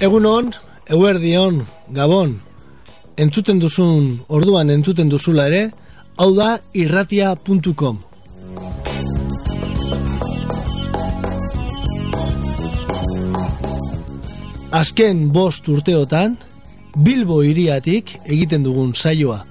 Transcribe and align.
Egun 0.00 0.24
hon, 0.24 0.46
eguerdi 0.88 1.34
hon, 1.36 1.58
gabon, 1.92 2.30
entzuten 3.20 3.58
duzun, 3.60 4.04
orduan 4.32 4.70
entzuten 4.72 5.10
duzula 5.12 5.44
ere, 5.50 5.66
hau 6.16 6.30
da 6.38 6.54
irratia.com. 6.72 7.98
Azken 14.80 15.20
bost 15.34 15.68
urteotan, 15.68 16.38
Bilbo 16.96 17.42
iriatik 17.44 18.14
egiten 18.24 18.64
dugun 18.64 18.94
saioa, 18.94 19.42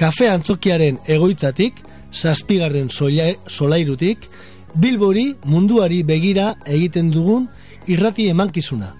kafe 0.00 0.30
antzokiaren 0.32 0.96
egoitzatik, 1.04 1.82
zazpigarren 2.14 2.88
solairutik, 2.88 4.24
Bilbori 4.72 5.34
munduari 5.44 6.00
begira 6.02 6.54
egiten 6.64 7.12
dugun 7.12 7.44
irrati 7.86 8.30
emankizuna. 8.32 8.94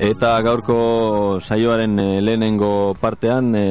Eta 0.00 0.38
gaurko 0.40 1.40
saioaren 1.44 1.98
e, 2.00 2.04
lehenengo 2.24 2.96
partean 2.96 3.50
e, 3.52 3.64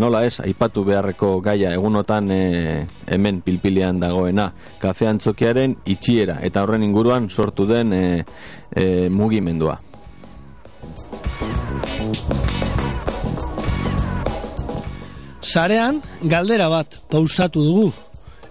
nola 0.00 0.22
ez, 0.24 0.38
aipatu 0.40 0.86
beharreko 0.88 1.34
gaia 1.44 1.74
egunotan 1.76 2.30
e, 2.32 2.38
hemen 3.12 3.42
pilpilean 3.44 4.00
dagoena 4.00 4.46
kafe 4.80 5.04
antzokiaren 5.10 5.76
itxiera 5.84 6.38
eta 6.48 6.64
horren 6.64 6.86
inguruan 6.88 7.28
sortu 7.28 7.68
den 7.68 7.92
e, 7.92 8.02
e, 8.72 9.10
mugimendua. 9.12 9.76
Sarean 15.44 16.00
galdera 16.24 16.70
bat 16.72 17.02
pausatu 17.12 17.68
dugu 17.68 17.90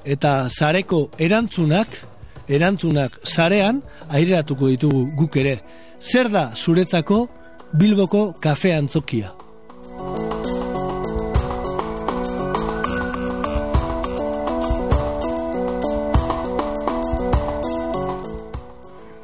eta 0.06 0.44
sareko 0.46 1.08
erantzunak 1.18 2.04
erantzunak 2.46 3.18
sarean 3.26 3.82
aireratuko 4.14 4.70
ditugu 4.70 5.08
guk 5.18 5.42
ere 5.42 5.58
zer 6.04 6.30
da 6.30 6.52
zuretzako 6.56 7.28
Bilboko 7.74 8.34
kafe 8.40 8.74
antzokia? 8.76 9.32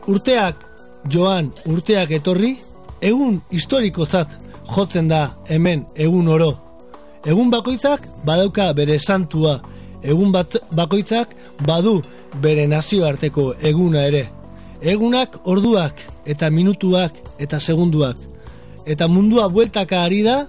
Urteak 0.09 0.63
joan 1.13 1.51
urteak 1.69 2.12
etorri, 2.17 2.56
egun 3.01 3.38
historikozat 3.51 4.34
jotzen 4.75 5.07
da 5.11 5.28
hemen 5.50 5.85
egun 5.96 6.28
oro. 6.28 6.50
Egun 7.25 7.51
bakoitzak 7.51 8.07
badauka 8.25 8.72
bere 8.73 8.97
santua, 9.00 9.59
egun 10.01 10.31
bat 10.31 10.57
bakoitzak 10.73 11.35
badu 11.67 12.00
bere 12.41 12.66
nazioarteko 12.67 13.53
eguna 13.61 14.07
ere. 14.09 14.38
Egunak 14.79 15.44
orduak 15.44 16.00
eta 16.23 16.47
minutuak 16.47 17.12
eta 17.35 17.59
segunduak. 17.59 18.16
Eta 18.88 19.07
mundua 19.12 19.50
bueltaka 19.51 20.06
ari 20.07 20.23
da 20.23 20.47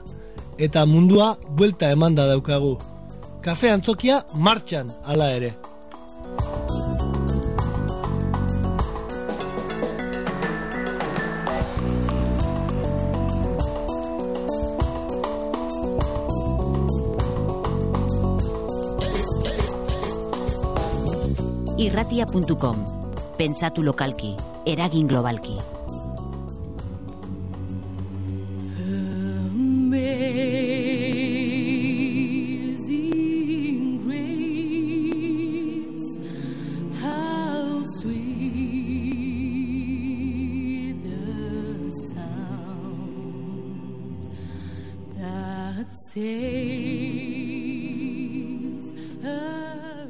eta 0.58 0.86
mundua 0.86 1.34
buelta 1.50 1.90
emanda 1.90 2.28
daukagu. 2.30 2.78
Kafe 3.42 3.70
antzokia 3.74 4.22
martxan 4.34 4.86
hala 5.02 5.32
ere. 5.34 5.50
Irratia.com 21.80 22.99
Pentsatu 23.40 23.80
lokalki, 23.80 24.36
eragin 24.68 25.08
globalki. 25.08 25.56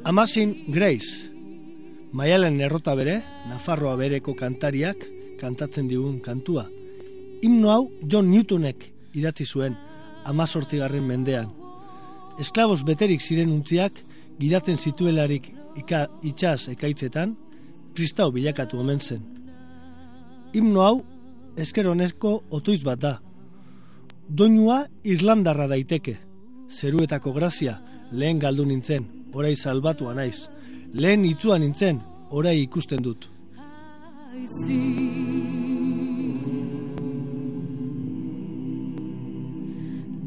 Amazing 0.04 0.72
grace, 0.72 1.30
Maialen 2.12 2.60
errota 2.60 2.96
bere, 2.98 3.20
Nafarroa 3.48 3.94
bereko 3.96 4.34
kantariak 4.34 5.04
kantatzen 5.40 5.88
digun 5.88 6.18
kantua. 6.20 6.66
Himno 7.42 7.70
hau 7.70 7.84
John 8.02 8.30
Newtonek 8.30 8.90
idatzi 9.14 9.46
zuen 9.46 9.76
amazortzigarren 10.24 11.06
mendean. 11.06 11.48
Esklabos 12.40 12.82
beterik 12.84 13.22
ziren 13.22 13.52
untziak 13.52 14.02
gidatzen 14.40 14.78
zituelarik 14.78 15.50
ika, 15.76 16.06
itxas 16.22 16.68
ekaitzetan, 16.72 17.36
kristau 17.94 18.30
bilakatu 18.32 18.80
omen 18.80 19.00
zen. 19.00 19.22
Himno 20.52 20.82
hau 20.82 20.96
esker 21.56 21.88
honesko 21.88 22.40
otoiz 22.50 22.82
bat 22.84 23.00
da. 23.00 23.14
Doinua 24.28 24.84
Irlandarra 25.04 25.66
daiteke. 25.70 26.16
Zeruetako 26.70 27.32
grazia 27.34 27.80
lehen 28.12 28.38
galdu 28.38 28.64
nintzen, 28.66 29.06
orai 29.34 29.56
salbatua 29.56 30.14
naiz. 30.14 30.48
Lehen 30.92 31.24
itzua 31.24 31.58
nintzen, 31.58 32.00
orai 32.30 32.62
ikusten 32.62 33.02
dut. 33.02 33.28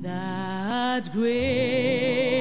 That 0.04 1.12
grave 1.14 2.33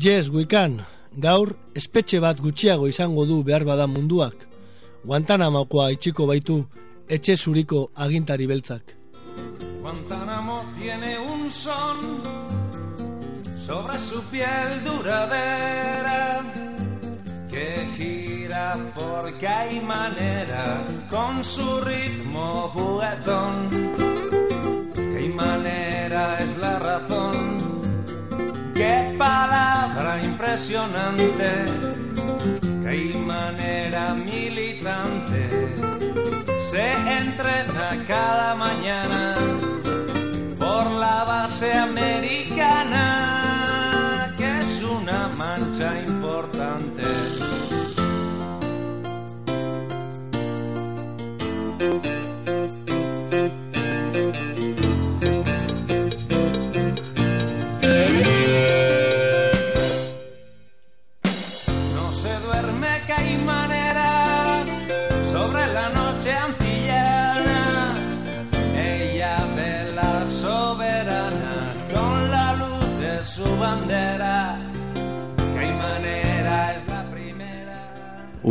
Yes, 0.00 0.28
we 0.30 0.46
can. 0.46 0.86
Gaur, 1.18 1.56
espetxe 1.74 2.20
bat 2.22 2.38
gutxiago 2.40 2.86
izango 2.86 3.24
du 3.26 3.42
behar 3.42 3.64
bada 3.66 3.86
munduak. 3.90 4.46
Guantanamakoa 5.04 5.90
itxiko 5.96 6.26
baitu, 6.30 6.60
etxe 7.08 7.36
zuriko 7.36 7.90
agintari 7.94 8.46
beltzak. 8.46 8.94
Guantanamo 9.82 10.62
tiene 10.78 11.18
un 11.18 11.50
son 11.50 11.98
Sobre 13.56 13.98
su 13.98 14.22
piel 14.30 14.84
duradera 14.84 16.17
porque 18.94 19.46
hay 19.46 19.80
manera 19.80 20.82
con 21.10 21.42
su 21.42 21.80
ritmo 21.80 22.70
juguetón. 22.74 23.70
Que 24.94 25.32
manera 25.34 26.38
es 26.40 26.56
la 26.58 26.78
razón. 26.78 27.58
Qué 28.74 29.14
palabra 29.18 30.22
impresionante. 30.22 31.50
Qué 32.84 33.14
manera 33.26 34.14
militante. 34.14 35.42
Se 36.70 36.92
entrena 36.92 38.04
cada 38.06 38.54
mañana 38.54 39.34
por 40.58 40.90
la 40.90 41.24
base 41.24 41.72
americana, 41.72 42.37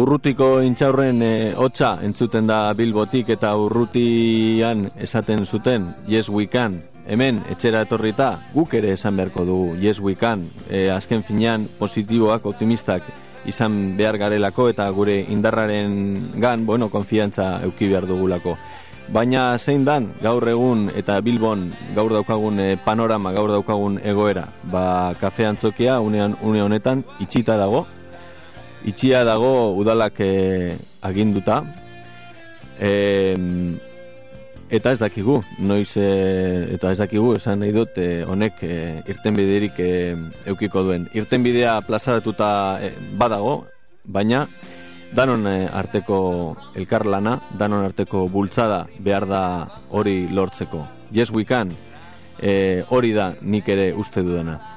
Urrutiko 0.07 0.61
intxaurren 0.63 1.17
e, 1.19 1.29
hotza 1.59 1.97
entzuten 1.99 2.45
da 2.47 2.71
Bilbotik 2.71 3.27
eta 3.33 3.49
urrutian 3.59 4.85
esaten 5.03 5.43
zuten 5.43 5.89
Yes 6.07 6.29
we 6.31 6.45
can. 6.47 6.77
Hemen 7.11 7.41
etxera 7.51 7.81
etorrita 7.83 8.29
guk 8.53 8.77
ere 8.79 8.93
esan 8.95 9.19
beharko 9.19 9.43
dugu 9.43 9.73
Yes 9.83 9.99
we 9.99 10.15
can. 10.15 10.45
E, 10.71 10.85
azken 10.87 11.25
finean 11.27 11.65
positiboak, 11.75 12.47
optimistak 12.47 13.03
izan 13.51 13.97
behar 13.97 14.15
garelako 14.21 14.69
eta 14.71 14.87
gure 14.95 15.17
indarraren 15.27 16.39
gan, 16.39 16.63
bueno, 16.65 16.87
konfiantza 16.87 17.57
euki 17.67 17.91
behar 17.91 18.07
dugulako. 18.07 18.55
Baina 19.11 19.57
zein 19.59 19.83
dan 19.83 20.13
gaur 20.23 20.47
egun 20.47 20.87
eta 20.95 21.19
Bilbon 21.19 21.67
gaur 21.99 22.15
daukagun 22.15 22.63
e, 22.63 22.69
panorama, 22.79 23.35
gaur 23.35 23.51
daukagun 23.51 23.99
egoera. 23.99 24.47
Ba, 24.71 24.87
kafe 25.19 25.51
antzokia 25.51 25.99
unean, 25.99 26.39
une 26.47 26.63
honetan 26.63 27.03
itxita 27.19 27.59
dago, 27.59 27.83
itxia 28.87 29.25
dago 29.27 29.75
udalak 29.75 30.19
e, 30.23 30.77
aginduta. 31.03 31.61
E, 32.79 32.91
eta 34.69 34.91
ez 34.91 34.99
dakigu 34.99 35.41
noiz 35.59 35.91
e, 35.99 36.07
eta 36.75 36.91
ez 36.91 36.99
dakigu 36.99 37.35
esan 37.35 37.59
nahi 37.63 37.73
dut 37.75 37.99
e, 37.99 38.23
honek 38.27 38.63
e, 38.63 38.77
irtenbiderik 39.11 39.79
e, 39.79 39.91
eukiko 40.53 40.85
duen. 40.87 41.09
Irtenbidea 41.13 41.81
plazaratuta 41.87 42.49
e, 42.83 42.93
badago 43.19 43.65
baina 44.05 44.45
danon 45.15 45.47
arteko 45.47 46.19
elkarlana 46.75 47.37
danon 47.59 47.85
arteko 47.87 48.27
bultzada 48.31 48.85
behar 48.99 49.27
da 49.27 49.43
hori 49.89 50.27
lortzeko. 50.31 50.85
Yes 51.11 51.31
we 51.31 51.43
can. 51.45 51.71
E, 52.39 52.83
hori 52.89 53.13
da 53.15 53.33
nik 53.41 53.67
ere 53.67 53.91
uste 53.97 54.21
dudana 54.23 54.76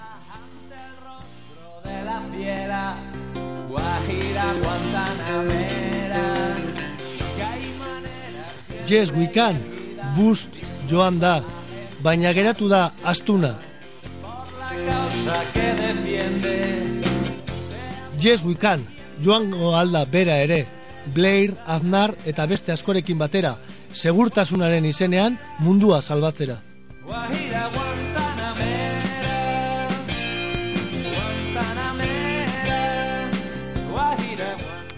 Yes, 8.91 9.13
we 9.13 9.29
can, 9.29 9.55
bust 10.17 10.57
joan 10.91 11.21
da, 11.23 11.45
baina 12.03 12.33
geratu 12.35 12.67
da 12.67 12.91
astuna. 13.07 13.53
Yes, 18.19 18.43
we 18.43 18.57
can, 18.57 18.83
joango 19.23 19.77
alda 19.79 20.03
bera 20.11 20.41
ere, 20.43 20.67
Blair, 21.15 21.55
Aznar 21.67 22.17
eta 22.27 22.49
beste 22.51 22.75
askorekin 22.75 23.19
batera, 23.19 23.55
segurtasunaren 23.95 24.91
izenean 24.91 25.39
mundua 25.61 26.03
salbatzera. 26.03 26.59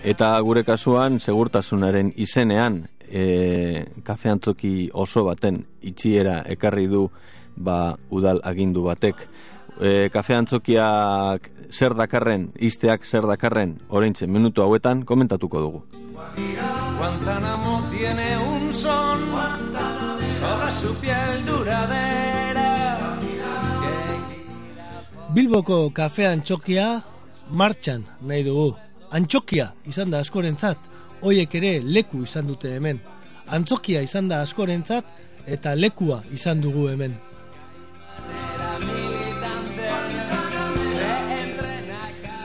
Eta 0.03 0.33
gure 0.41 0.65
kasuan, 0.65 1.21
segurtasunaren 1.21 2.15
izenean, 2.17 2.87
e, 3.13 3.85
kafe 4.03 4.31
antzoki 4.33 4.91
oso 4.93 5.25
baten 5.29 5.61
itxiera 5.83 6.41
ekarri 6.49 6.89
du 6.89 7.09
ba, 7.57 7.97
udal 8.11 8.41
agindu 8.45 8.87
batek. 8.89 9.27
E, 9.81 10.09
kafe 10.13 10.35
antzokiak 10.35 11.51
zer 11.73 11.95
dakarren, 11.97 12.51
izteak 12.57 13.05
zer 13.07 13.29
dakarren, 13.29 13.79
oraintxe 13.89 14.27
minutu 14.27 14.63
hauetan 14.63 15.05
komentatuko 15.05 15.61
dugu. 15.61 15.83
Guantánamo 16.99 17.83
tiene 17.91 18.37
un 18.39 18.73
son 18.73 19.21
sobre 20.41 20.73
su 20.73 20.95
piel 21.01 21.45
duradera. 21.45 22.73
Bilboko 25.33 25.91
kafe 25.97 26.27
antxokia 26.29 27.03
martxan 27.51 28.05
nahi 28.21 28.45
dugu. 28.45 28.75
Antxokia 29.17 29.73
izan 29.89 30.11
da 30.13 30.21
askorentzat, 30.21 30.92
hoiek 31.23 31.55
ere 31.55 31.73
leku 31.85 32.23
izan 32.27 32.47
dute 32.47 32.75
hemen. 32.77 33.01
Antzokia 33.49 34.03
izan 34.03 34.29
da 34.29 34.43
askorentzat 34.43 35.05
eta 35.47 35.75
lekua 35.75 36.23
izan 36.35 36.61
dugu 36.63 36.89
hemen. 36.91 37.17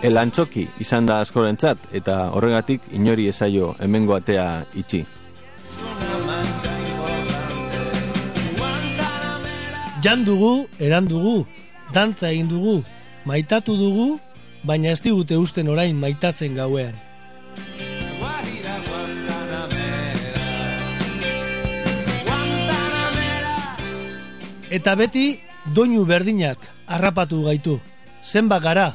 El 0.05 0.17
antxoki 0.21 0.67
izan 0.79 1.07
da 1.09 1.21
askorentzat 1.23 1.89
eta 1.97 2.29
horregatik 2.37 2.83
inori 2.93 3.27
esaio 3.31 3.73
hemengo 3.81 4.13
atea 4.15 4.65
itxi. 4.77 5.05
Jan 10.03 10.23
dugu, 10.23 10.67
eran 10.79 11.07
dugu, 11.09 11.47
dantza 11.93 12.29
egin 12.29 12.47
dugu, 12.47 12.83
maitatu 13.25 13.73
dugu, 13.75 14.19
baina 14.63 14.93
ez 14.93 15.01
digute 15.01 15.37
usten 15.41 15.67
orain 15.73 15.97
maitatzen 15.97 16.53
gauean. 16.55 16.93
Eta 24.67 24.95
beti 24.99 25.39
doinu 25.71 26.03
berdinak 26.03 26.59
harrapatu 26.87 27.43
gaitu. 27.47 27.79
Zenbat 28.23 28.63
gara, 28.63 28.87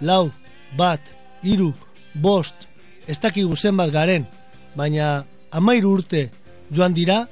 lau, 0.00 0.32
bat, 0.76 1.00
hiru, 1.42 1.70
bost, 2.14 2.66
ez 3.06 3.18
dakigu 3.22 3.54
zenbat 3.54 3.92
garen, 3.94 4.26
baina 4.74 5.24
amairu 5.54 5.94
urte 6.00 6.30
joan 6.74 6.94
dira 6.94 7.28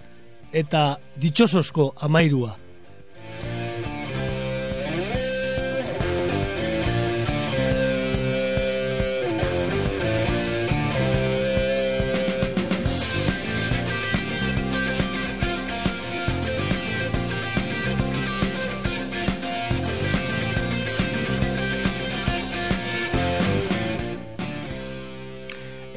eta 0.52 0.98
ditxosozko 1.18 1.94
amairua. 1.98 2.61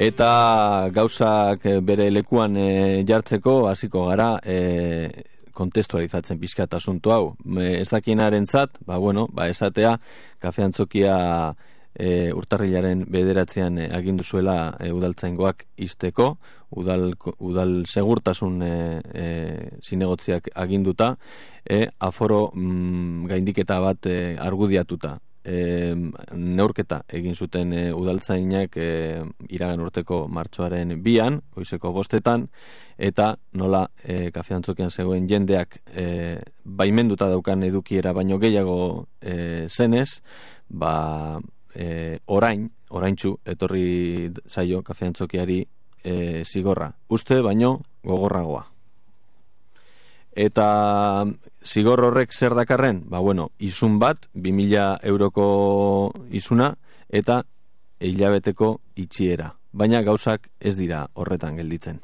Eta 0.05 0.89
gauzak 0.93 1.63
eh, 1.65 1.79
bere 1.81 2.12
lekuan 2.12 2.57
eh, 2.62 3.01
jartzeko 3.07 3.53
hasiko 3.71 4.03
gara 4.12 4.35
e, 4.45 4.57
kontestualizatzen 5.55 6.38
pixkat 6.38 6.75
asuntu 6.77 7.13
hau. 7.15 7.24
Me, 7.45 7.71
ez 7.79 7.88
dakinaren 7.89 8.45
zat, 8.45 8.77
ba, 8.85 9.00
bueno, 9.01 9.25
ba, 9.33 9.47
esatea, 9.50 9.95
kafe 10.43 10.65
antzokia 10.67 11.15
e, 11.95 12.29
urtarrilaren 12.38 13.05
bederatzean 13.09 13.79
e, 13.81 13.89
agindu 13.97 14.27
zuela 14.27 14.75
e, 14.77 14.91
udaltzaingoak 14.93 15.65
izteko, 15.88 16.35
udal, 16.77 17.13
udal 17.39 17.75
segurtasun 17.89 18.62
e, 18.62 18.74
e, 19.09 19.27
zinegotziak 19.81 20.51
aginduta, 20.53 21.15
e, 21.65 21.88
aforo 21.97 22.51
mm, 22.53 23.25
gaindiketa 23.31 23.79
bat 23.81 24.12
e, 24.12 24.19
argudiatuta. 24.38 25.17
E, 25.46 25.94
neurketa 26.34 27.04
egin 27.08 27.36
zuten 27.36 27.74
e, 27.74 27.84
udaltzainak 27.94 28.78
e, 28.78 28.90
iragan 29.54 29.84
urteko 29.86 30.25
martxoaren 30.28 30.96
bian, 31.04 31.40
goizeko 31.56 31.92
bostetan, 31.94 32.48
eta 32.98 33.34
nola 33.60 33.86
e, 34.04 34.32
kafeantzokian 34.36 34.92
zegoen 34.92 35.30
jendeak 35.30 35.80
e, 35.94 36.08
baimenduta 36.66 37.30
daukan 37.30 37.64
edukiera 37.70 38.14
baino 38.14 38.40
gehiago 38.42 39.08
e, 39.22 39.68
zenez, 39.70 40.22
ba, 40.70 41.40
e, 41.74 42.20
orain, 42.25 42.70
oraintzu, 42.90 43.38
etorri 43.46 44.32
zaio 44.50 44.82
kafeantzokiari 44.84 45.60
e, 46.04 46.44
zigorra. 46.46 46.94
Uste 47.10 47.42
baino 47.46 47.78
gogorragoa. 48.04 48.75
Eta 50.36 51.25
zigor 51.63 52.04
horrek 52.04 52.34
zer 52.36 52.54
dakarren? 52.54 53.06
Ba, 53.10 53.20
bueno, 53.24 53.50
izun 53.58 54.00
bat, 54.00 54.27
2000 54.34 55.00
euroko 55.08 56.12
izuna, 56.30 56.74
eta 57.10 57.44
hilabeteko 58.04 58.80
itxiera. 59.00 59.54
Baina 59.72 60.01
gauzak 60.04 60.50
ez 60.60 60.75
dira 60.75 61.06
horretan 61.13 61.56
gelditzen. 61.56 62.01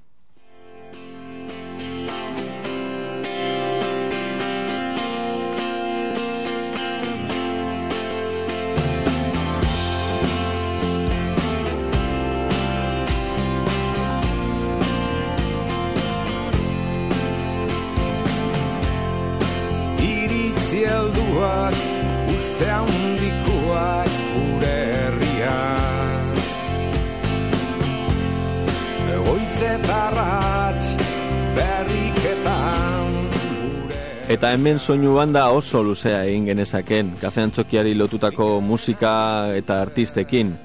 Eta 34.42 34.56
hemen 34.56 34.80
soinu 34.82 35.12
banda 35.14 35.44
oso 35.54 35.84
luzea 35.86 36.24
egin 36.26 36.48
genezaken, 36.50 37.12
kafean 37.22 37.52
txokiari 37.54 37.92
lotutako 37.94 38.56
musika 38.66 39.12
eta 39.54 39.76
artistekin. 39.84 40.56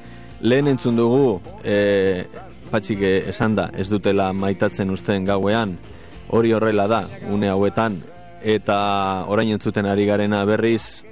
Lehen 0.48 0.70
entzun 0.70 0.96
dugu, 0.96 1.34
e, 1.60 2.24
patxik 2.70 3.02
esan 3.04 3.58
da, 3.58 3.66
ez 3.76 3.84
dutela 3.92 4.30
maitatzen 4.32 4.94
usten 4.94 5.28
gauean, 5.28 5.74
hori 6.32 6.54
horrela 6.56 6.86
da, 6.88 7.02
une 7.28 7.52
hauetan, 7.52 7.98
eta 8.40 8.78
orain 9.28 9.52
entzuten 9.58 9.90
ari 9.92 10.08
garena 10.08 10.40
berriz, 10.48 11.04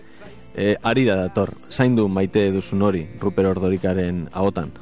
e, 0.56 0.72
ari 0.80 1.04
da 1.04 1.18
dator, 1.20 1.52
zaindu 1.68 2.08
maite 2.08 2.46
duzun 2.50 2.88
hori, 2.88 3.04
Ruper 3.20 3.52
Ordorikaren 3.52 4.30
ahotan. 4.32 4.72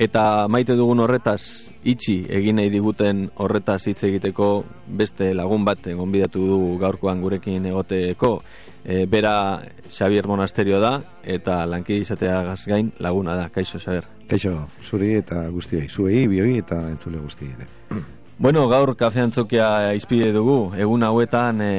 Eta 0.00 0.48
maite 0.48 0.72
dugun 0.78 1.02
horretaz, 1.04 1.68
itxi 1.84 2.22
egin 2.32 2.56
nahi 2.56 2.70
diguten 2.72 3.26
horretaz 3.36 3.82
hitz 3.90 3.98
egiteko 4.08 4.46
beste 4.96 5.34
lagun 5.36 5.66
bat 5.66 5.84
gonbidatu 5.84 6.46
du 6.48 6.60
gaurkoan 6.80 7.20
gurekin 7.20 7.66
egoteko. 7.68 8.30
E, 8.80 9.04
bera 9.04 9.60
Xavier 9.90 10.24
Monasterio 10.26 10.80
da 10.80 10.94
eta 11.20 11.66
lanki 11.68 11.98
izateagaz 12.00 12.64
gain 12.64 12.88
laguna 12.98 13.36
da. 13.36 13.50
Kaixo, 13.52 13.76
Xavier. 13.78 14.08
Kaixo, 14.30 14.54
zuri 14.80 15.18
eta 15.18 15.44
guztioi, 15.52 15.84
zuei, 15.90 16.24
bioi 16.32 16.56
eta 16.62 16.80
entzule 16.88 17.20
guztioi 17.20 17.52
ere. 17.58 17.68
Bueno, 18.40 18.62
gaur 18.72 18.94
kafean 18.96 19.28
txokia 19.28 19.92
izpide 19.92 20.30
dugu. 20.32 20.70
Egun 20.72 21.02
hauetan 21.04 21.60
e, 21.60 21.72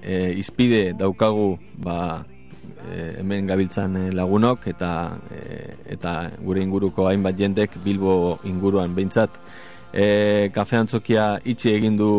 e, 0.00 0.20
izpide 0.40 0.94
daukagu 0.96 1.58
ba, 1.76 2.22
hemen 3.20 3.46
gabiltzan 3.46 3.96
e, 3.96 4.04
lagunok 4.12 4.66
eta 4.72 4.92
e, 5.30 5.42
eta 5.96 6.14
gure 6.44 6.62
inguruko 6.62 7.08
hainbat 7.08 7.38
jendek 7.38 7.76
Bilbo 7.84 8.38
inguruan. 8.44 8.94
Behintzat 8.94 9.38
e, 9.92 10.50
kafean 10.54 10.88
txokia 10.90 11.26
itxi 11.44 11.74
egin 11.74 11.96
du 11.98 12.10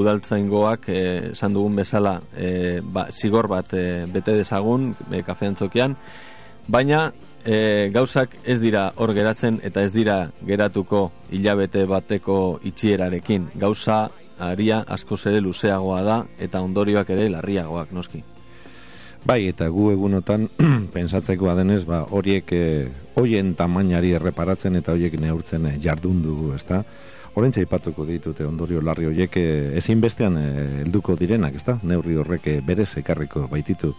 udaltzaingoak 0.00 0.88
esan 1.32 1.56
dugun 1.56 1.76
bezala 1.82 2.18
e, 2.36 2.80
ba, 2.82 3.08
zigor 3.12 3.48
bat 3.48 3.74
e, 3.74 4.06
bete 4.12 4.36
dezagun 4.40 4.92
e, 5.10 5.22
kafean 5.26 5.58
txokian 5.58 5.96
baina 6.68 7.08
e, 7.44 7.90
gauzak 7.92 8.38
ez 8.44 8.58
dira 8.60 8.88
hor 8.96 9.14
geratzen 9.16 9.60
eta 9.64 9.82
ez 9.82 9.92
dira 9.92 10.18
geratuko 10.46 11.10
hilabete 11.32 11.84
bateko 11.88 12.60
itxierarekin. 12.68 13.52
Gauza 13.56 14.08
aria 14.38 14.82
askoz 14.86 15.24
ere 15.26 15.40
luzeagoa 15.40 16.02
da 16.02 16.18
eta 16.38 16.62
ondorioak 16.62 17.10
ere 17.10 17.28
larriagoak 17.32 17.92
noski 17.92 18.22
Bai, 19.26 19.48
eta 19.50 19.66
gu 19.68 19.90
egunotan 19.90 20.46
pensatzekoa 20.94 21.56
denez, 21.58 21.82
ba, 21.88 22.04
horiek 22.14 22.52
eh, 22.54 22.88
hoien 23.18 23.54
tamainari 23.58 24.12
erreparatzen 24.14 24.78
eta 24.78 24.94
horiek 24.94 25.18
neurtzen 25.20 25.66
eh, 25.66 25.76
jardun 25.82 26.22
dugu, 26.22 26.52
ezta? 26.54 26.84
Horentxe 27.34 27.62
aipatuko 27.62 28.06
ditute 28.06 28.46
ondorio 28.46 28.80
larri 28.82 29.08
horiek 29.10 29.36
eh, 29.40 29.76
ezinbestean 29.78 30.38
eh, 30.38 30.46
helduko 30.84 31.16
direnak, 31.18 31.58
ezta? 31.58 31.76
Neurri 31.82 32.16
horrek 32.18 32.46
eh, 32.50 32.60
berez 32.64 32.92
ekarriko 33.02 33.46
baititu. 33.50 33.92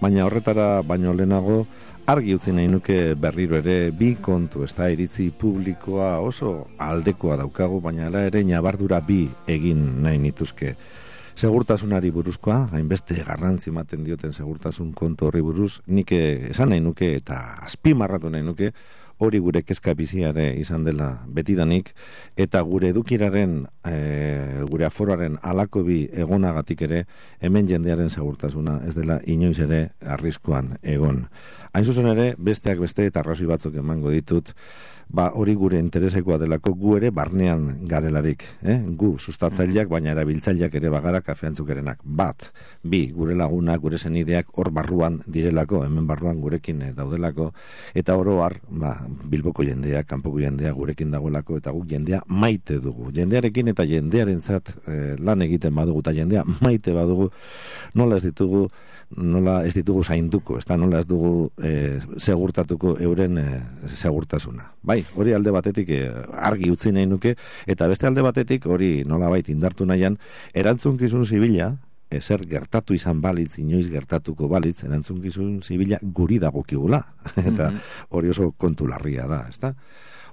Baina 0.00 0.24
horretara 0.24 0.80
baino 0.86 1.12
lehenago 1.12 1.64
argi 2.08 2.34
utzi 2.34 2.54
nahi 2.56 2.70
nuke 2.70 3.14
berriro 3.20 3.58
ere 3.58 3.90
bi 3.90 4.14
kontu, 4.22 4.64
ezta? 4.64 4.88
Iritzi 4.90 5.28
publikoa 5.30 6.16
oso 6.24 6.70
aldekoa 6.78 7.36
daukagu, 7.42 7.82
baina 7.84 8.06
hala 8.06 8.24
ere 8.30 8.42
nabardura 8.46 9.02
bi 9.02 9.26
egin 9.46 10.02
nahi 10.02 10.18
nituzke. 10.18 10.74
Segurtasunari 11.40 12.10
buruzkoa, 12.12 12.66
hainbeste 12.76 13.22
garrantzi 13.24 13.70
ematen 13.70 14.02
dioten 14.04 14.34
segurtasun 14.36 14.90
kontu 14.92 15.30
horri 15.30 15.40
buruz, 15.40 15.78
nik 15.88 16.10
eh, 16.12 16.50
esan 16.50 16.68
nahi 16.68 16.82
nuke 16.84 17.14
eta 17.16 17.38
azpimarratu 17.64 18.28
nahi 18.28 18.44
nuke, 18.44 18.68
hori 19.24 19.40
gure 19.40 19.62
kezka 19.64 19.94
biziare 19.96 20.50
izan 20.60 20.84
dela 20.84 21.08
betidanik, 21.28 21.94
eta 22.40 22.60
gure 22.64 22.90
edukiraren, 22.92 23.54
e, 23.88 23.96
gure 24.68 24.86
aforoaren 24.88 25.38
alako 25.40 25.84
bi 25.84 26.02
egonagatik 26.24 26.84
ere, 26.88 27.02
hemen 27.40 27.68
jendearen 27.68 28.12
segurtasuna 28.12 28.78
ez 28.88 28.94
dela 28.96 29.20
inoiz 29.24 29.58
ere 29.64 29.80
arriskoan 30.00 30.74
egon. 30.82 31.26
Hain 31.72 31.84
zuzen 31.84 32.08
ere, 32.12 32.34
besteak 32.36 32.80
beste 32.80 33.08
eta 33.08 33.20
arrazoi 33.20 33.48
batzuk 33.48 33.76
emango 33.80 34.12
ditut, 34.12 34.54
ba 35.12 35.30
hori 35.34 35.54
gure 35.58 35.78
interesekoa 35.82 36.38
delako 36.38 36.72
gu 36.78 36.96
ere 37.00 37.10
barnean 37.10 37.86
garelarik, 37.90 38.44
eh? 38.62 38.78
gu 38.78 39.16
sustatzaileak 39.18 39.88
baina 39.90 40.12
erabiltzaileak 40.14 40.74
ere 40.78 40.90
bagara 40.92 41.20
kafeantzukerenak. 41.26 42.04
Bat, 42.04 42.46
bi, 42.82 43.08
gure 43.14 43.34
lagunak, 43.34 43.80
gure 43.82 43.98
zenideak 43.98 44.52
hor 44.54 44.70
barruan 44.74 45.20
direlako, 45.26 45.82
hemen 45.86 46.06
barruan 46.06 46.40
gurekin 46.40 46.82
eh, 46.86 46.92
daudelako, 46.94 47.50
eta 47.94 48.16
oro 48.16 48.38
har, 48.44 48.60
ba, 48.70 48.94
bilboko 49.06 49.66
jendea, 49.66 50.04
kanpoko 50.06 50.38
jendea 50.42 50.72
gurekin 50.76 51.10
dagoelako, 51.10 51.58
eta 51.58 51.74
guk 51.74 51.90
jendea 51.90 52.22
maite 52.26 52.78
dugu. 52.78 53.10
Jendearekin 53.16 53.74
eta 53.74 53.86
jendearentzat 53.90 54.74
eh, 54.86 55.16
lan 55.18 55.42
egiten 55.42 55.74
badugu, 55.74 56.04
eta 56.06 56.14
jendea 56.14 56.46
maite 56.62 56.94
badugu, 56.94 57.32
nola 57.98 58.20
ez 58.20 58.24
ditugu, 58.28 58.68
nola 59.16 59.60
ez 59.66 59.74
ditugu 59.74 60.04
zainduko, 60.04 60.58
ez 60.60 60.66
da, 60.68 60.76
nola 60.78 61.00
ez 61.02 61.06
dugu 61.08 61.50
e, 61.58 61.98
segurtatuko 62.22 62.94
euren 63.02 63.38
e, 63.40 63.46
segurtasuna. 63.90 64.70
Bai, 64.86 64.99
hori 65.16 65.34
alde 65.36 65.52
batetik 65.54 65.90
e, 65.94 66.00
argi 66.36 66.70
utzi 66.70 66.92
nahi 66.94 67.08
nuke, 67.10 67.34
eta 67.66 67.88
beste 67.90 68.08
alde 68.08 68.24
batetik 68.26 68.66
hori 68.66 69.04
nola 69.04 69.30
bait 69.32 69.48
indartu 69.52 69.86
nahian, 69.88 70.18
erantzunkizun 70.54 71.24
zibila, 71.26 71.72
ezer 72.10 72.42
gertatu 72.50 72.94
izan 72.94 73.20
balitz, 73.22 73.58
inoiz 73.62 73.86
gertatuko 73.90 74.48
balitz, 74.50 74.82
erantzunkizun 74.84 75.60
zibila 75.62 76.00
guri 76.02 76.40
dagokigula, 76.42 77.02
eta 77.50 77.70
hori 78.10 78.32
oso 78.34 78.50
kontu 78.58 78.88
larria 78.90 79.28
da, 79.30 79.44
ez 79.48 79.58
da? 79.62 79.74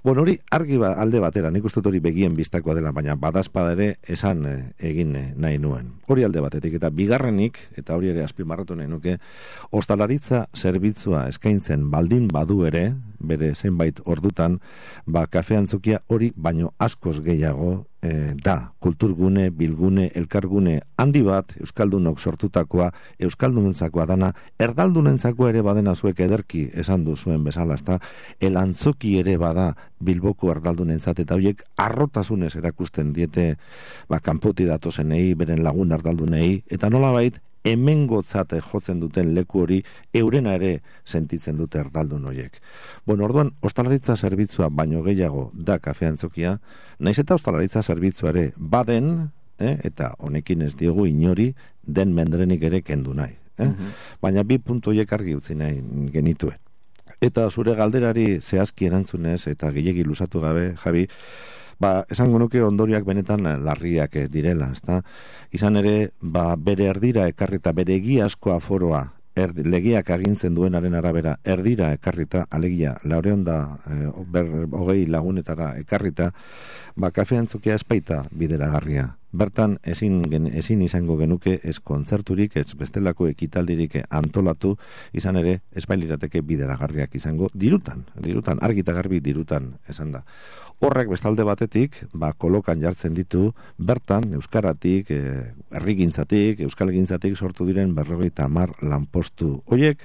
Bueno, 0.04 0.22
hori 0.22 0.38
argi 0.50 0.76
ba, 0.78 0.92
alde 1.02 1.18
batera, 1.18 1.50
nik 1.50 1.64
uste 1.66 1.82
hori 1.82 1.98
begien 2.00 2.36
biztakoa 2.38 2.76
dela, 2.76 2.92
baina 2.94 3.16
badazpada 3.18 3.72
ere 3.74 3.88
esan 4.06 4.44
eh, 4.46 4.58
egin 4.90 5.16
eh, 5.18 5.24
nahi 5.34 5.58
nuen. 5.58 5.90
Hori 6.06 6.24
alde 6.24 6.42
batetik, 6.44 6.76
eta 6.78 6.90
bigarrenik, 6.94 7.58
eta 7.76 7.96
hori 7.96 8.12
ere 8.12 8.22
azpimarratu 8.22 8.76
nahi 8.78 8.88
nuke, 8.90 9.16
ostalaritza 9.74 10.46
zerbitzua 10.54 11.26
eskaintzen 11.32 11.90
baldin 11.90 12.28
badu 12.30 12.62
ere, 12.68 12.92
bere 13.18 13.54
zenbait 13.54 13.98
ordutan, 14.06 14.60
ba, 15.06 15.26
kafeantzukia 15.26 16.02
hori 16.06 16.32
baino 16.36 16.72
askoz 16.78 17.18
gehiago 17.24 17.88
e, 18.02 18.34
da, 18.44 18.72
kulturgune, 18.78 19.48
bilgune, 19.50 20.08
elkargune 20.14 20.80
handi 20.98 21.22
bat, 21.26 21.54
Euskaldunok 21.60 22.20
sortutakoa, 22.20 22.90
Euskaldunentzakoa 23.18 24.06
dana, 24.06 24.32
erdaldunentzakoa 24.60 25.50
ere 25.52 25.62
badena 25.66 25.94
zuek 25.94 26.20
ederki 26.20 26.68
esan 26.78 27.04
du 27.04 27.16
zuen 27.16 27.44
bezala, 27.44 27.78
ezta, 27.78 27.98
elantzoki 28.40 29.18
ere 29.20 29.36
bada 29.38 29.72
Bilboko 29.98 30.52
erdaldunentzat 30.52 31.24
eta 31.24 31.34
horiek 31.34 31.64
arrotasunez 31.76 32.54
erakusten 32.60 33.12
diete 33.12 33.50
ba, 34.08 34.20
kanpoti 34.20 34.68
datozenei, 34.68 35.34
beren 35.34 35.64
lagun 35.66 35.92
erdaldunei, 35.96 36.62
eta 36.70 36.90
nolabait 36.90 37.40
hemengotzate 37.64 38.60
jotzen 38.60 39.00
duten 39.00 39.34
leku 39.34 39.62
hori 39.64 39.80
eurena 40.14 40.54
ere 40.58 40.78
sentitzen 41.04 41.56
dute 41.56 41.80
erdaldun 41.80 42.26
horiek. 42.30 42.60
Bueno, 43.06 43.24
orduan, 43.24 43.52
ostalaritza 43.60 44.16
zerbitzua 44.16 44.68
baino 44.70 45.02
gehiago 45.02 45.50
da 45.54 45.78
kafeantzokia, 45.78 46.58
naiz 46.98 47.18
eta 47.18 47.34
ostalaritza 47.34 47.82
zerbitzua 47.82 48.30
ere 48.30 48.52
baden, 48.56 49.30
eh, 49.58 49.78
eta 49.84 50.14
honekin 50.18 50.62
ez 50.62 50.74
diogu 50.76 51.06
inori 51.06 51.52
den 51.82 52.14
mendrenik 52.14 52.62
ere 52.62 52.82
kendu 52.82 53.14
nahi. 53.14 53.36
Eh? 53.58 53.68
Baina 54.22 54.44
bi 54.46 54.58
puntu 54.62 54.92
horiek 54.92 55.12
argi 55.12 55.34
utzi 55.34 55.54
nahi 55.58 55.82
genituen. 56.14 56.58
Eta 57.20 57.48
zure 57.50 57.74
galderari 57.74 58.38
zehazki 58.38 58.86
erantzunez 58.86 59.48
eta 59.50 59.72
gilegi 59.74 60.04
lusatu 60.06 60.40
gabe, 60.40 60.74
Javi, 60.78 61.08
ba, 61.78 62.04
esango 62.10 62.38
nuke 62.38 62.62
ondoriak 62.62 63.04
benetan 63.06 63.46
larriak 63.64 64.16
ez 64.16 64.28
direla, 64.30 64.72
ezta? 64.74 65.02
Izan 65.54 65.78
ere, 65.80 66.10
ba, 66.20 66.54
bere 66.56 66.90
erdira 66.92 67.28
ekarrita, 67.30 67.72
bere 67.72 67.96
egiazko 67.98 68.52
aforoa, 68.56 69.04
er, 69.38 69.52
legiak 69.54 70.10
agintzen 70.10 70.56
duenaren 70.56 70.96
arabera, 70.98 71.36
erdira 71.46 71.92
ekarrita, 71.96 72.46
alegia, 72.50 72.96
laureon 73.04 73.44
da, 73.46 73.58
eh, 73.90 74.08
ber, 74.26 74.50
hogei 74.72 75.06
lagunetara 75.06 75.76
ekarrita, 75.78 76.32
ba, 76.96 77.12
kafean 77.14 77.46
zukia 77.46 77.78
espaita 77.78 78.24
bideragarria. 78.30 79.14
Bertan, 79.30 79.76
ezin, 79.84 80.22
gen, 80.32 80.46
ezin 80.56 80.80
izango 80.82 81.18
genuke 81.20 81.58
ez 81.62 81.78
kontzerturik, 81.84 82.56
ez 82.56 82.72
bestelako 82.74 83.28
ekitaldirik 83.28 83.98
antolatu, 84.08 84.76
izan 85.12 85.36
ere, 85.36 85.60
espailirateke 85.76 86.40
bideragarriak 86.40 87.14
izango, 87.14 87.50
dirutan, 87.52 88.06
dirutan, 88.16 88.58
argita 88.64 88.96
garbi 88.96 89.20
dirutan, 89.20 89.74
esan 89.88 90.16
da. 90.16 90.24
Horrek 90.78 91.08
bestalde 91.10 91.42
batetik, 91.42 91.96
ba, 92.14 92.28
kolokan 92.38 92.78
jartzen 92.78 93.16
ditu, 93.16 93.48
bertan, 93.82 94.28
euskaratik, 94.38 95.08
e, 95.10 95.22
herrigintzatik, 95.74 96.60
euskalgintzatik 96.62 97.34
sortu 97.34 97.66
diren 97.66 97.96
berrogeita 97.96 98.46
hamar 98.46 98.76
lanpostu 98.78 99.56
hoiek, 99.66 100.04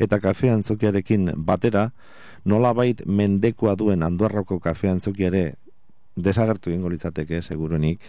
eta 0.00 0.16
kafe 0.24 0.48
antzokiarekin 0.54 1.34
batera, 1.36 1.90
nolabait 2.48 3.04
mendekoa 3.04 3.76
duen 3.76 4.02
anduarroko 4.02 4.56
kafe 4.64 4.88
antzokiare 4.88 5.44
desagertu 6.16 6.72
ingo 6.72 6.88
litzateke, 6.88 7.42
seguruenik, 7.42 8.00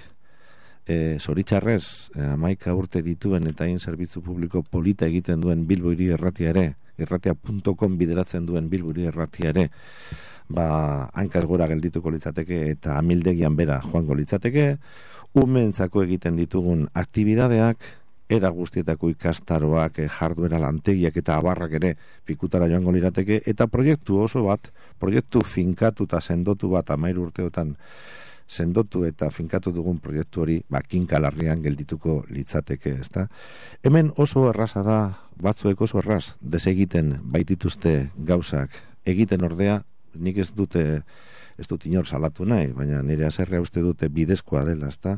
e, 0.87 1.17
zoritxarrez, 1.19 1.83
e, 2.15 2.23
amaika 2.31 2.79
urte 2.79 3.03
dituen 3.03 3.51
eta 3.51 3.67
hain 3.67 3.79
zerbitzu 3.79 4.23
publiko 4.23 4.63
polita 4.63 5.11
egiten 5.11 5.43
duen 5.43 5.67
bilboiri 5.67 6.13
erratia 6.15 6.55
ere, 6.55 6.69
erratia.com 7.05 7.97
bideratzen 7.97 8.45
duen 8.45 8.69
bilboiri 8.69 9.07
erratia 9.11 9.53
ere, 9.53 9.69
ba, 10.49 11.09
hankaz 11.13 11.45
gora 11.45 11.67
geldituko 11.69 12.11
litzateke 12.11 12.65
eta 12.71 12.97
amildegian 12.97 13.55
bera 13.55 13.79
joango 13.85 14.17
litzateke, 14.17 14.67
umentzako 15.39 16.03
egiten 16.03 16.37
ditugun 16.39 16.87
aktibidadeak, 16.97 17.85
era 18.29 18.49
guztietako 18.53 19.09
ikastaroak, 19.09 19.99
eh, 19.99 20.07
jarduera 20.19 20.59
lantegiak 20.61 21.15
eta 21.17 21.37
abarrak 21.41 21.71
ere 21.79 21.95
pikutara 22.25 22.67
joango 22.69 22.93
lirateke, 22.93 23.41
eta 23.45 23.65
proiektu 23.67 24.19
oso 24.21 24.43
bat, 24.45 24.69
proiektu 24.99 25.41
finkatu 25.41 26.05
eta 26.05 26.21
sendotu 26.21 26.69
bat 26.69 26.91
amairu 26.93 27.25
urteotan 27.29 27.75
sendotu 28.49 29.03
eta 29.05 29.29
finkatu 29.29 29.71
dugun 29.71 29.99
proiektu 30.01 30.41
hori 30.41 30.57
ba, 30.69 30.81
kinkalarrian 30.81 31.61
geldituko 31.63 32.23
litzateke, 32.33 32.95
ezta? 32.99 33.27
Hemen 33.85 34.11
oso 34.17 34.47
erraza 34.49 34.83
da, 34.83 34.99
batzuek 35.41 35.81
oso 35.85 36.01
erraz, 36.01 36.35
desegiten 36.41 37.19
baitituzte 37.21 38.09
gauzak, 38.17 38.73
egiten 39.05 39.45
ordea, 39.45 39.83
nik 40.17 40.41
ez 40.41 40.49
dute 40.55 41.03
ez 41.59 41.67
dut 41.67 41.83
inor 41.89 42.07
salatu 42.07 42.45
nahi, 42.47 42.69
baina 42.71 43.01
nire 43.03 43.25
azerrea 43.27 43.59
uste 43.61 43.83
dute 43.83 44.07
bidezkoa 44.15 44.63
dela, 44.63 44.87
ezta? 44.87 45.17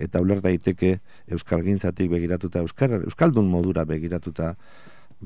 Eta 0.00 0.22
uler 0.24 0.40
daiteke 0.40 0.96
euskal 1.36 1.62
gintzatik 1.66 2.08
begiratuta, 2.10 2.62
euskal, 2.64 3.02
euskaldun 3.04 3.50
modura 3.52 3.84
begiratuta, 3.84 4.54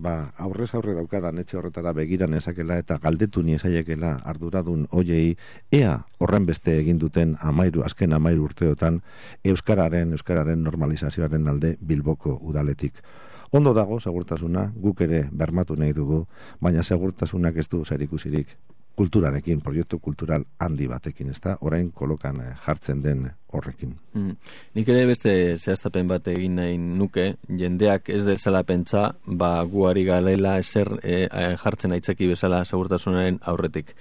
ba, 0.02 0.32
aurrez 0.38 0.70
aurre 0.74 0.94
daukadan 0.96 1.38
etxe 1.42 1.58
horretara 1.58 1.92
begiran 1.96 2.34
ezakela 2.38 2.78
eta 2.78 2.98
galdetu 3.02 3.42
ni 3.42 3.54
esaiekela 3.58 4.14
arduradun 4.24 4.86
hoiei 4.90 5.36
ea 5.72 5.94
horren 6.18 6.46
beste 6.46 6.78
egin 6.78 6.98
duten 6.98 7.36
amairu, 7.40 7.84
azken 7.84 8.12
amairu 8.12 8.48
urteotan 8.48 9.02
euskararen, 9.44 10.12
euskararen 10.16 10.62
normalizazioaren 10.64 11.48
alde 11.48 11.76
bilboko 11.80 12.38
udaletik. 12.42 13.02
Ondo 13.50 13.72
dago 13.74 14.00
segurtasuna, 14.00 14.72
guk 14.76 15.00
ere 15.00 15.26
bermatu 15.32 15.76
nahi 15.76 15.94
dugu, 15.96 16.26
baina 16.60 16.82
segurtasunak 16.82 17.56
ez 17.56 17.68
du 17.68 17.84
zerikusirik 17.84 18.56
kulturarekin, 18.98 19.60
proiektu 19.62 20.00
kultural 20.02 20.44
handi 20.58 20.88
batekin, 20.90 21.30
ezta? 21.30 21.56
Orain 21.66 21.92
kolokan 21.94 22.40
eh, 22.42 22.54
jartzen 22.64 23.02
den 23.04 23.28
horrekin. 23.54 23.94
Mm. 24.14 24.34
Nik 24.76 24.90
ere 24.92 25.04
beste 25.08 25.34
zehaztapen 25.58 26.10
bat 26.10 26.26
egin 26.32 26.58
nahi 26.58 26.76
nuke, 26.78 27.28
jendeak 27.60 28.10
ez 28.12 28.24
dezala 28.26 28.64
pentsa, 28.68 29.12
ba 29.24 29.52
guari 29.70 30.04
galela 30.08 30.58
eser 30.60 30.90
e, 31.02 31.22
jartzen 31.62 31.94
aitzaki 31.96 32.28
bezala 32.32 32.64
segurtasunaren 32.66 33.40
aurretik. 33.52 33.94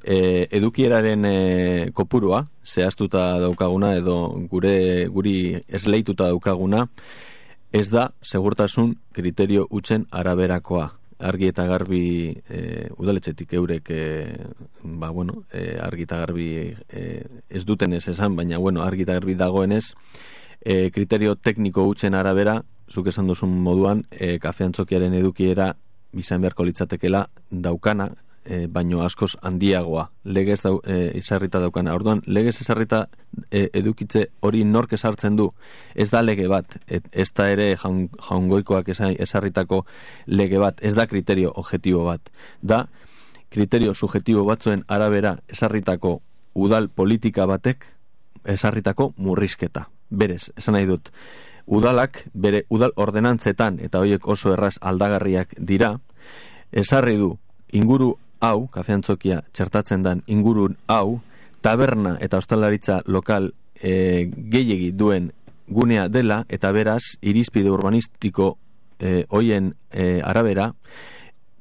E, 0.00 0.46
edukieraren 0.58 1.24
e, 1.28 1.34
kopurua, 1.96 2.44
zehaztuta 2.64 3.26
daukaguna, 3.40 3.94
edo 4.00 4.20
gure 4.52 4.76
guri 5.14 5.36
esleituta 5.68 6.28
daukaguna, 6.32 6.86
ez 7.72 7.88
da 7.88 8.10
segurtasun 8.26 8.96
kriterio 9.14 9.68
utzen 9.70 10.08
araberakoa 10.10 10.90
argi 11.20 11.50
eta 11.52 11.66
garbi 11.68 12.32
e, 12.48 12.88
udaletxetik 12.96 13.52
eurek 13.58 13.90
e, 13.92 14.02
ba, 14.82 15.10
bueno, 15.10 15.44
e, 15.52 15.76
argi 15.80 16.06
eta 16.08 16.20
garbi 16.22 16.48
e, 16.88 17.02
ez 17.48 17.64
duten 17.68 17.92
ez 17.92 18.06
esan, 18.08 18.36
baina 18.36 18.58
bueno, 18.58 18.82
argi 18.82 19.04
eta 19.04 19.18
garbi 19.18 19.36
dagoenez 19.36 19.92
e, 20.60 20.90
kriterio 20.90 21.36
tekniko 21.36 21.84
utzen 21.88 22.14
arabera 22.14 22.60
zuk 22.90 23.12
esan 23.12 23.28
duzun 23.30 23.52
moduan 23.62 24.04
e, 24.10 24.38
kafeantzokiaren 24.42 25.14
edukiera 25.14 25.74
bizan 26.12 26.40
beharko 26.42 26.64
litzatekela 26.66 27.26
daukana 27.50 28.10
e, 28.44 28.66
baino 28.66 29.02
askoz 29.04 29.36
handiagoa 29.42 30.10
legez 30.24 30.60
dau, 30.62 30.80
e, 30.84 31.12
izarrita 31.18 31.60
daukana. 31.60 31.94
Orduan, 31.94 32.22
legez 32.26 32.60
izarrita 32.60 33.06
e, 33.50 33.68
edukitze 33.72 34.26
hori 34.40 34.64
nork 34.64 34.92
esartzen 34.96 35.36
du, 35.36 35.50
ez 35.94 36.10
da 36.10 36.22
lege 36.22 36.48
bat, 36.48 36.78
et, 36.86 37.06
ez 37.12 37.28
da 37.36 37.50
ere 37.50 37.74
jaun, 37.76 38.08
jaungoikoak 38.28 38.88
esarritako 38.94 39.84
lege 40.26 40.58
bat, 40.58 40.80
ez 40.82 40.94
da 40.94 41.06
kriterio 41.06 41.52
objetibo 41.54 42.04
bat. 42.08 42.32
Da, 42.62 42.86
kriterio 43.50 43.94
subjetibo 43.94 44.44
batzuen 44.46 44.84
arabera 44.88 45.36
esarritako 45.48 46.20
udal 46.54 46.88
politika 46.88 47.46
batek 47.46 47.86
esarritako 48.44 49.12
murrizketa. 49.18 49.88
Berez, 50.10 50.50
esan 50.56 50.74
nahi 50.74 50.86
dut, 50.88 51.10
udalak 51.66 52.24
bere 52.34 52.64
udal 52.70 52.92
ordenantzetan 52.96 53.78
eta 53.82 54.00
horiek 54.02 54.26
oso 54.26 54.54
erraz 54.54 54.76
aldagarriak 54.80 55.54
dira, 55.58 55.92
esarri 56.72 57.16
du 57.18 57.36
inguru 57.72 58.16
hau, 58.40 58.68
kafeantzokia 58.72 59.42
txertatzen 59.52 60.02
den 60.02 60.22
ingurun 60.26 60.76
hau, 60.88 61.20
taberna 61.62 62.16
eta 62.20 62.40
ostalaritza 62.40 63.00
lokal 63.06 63.50
e, 63.76 64.30
gehiegi 64.52 64.90
duen 64.96 65.30
gunea 65.70 66.08
dela, 66.08 66.44
eta 66.48 66.72
beraz, 66.72 67.16
irizpide 67.22 67.70
urbanistiko 67.70 68.56
e, 68.98 69.24
hoien 69.30 69.74
e, 69.92 70.20
arabera, 70.24 70.70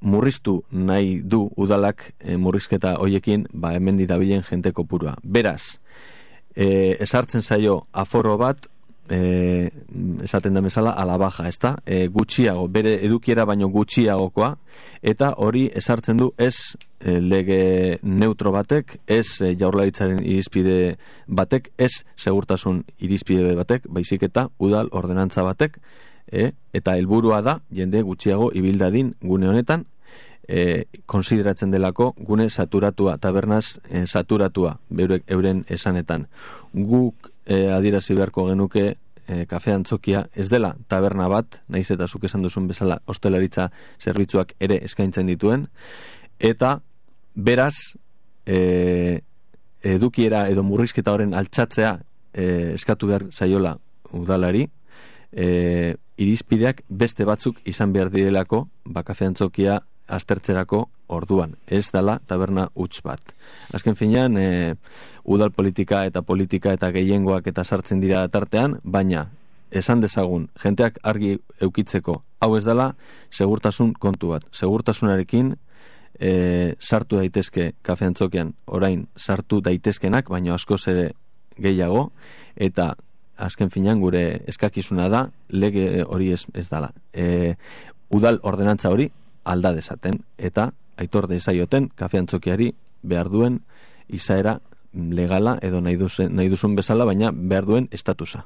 murriztu 0.01 0.63
nahi 0.71 1.19
du 1.21 1.43
udalak 1.59 2.13
e, 2.19 2.37
murrizketa 2.37 2.95
hoiekin, 2.99 3.45
ba, 3.53 3.73
hemen 3.75 3.99
ditabilen 3.99 4.43
jente 4.47 4.71
kopurua. 4.73 5.17
Beraz, 5.23 5.79
e, 6.55 6.95
esartzen 6.99 7.43
zaio 7.43 7.83
aforo 7.93 8.37
bat, 8.39 8.69
e, 9.09 9.71
esaten 10.23 10.53
da 10.53 10.61
bezala 10.61 10.91
ala 10.91 11.17
baja, 11.17 11.47
ezta? 11.49 11.75
E, 11.85 12.07
gutxiago, 12.07 12.67
bere 12.67 12.95
edukiera 13.05 13.45
baino 13.45 13.69
gutxiagokoa 13.73 14.55
eta 15.01 15.33
hori 15.37 15.67
esartzen 15.75 16.17
du 16.17 16.31
ez 16.37 16.55
e, 16.99 17.19
lege 17.19 17.99
neutro 18.03 18.51
batek, 18.55 18.99
ez 19.07 19.41
e, 19.41 19.55
jaurlaritzaren 19.59 20.21
irizpide 20.23 20.97
batek, 21.27 21.71
ez 21.77 21.91
segurtasun 22.17 22.83
irizpide 22.99 23.55
batek, 23.59 23.87
baizik 23.89 24.27
eta 24.29 24.49
udal 24.59 24.91
ordenantza 24.91 25.43
batek, 25.47 25.79
e, 26.31 26.51
eta 26.73 26.97
helburua 26.97 27.41
da 27.41 27.59
jende 27.73 28.03
gutxiago 28.05 28.51
ibildadin 28.53 29.15
gune 29.21 29.49
honetan 29.49 29.87
e, 30.49 30.85
konsideratzen 31.05 31.71
delako 31.71 32.13
gune 32.17 32.49
saturatua, 32.49 33.17
tabernaz 33.17 33.79
e, 33.89 34.05
saturatua, 34.07 34.77
beurek 34.89 35.23
euren 35.29 35.63
esanetan. 35.69 36.25
Guk 36.73 37.28
e, 37.49 37.67
adirazi 37.73 38.15
beharko 38.15 38.45
genuke 38.51 38.85
e, 39.27 39.45
kafe 39.49 39.73
antzokia 39.73 40.27
ez 40.33 40.47
dela 40.49 40.75
taberna 40.87 41.27
bat, 41.31 41.59
naiz 41.67 41.89
eta 41.91 42.07
zuk 42.07 42.27
esan 42.29 42.45
duzun 42.45 42.69
bezala 42.69 42.99
hostelaritza 43.09 43.69
zerbitzuak 43.99 44.53
ere 44.59 44.79
eskaintzen 44.85 45.27
dituen, 45.29 45.67
eta 46.39 46.77
beraz 47.35 47.75
e, 48.45 49.21
edukiera 49.83 50.47
edo 50.51 50.63
murrizketa 50.63 51.13
horren 51.13 51.33
altxatzea 51.33 51.95
e, 52.33 52.45
eskatu 52.75 53.09
behar 53.09 53.29
zaiola 53.31 53.77
udalari, 54.13 54.67
e, 55.31 55.95
irizpideak 56.19 56.83
beste 56.89 57.25
batzuk 57.25 57.61
izan 57.69 57.93
behar 57.95 58.11
direlako, 58.13 58.67
ba 58.85 59.03
kafe 59.07 59.29
antzokia 59.29 59.79
aztertzerako 60.09 60.87
orduan. 61.07 61.55
Ez 61.67 61.89
dala 61.93 62.19
taberna 62.27 62.69
huts 62.75 63.01
bat. 63.05 63.21
Azken 63.73 63.95
finean, 63.95 64.37
e, 64.37 64.75
udal 65.23 65.51
politika 65.51 66.03
eta 66.05 66.21
politika 66.21 66.73
eta 66.73 66.91
gehiengoak 66.91 67.47
eta 67.47 67.63
sartzen 67.63 68.01
dira 68.01 68.27
tartean, 68.27 68.79
baina 68.83 69.27
esan 69.71 70.01
dezagun, 70.01 70.47
jenteak 70.61 70.97
argi 71.03 71.37
eukitzeko, 71.61 72.23
hau 72.41 72.55
ez 72.57 72.63
dela, 72.65 72.93
segurtasun 73.29 73.93
kontu 73.93 74.33
bat. 74.33 74.45
Segurtasunarekin, 74.51 75.53
e, 76.19 76.75
sartu 76.79 77.19
daitezke 77.21 77.73
kafe 77.85 78.09
antzokian, 78.09 78.55
orain, 78.65 79.07
sartu 79.17 79.61
daitezkenak, 79.61 80.29
baina 80.29 80.55
askoz 80.55 80.87
ere 80.91 81.11
gehiago, 81.59 82.09
eta 82.55 82.95
azken 83.39 83.69
finan 83.69 84.01
gure 84.01 84.41
eskakizuna 84.51 85.07
da, 85.09 85.27
lege 85.49 86.03
hori 86.03 86.33
ez, 86.33 86.43
ez 86.53 86.67
dala. 86.69 86.91
E, 87.13 87.55
udal 88.09 88.39
ordenantza 88.43 88.89
hori 88.89 89.11
alda 89.43 89.73
dezaten, 89.73 90.23
eta 90.37 90.71
aitor 90.97 91.27
dezaioten 91.27 91.89
kafe 91.95 92.19
antzokiari 92.19 92.73
behar 93.03 93.29
duen 93.29 93.61
izaera 94.07 94.59
legala 94.93 95.57
edo 95.61 95.81
nahi, 95.81 95.95
duzen, 95.95 96.35
nahi 96.35 96.49
duzun 96.49 96.75
bezala, 96.75 97.05
baina 97.05 97.31
behar 97.33 97.65
duen 97.65 97.87
estatusa. 97.91 98.45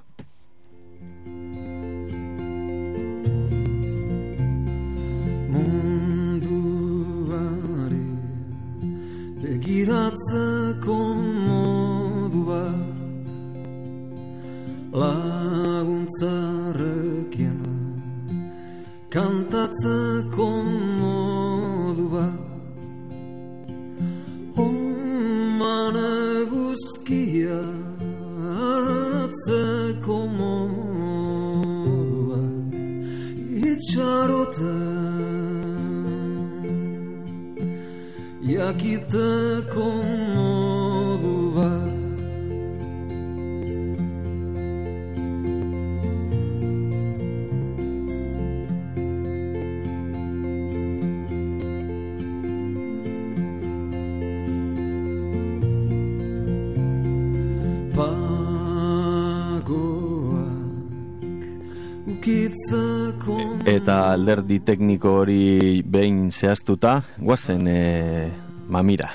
Alderdi 64.24 64.62
tekniko 64.64 65.18
hori 65.20 65.84
behin 65.84 66.30
zehaztuta, 66.32 67.02
guazen 67.20 67.68
e, 67.68 67.80
mamira. 68.72 69.10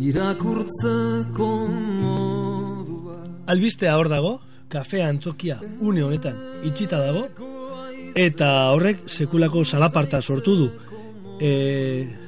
irakurtzeko 0.00 1.48
modu 1.68 2.94
bat 3.04 3.50
Albistea 3.52 3.98
hor 4.00 4.08
dago, 4.08 4.32
kafea 4.72 5.10
antzokia 5.12 5.58
une 5.80 6.06
honetan 6.06 6.38
itxita 6.64 7.02
dago, 7.04 7.26
eta 8.16 8.48
horrek 8.72 9.04
sekulako 9.12 9.64
salaparta 9.64 10.22
sortu 10.22 10.56
du. 10.56 10.70
E, 11.36 11.50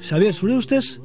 Xavier, 0.04 0.34
zure 0.34 0.58
ustez, 0.60 0.98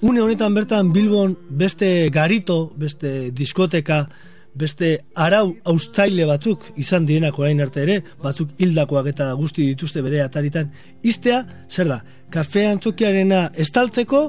une 0.00 0.24
honetan 0.24 0.54
bertan 0.54 0.94
Bilbon 0.96 1.36
beste 1.50 2.08
garito, 2.08 2.72
beste 2.76 3.30
diskoteka, 3.36 4.06
beste 4.54 5.04
arau 5.14 5.56
austaile 5.64 6.26
batzuk 6.28 6.64
izan 6.76 7.06
direnak 7.08 7.38
orain 7.38 7.60
arte 7.64 7.82
ere, 7.82 7.98
batzuk 8.22 8.52
hildakoak 8.58 9.08
eta 9.14 9.32
guzti 9.38 9.66
dituzte 9.70 10.02
bere 10.04 10.22
ataritan, 10.22 10.70
iztea, 11.02 11.42
zer 11.70 11.88
da, 11.88 12.02
kafea 12.30 12.72
antzokiarena 12.76 13.48
estaltzeko, 13.64 14.22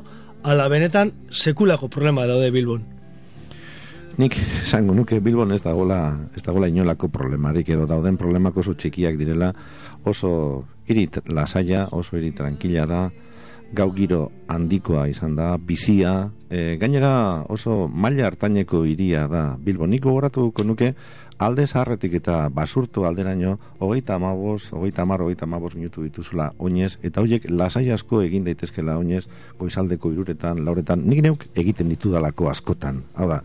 ala 0.43 0.67
benetan 0.71 1.11
sekulako 1.31 1.87
problema 1.87 2.27
daude 2.27 2.51
Bilbon. 2.51 2.83
Nik 4.17 4.35
esango 4.61 4.93
nuke 4.93 5.17
Bilbon 5.25 5.51
ez 5.55 5.63
dagola, 5.63 5.99
ez 6.37 6.43
dagola 6.45 6.67
inolako 6.69 7.09
problemarik 7.09 7.71
edo 7.73 7.87
dauden 7.89 8.17
problemako 8.17 8.61
oso 8.61 8.75
txikiak 8.77 9.17
direla, 9.17 9.49
oso 10.05 10.65
irit 10.87 11.17
lasaia, 11.33 11.87
oso 11.91 12.19
irit 12.19 12.37
tranquila 12.37 12.85
da, 12.85 13.07
gau 13.73 13.89
giro 13.93 14.27
handikoa 14.47 15.07
izan 15.09 15.35
da, 15.35 15.55
bizia, 15.57 16.29
e, 16.49 16.77
gainera 16.77 17.43
oso 17.49 17.87
maila 17.89 18.27
hartaineko 18.29 18.83
iria 18.85 19.25
da 19.27 19.55
Bilbo. 19.57 19.87
Nik 19.89 20.03
gogoratuko 20.05 20.63
nuke 20.63 20.93
alde 21.41 21.65
zaharretik 21.65 22.13
eta 22.21 22.37
basurtu 22.53 23.07
alderaino, 23.09 23.57
hogeita 23.79 24.15
amabos, 24.15 24.69
hogeita 24.71 25.01
amar, 25.01 25.25
hogeita 25.25 25.47
amabos 25.49 25.73
minutu 25.75 26.05
dituzula 26.05 26.51
oinez, 26.59 26.97
eta 27.01 27.21
horiek 27.21 27.49
lasai 27.49 27.89
asko 27.91 28.21
egin 28.21 28.45
daitezkela 28.45 28.97
oinez, 29.01 29.25
goizaldeko 29.59 30.13
iruretan, 30.13 30.63
lauretan, 30.65 31.03
nik 31.09 31.23
neuk 31.25 31.47
egiten 31.55 31.89
ditudalako 31.89 32.51
askotan. 32.53 33.01
Hau 33.17 33.27
da, 33.31 33.41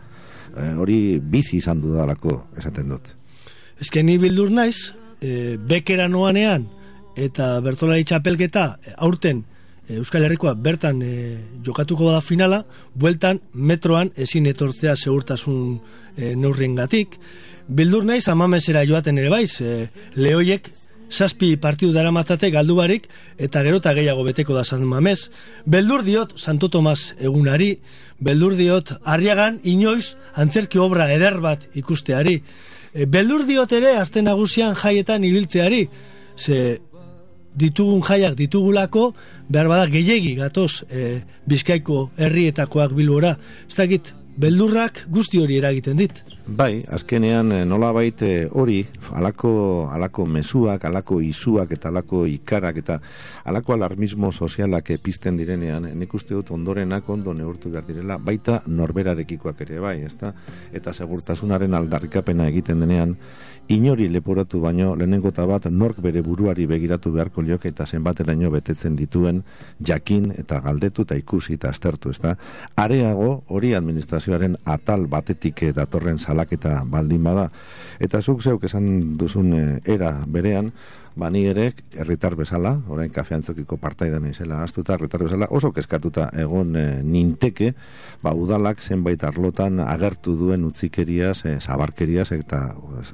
e, 0.52 0.72
hori 0.76 0.98
bizi 1.20 1.56
izan 1.62 1.80
dudalako 1.80 2.42
esaten 2.60 2.92
dut. 2.92 3.14
Ezke 3.80 4.02
ni 4.04 4.18
bildur 4.20 4.52
naiz, 4.52 4.92
e, 5.22 5.56
bekera 5.56 6.08
noanean, 6.08 6.68
eta 7.16 7.56
bertolari 7.64 8.04
txapelketa 8.04 8.74
e, 8.84 8.98
aurten 8.98 9.46
Euskal 9.88 10.26
Herrikoa 10.26 10.52
bertan 10.54 11.00
e, 11.00 11.12
jokatuko 11.64 12.10
da 12.12 12.20
finala, 12.20 12.64
bueltan 12.94 13.40
metroan 13.54 14.10
ezin 14.20 14.46
etortzea 14.50 14.96
segurtasun 14.96 15.78
e, 16.16 16.34
neurriengatik. 16.36 17.16
Bildur 17.68 18.04
naiz 18.04 18.26
amamesera 18.28 18.84
joaten 18.84 19.18
ere 19.18 19.30
baiz, 19.32 19.60
e, 19.62 19.88
lehoiek 20.16 20.68
zazpi 21.08 21.54
partidu 21.56 21.94
dara 21.94 22.12
matate 22.12 22.50
galdu 22.52 22.76
barik, 22.76 23.08
eta 23.38 23.62
gero 23.64 23.80
eta 23.80 23.94
gehiago 23.96 24.26
beteko 24.26 24.54
da 24.54 24.64
San 24.64 24.84
Mamez. 24.84 25.30
Beldur 25.64 26.04
diot 26.04 26.36
Santo 26.36 26.68
Tomas 26.68 27.14
egunari, 27.18 27.78
beldur 28.20 28.58
diot 28.58 28.92
Arriagan 29.04 29.60
inoiz 29.64 30.16
antzerki 30.34 30.78
obra 30.78 31.08
eder 31.14 31.40
bat 31.40 31.64
ikusteari. 31.72 32.42
E, 32.92 33.06
beldur 33.06 33.46
diot 33.48 33.72
ere 33.72 33.96
azten 33.96 34.28
nagusian 34.28 34.76
jaietan 34.76 35.24
ibiltzeari, 35.24 35.88
ze 36.36 36.80
ditugun 37.58 38.02
jaiak 38.06 38.36
ditugulako, 38.38 39.14
behar 39.48 39.68
bada 39.68 39.86
gehiegi 39.92 40.34
gatoz 40.38 40.82
e, 40.90 41.20
bizkaiko 41.48 42.08
herrietakoak 42.18 42.94
bilbora. 42.96 43.36
Ez 43.68 43.76
dakit, 43.76 44.12
beldurrak 44.38 45.06
guzti 45.12 45.40
hori 45.42 45.58
eragiten 45.58 45.98
dit. 46.00 46.22
Bai, 46.48 46.80
azkenean 46.88 47.52
eh, 47.52 47.64
nolabait 47.68 48.22
eh, 48.24 48.48
hori, 48.48 48.78
alako, 49.12 49.50
alako 49.92 50.24
mezuak, 50.24 50.86
alako 50.88 51.18
izuak 51.20 51.74
eta 51.76 51.90
alako 51.90 52.22
ikarak 52.24 52.78
eta 52.80 52.96
alako 53.44 53.74
alarmismo 53.74 54.30
sozialak 54.32 54.88
pizten 55.02 55.36
direnean, 55.36 55.90
nik 55.92 56.14
uste 56.14 56.32
dut 56.32 56.48
ondorenak 56.56 57.10
ondo 57.12 57.34
neurtu 57.36 57.68
behar 57.74 57.84
direla, 57.84 58.16
baita 58.16 58.62
norberarekikoak 58.64 59.60
ere 59.66 59.78
bai, 59.78 59.98
ezta? 60.08 60.32
Eta 60.72 60.96
segurtasunaren 60.96 61.76
aldarrikapena 61.76 62.48
egiten 62.48 62.80
denean, 62.80 63.14
inori 63.68 64.08
leporatu 64.08 64.60
baino 64.60 64.94
lehenengota 64.96 65.44
bat 65.46 65.66
nork 65.70 66.00
bere 66.00 66.22
buruari 66.24 66.64
begiratu 66.66 67.12
beharko 67.12 67.42
lioke 67.42 67.68
eta 67.68 67.84
zenbateraino 67.86 68.50
betetzen 68.50 68.96
dituen 68.96 69.42
jakin 69.84 70.30
eta 70.38 70.60
galdetu 70.64 71.04
eta 71.04 71.18
ikusi 71.20 71.58
eta 71.58 71.68
aztertu, 71.68 72.10
ezta? 72.10 72.36
Areago 72.76 73.42
hori 73.48 73.74
administrazioaren 73.74 74.56
atal 74.64 75.06
batetik 75.06 75.62
eh, 75.62 75.72
datorren 75.76 76.18
salaketa 76.38 76.84
baldin 76.86 77.24
bada. 77.24 77.50
Eta 77.98 78.22
zuk 78.22 78.42
zeuk 78.42 78.64
esan 78.64 79.16
duzun 79.18 79.52
eh, 79.54 79.80
era 79.84 80.22
berean, 80.26 80.72
ba 81.18 81.30
ni 81.30 81.46
ere 81.50 81.72
herritar 81.98 82.36
bezala, 82.38 82.76
orain 82.88 83.10
kafeantzokiko 83.10 83.76
partaida 83.76 84.20
naizela 84.20 84.62
astuta 84.62 84.94
herritar 84.94 85.24
bezala 85.24 85.48
oso 85.50 85.72
kezkatuta 85.74 86.28
egon 86.38 86.76
e, 86.78 87.02
ninteke, 87.02 87.72
ba 88.22 88.34
udalak 88.38 88.80
zenbait 88.82 89.24
arlotan 89.24 89.80
agertu 89.80 90.36
duen 90.38 90.64
utzikeriaz, 90.64 91.42
e, 91.44 91.56
zabarkeriaz 91.58 92.30
eta 92.38 92.62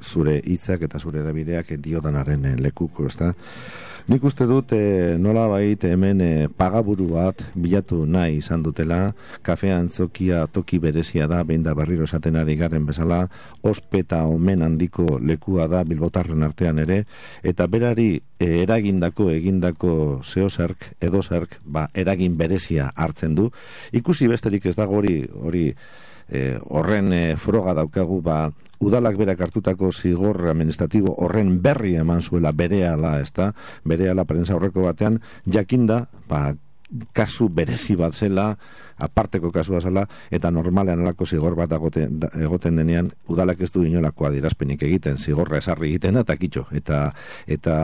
zure 0.03 0.37
hitzak 0.45 0.85
eta 0.85 1.01
zure 1.01 1.25
dabideak 1.25 1.73
diodanaren 1.81 2.45
e, 2.45 2.55
lekuko, 2.61 3.07
ezta? 3.09 3.33
Nik 4.05 4.21
uste 4.21 4.45
dut 4.45 4.69
e, 4.77 5.15
nola 5.17 5.47
bait 5.49 5.81
hemen 5.89 6.19
e, 6.21 6.27
pagaburu 6.53 7.07
bat 7.15 7.39
bilatu 7.57 8.03
nahi 8.05 8.35
izan 8.37 8.61
dutela, 8.61 9.15
kafea 9.41 9.79
antzokia 9.81 10.43
toki 10.53 10.77
berezia 10.77 11.25
da, 11.25 11.39
behin 11.41 11.63
da 11.65 11.73
berriro 11.73 12.05
esaten 12.05 12.37
ari 12.37 12.53
garen 12.59 12.85
bezala, 12.85 13.23
ospeta 13.65 14.19
omen 14.29 14.61
handiko 14.61 15.17
lekua 15.17 15.65
da 15.71 15.81
bilbotarren 15.89 16.45
artean 16.45 16.83
ere, 16.83 16.99
eta 17.41 17.65
berari 17.65 18.11
e, 18.37 18.51
eragindako, 18.61 19.31
egindako 19.33 19.95
zeozerk, 20.21 20.91
edozerk, 21.01 21.57
ba, 21.65 21.87
eragin 21.97 22.37
berezia 22.37 22.91
hartzen 22.93 23.33
du. 23.33 23.49
Ikusi 23.89 24.29
besterik 24.29 24.69
ez 24.69 24.75
dago 24.77 25.01
hori, 25.01 25.23
hori 25.33 25.71
e, 26.29 26.59
horren 26.69 27.09
e, 27.09 27.23
froga 27.41 27.73
daukagu, 27.81 28.21
ba, 28.21 28.51
udalak 28.79 29.17
berak 29.19 29.41
hartutako 29.41 29.91
zigor 29.91 30.49
administratibo 30.51 31.13
horren 31.23 31.61
berri 31.61 31.95
eman 31.99 32.21
zuela 32.21 32.51
berehala, 32.51 33.19
ezta? 33.21 33.53
Berehala 33.85 34.25
prensa 34.25 34.55
horreko 34.55 34.85
batean 34.87 35.21
jakinda, 35.45 36.07
ba, 36.29 36.55
kasu 37.15 37.49
berezi 37.49 37.95
bat 37.97 38.13
zela, 38.13 38.55
aparteko 38.97 39.51
kasua 39.51 39.81
zela, 39.81 40.05
eta 40.31 40.51
normalean 40.51 41.01
alako 41.03 41.25
zigor 41.25 41.55
bat 41.55 41.71
agoten, 41.75 42.19
da- 42.19 42.29
egoten 42.39 42.75
denean, 42.79 43.11
udalak 43.27 43.61
ez 43.61 43.71
du 43.71 43.83
inolako 43.83 44.27
adierazpenik 44.29 44.83
egiten, 44.87 45.17
zigorra 45.17 45.59
esarri 45.59 45.89
egiten 45.89 46.17
eta 46.21 46.35
kitxo, 46.39 46.65
eta, 46.75 46.99
eta 47.47 47.75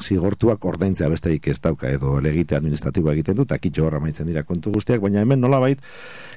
zigortuak 0.00 0.64
ordaintzea 0.64 1.08
besteik 1.12 1.48
ez 1.52 1.58
dauka, 1.60 1.90
edo 1.92 2.16
legite 2.24 2.56
administratiboa 2.56 3.12
egiten 3.12 3.36
du, 3.36 3.44
eta 3.48 3.58
kitxo 3.58 3.86
horra 3.86 4.00
maitzen 4.00 4.26
dira 4.26 4.44
kontu 4.48 4.72
guztiak, 4.72 5.02
baina 5.04 5.20
hemen 5.20 5.40
nolabait, 5.44 5.82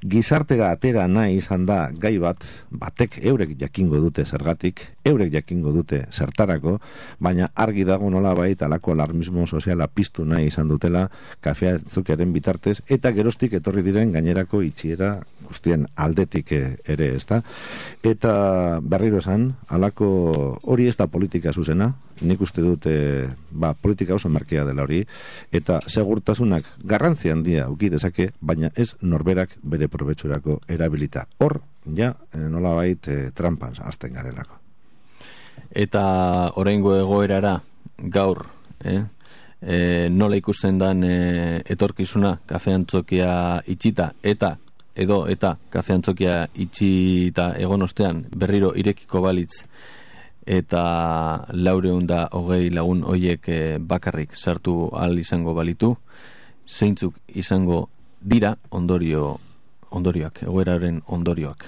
gizartera 0.04 0.72
atera 0.72 1.08
nahi 1.08 1.38
izan 1.38 1.66
da 1.66 1.88
gai 1.96 2.18
bat, 2.22 2.44
batek 2.70 3.20
eurek 3.24 3.56
jakingo 3.60 4.02
dute 4.04 4.26
zergatik, 4.26 4.84
eurek 5.08 5.32
jakingo 5.34 5.72
dute 5.72 6.04
zertarako, 6.12 6.78
baina 7.24 7.50
argi 7.56 7.86
dago 7.88 8.10
nolabait 8.12 8.62
alako 8.62 8.92
alarmismo 8.92 9.48
soziala 9.48 9.88
piztu 9.88 10.26
nahi 10.26 10.48
izan 10.52 10.68
dutela 10.68 11.08
kafea 11.42 11.78
zukearen 11.80 12.34
bitartez, 12.34 12.82
eta 12.90 13.12
gerostik 13.16 13.54
etorri 13.58 13.86
diren 13.86 14.12
gainerako 14.18 14.62
itxiera 14.66 15.18
guztien 15.48 15.86
aldetik 15.96 16.52
eh, 16.52 16.76
ere, 16.86 17.14
ezta? 17.16 17.42
Eta 18.06 18.34
berriro 18.84 19.22
esan, 19.22 19.54
alako 19.72 20.10
hori 20.68 20.88
ez 20.90 20.98
da 21.00 21.08
politika 21.12 21.54
zuzena, 21.54 21.94
nik 22.22 22.42
uste 22.42 22.64
dute, 22.66 22.96
ba, 23.52 23.74
politika 23.74 24.18
oso 24.18 24.30
merkea 24.34 24.66
dela 24.68 24.84
hori, 24.84 25.04
eta 25.52 25.80
segurtasunak 25.88 26.68
garrantzi 26.84 27.32
handia 27.32 27.68
uki 27.72 27.92
dezake, 27.94 28.32
baina 28.42 28.72
ez 28.76 28.94
norberak 29.02 29.58
bere 29.64 29.88
probetxurako 29.92 30.62
erabilita. 30.68 31.28
Hor, 31.40 31.60
ja, 31.96 32.14
eh, 32.34 32.48
nolabait 32.50 33.08
eh, 33.08 33.30
trampan 33.36 33.78
azten 33.86 34.18
garelako. 34.18 34.60
Eta 35.72 36.04
oraingo 36.56 36.96
egoerara 36.98 37.58
gaur, 38.14 38.46
eh? 38.84 39.04
E, 39.62 40.10
nola 40.10 40.38
ikusten 40.38 40.78
dan 40.78 41.04
e, 41.04 41.62
etorkizuna 41.66 42.38
kafe 42.46 42.74
antzokia 42.78 43.64
itxita 43.66 44.12
eta 44.22 44.58
edo 44.96 45.26
eta 45.28 45.56
kafe 45.70 45.94
antzokia 45.94 46.48
itxita 46.54 47.56
egon 47.58 47.82
ostean 47.82 48.26
berriro 48.38 48.76
irekiko 48.76 49.22
balitz 49.22 49.64
eta 50.46 50.84
laureun 51.54 52.06
da 52.08 52.28
hogei 52.32 52.70
lagun 52.70 53.02
hoiek 53.04 53.50
e, 53.50 53.60
bakarrik 53.80 54.38
sartu 54.38 54.92
al 54.94 55.18
izango 55.18 55.54
balitu 55.58 55.96
zeintzuk 56.68 57.18
izango 57.34 57.90
dira 58.22 58.56
ondorio 58.70 59.40
ondorioak, 59.92 60.44
egoeraren 60.44 61.02
ondorioak. 61.08 61.66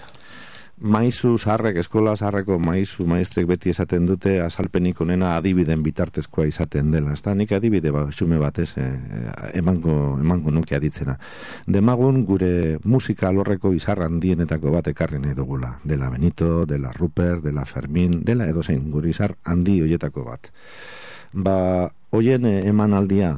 Maizu 0.79 1.33
zaharrek, 1.37 1.75
eskola 1.81 2.13
zaharreko 2.15 2.55
maizu 2.63 3.03
maestrek 3.03 3.47
beti 3.49 3.73
esaten 3.73 4.05
dute 4.07 4.37
azalpenik 4.39 5.01
onena 5.03 5.33
adibiden 5.35 5.81
bitartezkoa 5.83 6.45
izaten 6.47 6.91
dela. 6.93 7.11
Ez 7.11 7.35
nik 7.35 7.51
adibide 7.51 7.91
ba, 7.91 8.05
xume 8.15 8.37
batez 8.39 8.77
eh, 8.77 8.93
emango, 9.59 10.17
emango 10.21 10.51
nuke 10.51 10.77
aditzena. 10.77 11.17
Demagun 11.67 12.23
gure 12.23 12.79
musika 12.85 13.27
alorreko 13.27 13.73
izar 13.73 14.05
handienetako 14.07 14.71
bat 14.71 14.87
ekarri 14.87 15.19
nahi 15.19 15.35
dugula. 15.35 15.73
Dela 15.83 16.09
Benito, 16.09 16.65
dela 16.65 16.93
Rupert, 16.95 17.43
dela 17.43 17.65
Fermin, 17.65 18.23
dela 18.23 18.47
edozein 18.47 18.89
gure 18.91 19.09
izar 19.09 19.35
handi 19.43 19.81
hoietako 19.81 20.23
bat. 20.31 20.47
Ba, 21.33 21.91
hoien 22.15 22.45
eh, 22.45 22.61
emanaldia 22.71 23.35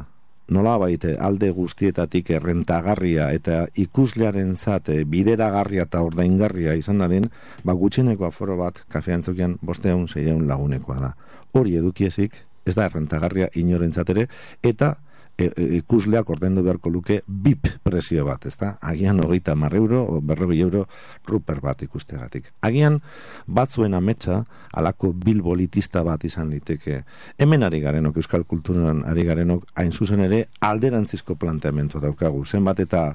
nola 0.52 0.76
baite 0.78 1.16
alde 1.20 1.50
guztietatik 1.56 2.30
errentagarria 2.36 3.30
eta 3.36 3.64
ikuslearen 3.80 4.56
zate 4.56 5.02
bideragarria 5.08 5.88
eta 5.88 6.02
ordaingarria 6.04 6.76
izan 6.80 7.00
dadin, 7.04 7.30
ba 7.64 7.74
gutxeneko 7.74 8.28
aforo 8.28 8.58
bat 8.60 8.84
kafeantzokian 8.92 9.58
bosteun 9.62 10.08
zeireun 10.08 10.48
lagunekoa 10.50 11.00
da. 11.00 11.14
Hori 11.56 11.78
edukiezik, 11.80 12.36
ez 12.66 12.76
da 12.76 12.90
errentagarria 12.90 13.48
inorentzat 13.56 14.12
ere, 14.14 14.28
eta 14.64 14.96
e, 15.42 15.52
e, 15.56 15.68
ikusleak 15.82 16.30
ordendu 16.30 16.64
beharko 16.64 16.90
luke 16.90 17.22
bip 17.28 17.68
presio 17.84 18.26
bat, 18.26 18.46
ezta? 18.46 18.76
Agian 18.82 19.20
hogeita 19.24 19.56
mar 19.56 19.76
euro, 19.76 20.22
berrogei 20.22 20.62
euro 20.62 20.86
ruper 21.28 21.62
bat 21.62 21.82
ikusteagatik. 21.82 22.52
Agian 22.62 23.02
batzuen 23.48 23.94
ametsa 23.98 24.44
alako 24.74 25.14
bilbolitista 25.14 26.04
bat 26.08 26.24
izan 26.26 26.50
liteke. 26.50 27.04
Hemen 27.38 27.64
ari 27.64 27.82
garenok, 27.82 28.18
euskal 28.22 28.46
kulturan 28.46 29.04
ari 29.10 29.26
garenok, 29.28 29.66
hain 29.76 29.92
zuzen 29.92 30.22
ere 30.28 30.46
alderantzizko 30.62 31.36
planteamentu 31.36 32.00
daukagu. 32.04 32.46
Zenbat 32.46 32.80
eta 32.86 33.06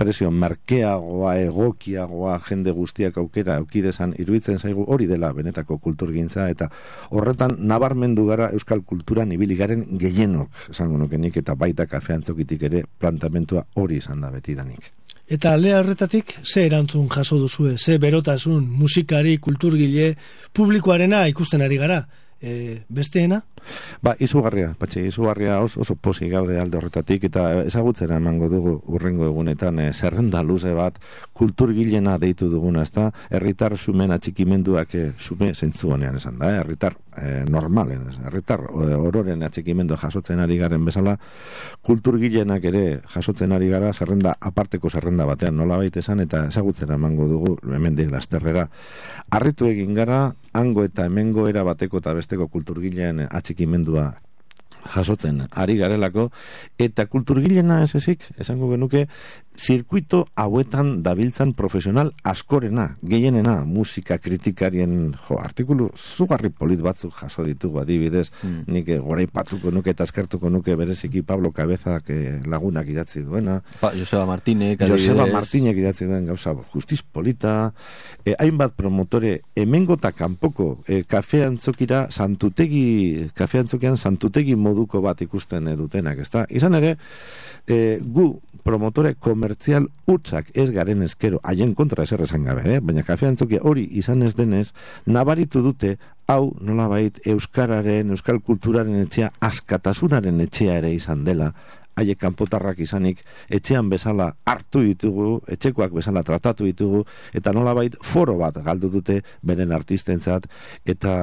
presio 0.00 0.30
merkeagoa, 0.32 1.34
egokiagoa, 1.44 2.38
jende 2.48 2.72
guztiak 2.76 3.18
aukera 3.20 3.58
aukidezan 3.60 4.14
iruditzen 4.18 4.58
zaigu 4.58 4.86
hori 4.88 5.08
dela 5.10 5.32
benetako 5.36 5.76
kulturgintza 5.84 6.48
eta 6.52 6.70
horretan 7.10 7.58
nabarmendu 7.72 8.24
gara 8.30 8.48
euskal 8.56 8.80
kulturan 8.92 9.32
ibili 9.36 9.58
garen 9.58 9.84
gehienok 10.00 10.70
esango 10.72 10.96
nukenik 10.98 11.36
eta 11.42 11.54
baita 11.54 11.86
kafeantzokitik 11.90 12.64
ere 12.70 12.82
plantamentua 12.98 13.66
hori 13.76 14.00
izan 14.00 14.24
da 14.24 14.32
betidanik. 14.32 14.88
Eta 15.30 15.52
aldea 15.54 15.78
horretatik, 15.78 16.32
ze 16.42 16.64
erantzun 16.66 17.06
jaso 17.08 17.36
duzue, 17.38 17.76
ze 17.78 17.98
berotasun, 18.02 18.64
musikari, 18.66 19.36
kulturgile, 19.38 20.16
publikoarena 20.52 21.26
ikusten 21.30 21.62
ari 21.62 21.76
gara. 21.78 22.00
E, 22.40 22.82
besteena? 22.88 23.42
Ba, 24.00 24.14
izugarria, 24.16 24.70
patxe, 24.80 25.02
izugarria 25.04 25.58
oso, 25.60 25.82
oso 25.84 25.94
posi 26.00 26.30
gaude 26.32 26.56
alde 26.56 26.78
horretatik, 26.78 27.26
eta 27.28 27.66
ezagutzera 27.66 28.16
emango 28.16 28.48
dugu 28.48 28.72
urrengo 28.88 29.26
egunetan 29.28 29.82
e, 29.84 29.90
zerrenda 29.92 30.40
luze 30.42 30.72
bat 30.72 30.96
kulturgilena 31.36 32.16
deitu 32.22 32.48
duguna, 32.48 32.86
ezta? 32.88 33.10
Herritar 33.28 33.76
sumen 33.76 34.16
atxikimenduak 34.16 34.94
e, 34.96 35.04
sume 35.18 35.52
zentzuanean 35.52 36.16
esan 36.16 36.40
da, 36.40 36.54
eh? 36.54 36.62
herritar 36.62 36.96
e, 37.20 37.44
normalen, 37.50 38.06
herritar 38.26 38.62
ororen 38.70 39.42
atxikimendu 39.46 39.96
jasotzen 40.00 40.40
ari 40.40 40.58
garen 40.60 40.84
bezala, 40.84 41.16
kulturgilenak 41.86 42.64
ere 42.70 42.84
jasotzen 43.14 43.52
ari 43.52 43.68
gara 43.72 43.92
zerrenda 43.92 44.36
aparteko 44.40 44.90
zerrenda 44.90 45.26
batean 45.28 45.56
nola 45.56 45.78
baita 45.80 46.00
esan, 46.00 46.24
eta 46.24 46.46
ezagutzera 46.48 46.96
emango 46.96 47.28
dugu 47.28 47.56
hemen 47.74 47.98
lasterrera. 48.10 48.68
Arritu 49.30 49.68
egin 49.68 49.94
gara, 49.94 50.34
hango 50.52 50.84
eta 50.84 51.06
hemengo 51.06 51.46
era 51.48 51.62
bateko 51.62 52.00
eta 52.00 52.14
besteko 52.16 52.48
kulturgilean 52.48 53.26
atxikimendua 53.30 54.10
jasotzen 54.88 55.44
ari 55.50 55.76
garelako 55.76 56.30
eta 56.80 57.06
kulturgilena 57.06 57.82
ez 57.84 57.94
ezik, 57.98 58.24
esango 58.40 58.70
genuke 58.70 59.06
zirkuito 59.60 60.24
hauetan 60.40 61.02
dabiltzan 61.04 61.52
profesional 61.52 62.14
askorena, 62.24 62.96
gehienena 63.04 63.58
musika 63.68 64.16
kritikarien 64.18 65.12
jo, 65.28 65.36
artikulu 65.36 65.90
zugarri 66.00 66.48
polit 66.48 66.80
batzuk 66.80 67.12
jaso 67.20 67.44
ditugu 67.44 67.80
adibidez, 67.82 68.30
Mm. 68.40 68.62
nik 68.72 68.88
eh, 68.88 68.98
goraipatuko 68.98 69.70
nuke 69.70 69.90
eta 69.90 70.04
eskertuko 70.04 70.48
nuke 70.50 70.74
bereziki 70.76 71.20
Pablo 71.22 71.50
Cabezak 71.52 72.08
eh, 72.08 72.40
lagunak 72.46 72.88
idatzi 72.88 73.20
duena 73.22 73.58
Pa, 73.80 73.90
Joseba 73.92 74.24
Martinek, 74.26 74.80
Joseba 74.80 75.22
adibidez. 75.26 75.34
Martinek 75.34 75.76
idatzi 75.76 76.06
duen 76.08 76.26
gauza 76.26 76.54
justiz 76.72 77.02
polita, 77.02 77.72
eh, 78.24 78.34
hainbat 78.38 78.72
promotore 78.78 79.42
hemengo 79.54 79.98
eta 79.98 80.12
kanpoko 80.12 80.84
eh, 80.88 81.02
kafe 81.04 81.44
antzokira 81.44 82.06
santutegi, 82.10 83.28
kafe 83.34 83.58
antzokian 83.64 83.96
santutegi 83.96 84.56
moduko 84.56 85.02
bat 85.04 85.20
ikusten 85.20 85.68
eh, 85.68 85.76
dutenak, 85.76 86.18
ezta? 86.24 86.46
Izan 86.48 86.74
ere, 86.80 86.96
eh, 87.66 87.98
gu 88.00 88.30
promotore 88.64 89.14
komertzial 89.18 89.88
utzak 90.10 90.50
ez 90.54 90.70
garen 90.74 91.02
eskero, 91.06 91.40
haien 91.42 91.74
kontra 91.74 92.04
eser 92.06 92.22
esan 92.26 92.44
gabe, 92.48 92.64
eh? 92.76 92.80
baina 92.80 93.04
kafe 93.06 93.28
antzokia 93.28 93.62
hori 93.62 93.86
izan 94.00 94.22
ez 94.26 94.34
denez, 94.38 94.70
nabaritu 95.06 95.62
dute 95.64 95.96
hau 96.30 96.52
nolabait 96.60 97.18
euskararen, 97.26 98.12
euskal 98.14 98.40
kulturaren 98.46 99.02
etxea, 99.02 99.32
askatasunaren 99.40 100.40
etxea 100.46 100.78
ere 100.78 100.92
izan 100.94 101.24
dela, 101.26 101.52
haiek 102.00 102.18
kanpotarrak 102.20 102.80
izanik 102.82 103.22
etxean 103.52 103.90
bezala 103.92 104.30
hartu 104.48 104.82
ditugu, 104.86 105.40
etxekoak 105.50 105.94
bezala 105.96 106.24
tratatu 106.26 106.66
ditugu, 106.68 107.04
eta 107.36 107.52
nolabait 107.56 107.96
foro 108.02 108.36
bat 108.40 108.56
galdu 108.64 108.90
dute 108.92 109.20
beren 109.46 109.72
artistentzat, 109.76 110.48
eta 110.84 111.14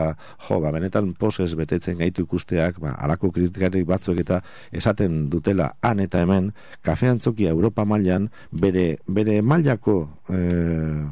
jo, 0.47 0.59
ba, 0.63 0.71
benetan 0.75 1.13
poses 1.17 1.53
betetzen 1.57 1.97
gaitu 2.01 2.27
ikusteak, 2.27 2.79
ba, 2.83 2.95
alako 3.01 3.31
kritikarik 3.35 3.87
batzuk 3.87 4.21
eta 4.23 4.41
esaten 4.71 5.27
dutela 5.33 5.73
han 5.81 6.01
eta 6.03 6.21
hemen, 6.23 6.51
kafe 6.85 7.09
antzokia 7.11 7.53
Europa 7.55 7.85
mailan 7.85 8.29
bere, 8.51 8.99
bere 9.07 9.41
mailako 9.41 9.97
e, 10.29 10.39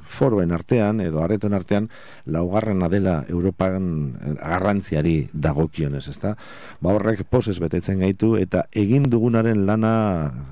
foroen 0.06 0.54
artean, 0.56 1.02
edo 1.04 1.22
arretoen 1.24 1.56
artean, 1.58 1.90
laugarrena 2.26 2.90
dela 2.90 3.16
Europan 3.30 4.16
eh, 4.16 4.34
garrantziari 4.40 5.16
dagokionez, 5.34 6.06
ezta? 6.12 6.36
Ba 6.82 6.96
horrek 6.96 7.26
poses 7.30 7.58
betetzen 7.64 8.02
gaitu, 8.04 8.36
eta 8.40 8.66
egin 8.76 9.10
dugunaren 9.12 9.55
lana, 9.56 9.96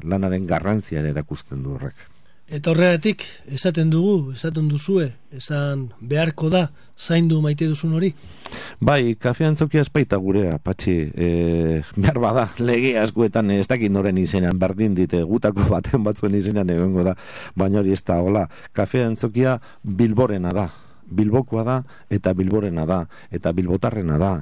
lanaren 0.04 0.48
garrantziaren 0.48 1.12
erakusten 1.14 1.64
du 1.64 1.78
horrek. 1.78 2.10
Eta 2.54 2.74
horregatik, 2.74 3.24
esaten 3.56 3.90
dugu, 3.90 4.34
esaten 4.36 4.68
duzue, 4.70 5.08
esan 5.32 5.88
beharko 6.04 6.50
da, 6.52 6.68
zaindu 7.00 7.40
maite 7.42 7.66
duzun 7.72 7.96
hori. 7.96 8.12
Bai, 8.84 9.16
kafe 9.16 9.48
antzokia 9.48 9.82
espaita 9.82 10.20
gurea, 10.22 10.60
patxi, 10.62 10.94
e, 11.16 11.30
behar 11.96 12.20
bada, 12.22 12.46
lege 12.60 12.98
askuetan 13.00 13.50
ez 13.56 13.66
dakit 13.72 13.92
noren 13.92 14.20
izenean, 14.20 14.60
berdin 14.60 14.94
dite, 14.94 15.24
gutako 15.24 15.66
baten 15.72 16.04
batzuen 16.04 16.36
izenean 16.38 16.70
egongo 16.70 17.08
da, 17.08 17.16
baina 17.56 17.80
hori 17.82 17.96
ez 17.96 18.04
da, 18.04 18.20
hola, 18.22 18.46
kafe 18.76 19.06
antzokia 19.08 19.58
bilborena 19.82 20.54
da, 20.54 20.68
bilbokoa 21.16 21.64
da, 21.64 21.78
eta 22.10 22.34
bilborena 22.34 22.86
da, 22.90 23.00
eta 23.32 23.54
bilbotarrena 23.56 24.18
da, 24.22 24.34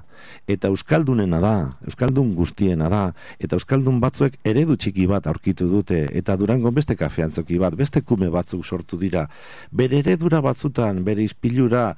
eta 0.47 0.71
euskaldunena 0.71 1.41
da, 1.43 1.53
euskaldun 1.88 2.34
guztiena 2.38 2.89
da, 2.91 3.03
eta 3.39 3.57
euskaldun 3.60 3.99
batzuek 4.03 4.38
eredu 4.47 4.77
txiki 4.79 5.07
bat 5.12 5.27
aurkitu 5.27 5.67
dute, 5.69 6.05
eta 6.17 6.38
durango 6.39 6.71
beste 6.71 6.95
kafeantzoki 6.99 7.60
bat, 7.62 7.75
beste 7.77 8.01
kume 8.01 8.29
batzuk 8.34 8.65
sortu 8.65 8.99
dira, 9.01 9.27
bere 9.71 10.01
eredura 10.01 10.41
batzutan, 10.41 11.03
bere 11.05 11.23
izpilura, 11.23 11.91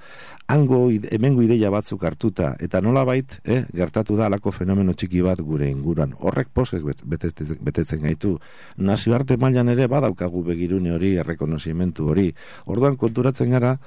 hango 0.48 0.90
hemengo 0.92 1.42
ideia 1.44 1.70
batzuk 1.74 2.04
hartuta, 2.04 2.54
eta 2.60 2.82
nolabait, 2.82 3.40
eh, 3.44 3.64
gertatu 3.74 4.18
da 4.20 4.28
alako 4.28 4.52
fenomeno 4.52 4.94
txiki 4.94 5.22
bat 5.24 5.40
gure 5.42 5.70
inguran. 5.70 6.14
Horrek 6.20 6.50
posek 6.54 6.84
bet- 6.84 7.04
betetzen, 7.06 7.58
betetzen 7.62 8.02
gaitu. 8.02 8.40
Nazioarte 8.78 9.38
mailan 9.38 9.70
ere 9.70 9.88
badaukagu 9.88 10.44
begirune 10.44 10.92
hori, 10.92 11.16
errekonozimentu 11.18 12.10
hori. 12.10 12.34
Orduan 12.66 12.98
konturatzen 12.98 13.50
gara, 13.50 13.78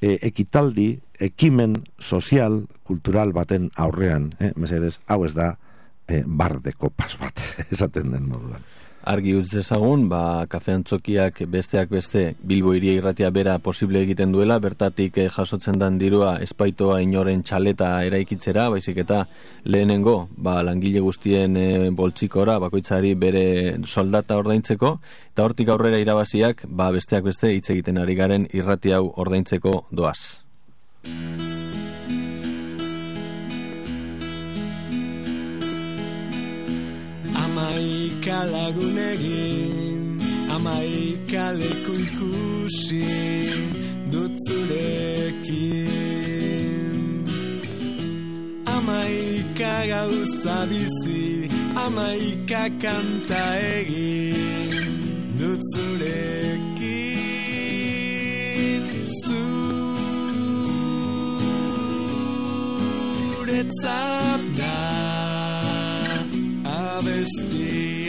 e, 0.00 0.18
ekitaldi, 0.30 0.88
ekimen 1.20 1.76
sozial, 2.00 2.62
kultural 2.86 3.34
baten 3.36 3.70
aurrean, 3.76 4.32
eh, 4.40 4.52
mesedez, 4.56 4.98
hau 5.10 5.24
ez 5.26 5.34
da, 5.36 5.54
e, 6.08 6.22
bar 6.26 6.58
de 6.64 6.72
kopas 6.72 7.16
bat, 7.20 7.42
esaten 7.72 8.14
den 8.14 8.28
moduan. 8.28 8.64
Argi 9.00 9.32
utz 9.32 9.48
dezagun, 9.54 10.02
ba, 10.12 10.44
kafe 10.50 10.74
antzokiak 10.76 11.38
besteak 11.48 11.88
beste 11.88 12.34
Bilbo 12.44 12.74
iria 12.76 12.98
irratia 12.98 13.30
bera 13.32 13.54
posible 13.58 14.02
egiten 14.04 14.32
duela, 14.34 14.58
bertatik 14.60 15.16
eh, 15.18 15.28
jasotzen 15.32 15.78
dan 15.80 15.96
dirua 15.98 16.34
espaitoa 16.44 16.98
inoren 17.00 17.40
txaleta 17.42 17.94
eraikitzera, 18.04 18.68
baizik 18.68 19.00
eta 19.00 19.22
lehenengo, 19.64 20.28
ba, 20.36 20.58
langile 20.62 21.00
guztien 21.00 21.56
e, 21.56 21.68
boltsikora, 21.96 22.58
bakoitzari 22.60 23.14
bere 23.14 23.46
soldata 23.86 24.36
ordaintzeko, 24.36 24.98
eta 25.32 25.48
hortik 25.48 25.72
aurrera 25.72 26.02
irabaziak, 26.02 26.66
ba, 26.68 26.90
besteak 26.92 27.24
beste 27.24 27.54
hitz 27.54 27.70
egiten 27.72 28.02
ari 28.04 28.18
garen 28.20 28.46
irrati 28.52 28.92
hau 28.92 29.06
ordaintzeko 29.16 29.86
doaz. 29.90 30.44
Amaika 38.20 38.44
lagun 38.52 38.98
egin 38.98 40.20
Amaika 40.54 41.44
leku 41.58 41.92
ikusi 42.04 43.04
Dut 44.12 44.32
zurekin. 44.46 45.64
Amaika 48.66 49.74
gauza 49.90 50.66
bizi 50.68 51.48
Amaika 51.84 52.62
kanta 52.82 53.44
egin 53.78 54.70
Dut 55.38 55.60
zurekin. 55.72 57.20
Zuretzat 63.32 64.42
da 64.58 65.00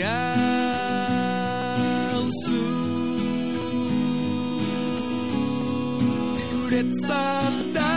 abestia 0.02 0.34
zuretzat 6.52 7.56
da 7.74 7.92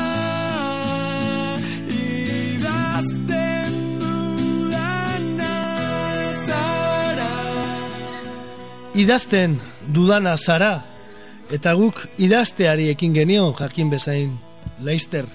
idazten 2.56 3.72
dudana 4.00 5.58
zara 6.48 7.34
idazten 8.96 9.60
dudana 9.94 10.38
zara 10.38 10.74
eta 11.52 11.74
guk 11.74 12.08
idazteari 12.18 12.90
ekin 12.90 13.14
genio 13.14 13.54
jakin 13.60 13.90
bezain 13.90 14.38
Leister 14.82 15.26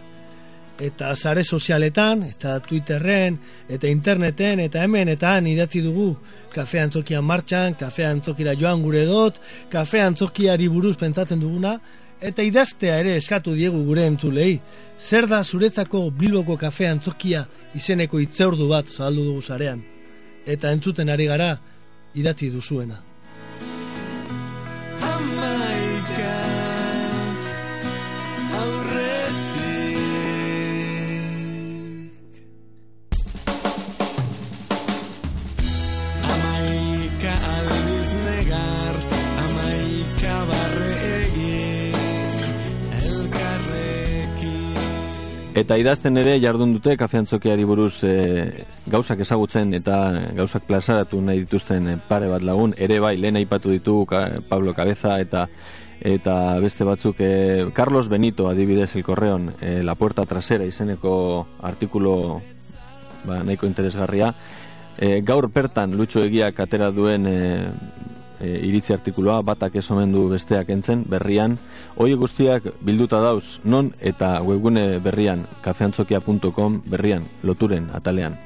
eta 0.81 1.15
sare 1.17 1.45
sozialetan 1.45 2.23
eta 2.31 2.57
Twitterren 2.65 3.37
eta 3.69 3.89
interneten 3.89 4.63
eta 4.65 4.85
hemen 4.85 5.09
eta 5.13 5.35
han 5.37 5.47
idatzi 5.47 5.83
dugu 5.85 6.15
kafe 6.55 6.81
antzokia 6.81 7.21
martxan, 7.23 7.77
kafe 7.79 8.07
antzokira 8.07 8.57
joan 8.59 8.83
gure 8.83 9.05
dot, 9.07 9.41
kafe 9.71 10.01
antzokiari 10.03 10.69
buruz 10.69 10.97
pentsatzen 10.97 11.41
duguna 11.41 11.77
eta 12.21 12.43
idaztea 12.43 12.99
ere 13.01 13.17
eskatu 13.17 13.55
diegu 13.57 13.85
gure 13.85 14.07
entzulei. 14.07 14.59
Zer 15.01 15.27
da 15.29 15.45
zuretzako 15.45 16.11
Bilboko 16.11 16.57
kafe 16.61 16.89
antzokia 16.89 17.47
izeneko 17.75 18.21
itzeurdu 18.21 18.69
bat 18.69 18.89
zabaldu 18.89 19.25
dugu 19.31 19.43
sarean 19.43 19.85
eta 20.47 20.73
entzuten 20.73 21.09
ari 21.09 21.29
gara 21.31 21.55
idatzi 22.15 22.51
duzuena. 22.51 23.10
Eta 45.61 45.77
idazten 45.77 46.17
ere 46.17 46.39
jardun 46.41 46.71
dute 46.73 46.95
kafeantzokiari 46.97 47.67
buruz 47.69 48.05
e, 48.09 48.13
gauzak 48.89 49.21
ezagutzen 49.27 49.75
eta 49.77 49.97
gauzak 50.39 50.65
plazaratu 50.65 51.21
nahi 51.21 51.43
dituzten 51.43 51.89
e, 51.91 51.97
pare 52.09 52.31
bat 52.31 52.45
lagun, 52.47 52.73
ere 52.81 52.97
bai 53.03 53.19
lehen 53.21 53.37
aipatu 53.37 53.75
ditu 53.75 54.07
Pablo 54.49 54.73
Cabeza 54.73 55.19
eta 55.21 55.49
eta 56.01 56.37
beste 56.65 56.87
batzuk 56.89 57.21
e, 57.21 57.67
Carlos 57.77 58.09
Benito 58.09 58.49
adibidez 58.49 58.95
el 58.97 59.05
correon 59.05 59.51
e, 59.61 59.83
La 59.83 59.99
Puerta 60.01 60.25
Trasera 60.25 60.65
izeneko 60.65 61.13
artikulo 61.61 62.41
ba, 63.27 63.43
nahiko 63.45 63.69
interesgarria. 63.69 64.33
E, 64.97 65.21
gaur 65.21 65.51
pertan 65.53 65.93
lutxo 65.93 66.25
egiak 66.25 66.65
atera 66.65 66.89
duen 66.89 67.29
e, 67.29 67.39
e, 68.41 68.59
iritzi 68.67 68.95
artikuloa, 68.97 69.43
batak 69.47 69.77
ez 69.77 69.87
omen 69.93 70.13
du 70.13 70.27
besteak 70.33 70.71
entzen, 70.73 71.05
berrian. 71.09 71.59
Hoi 71.97 72.15
guztiak 72.19 72.67
bilduta 72.81 73.21
dauz, 73.21 73.61
non 73.65 73.93
eta 74.01 74.39
webgune 74.43 74.99
berrian, 75.05 75.47
kafeantzokia.com 75.63 76.83
berrian, 76.91 77.27
loturen, 77.43 77.91
atalean. 77.95 78.39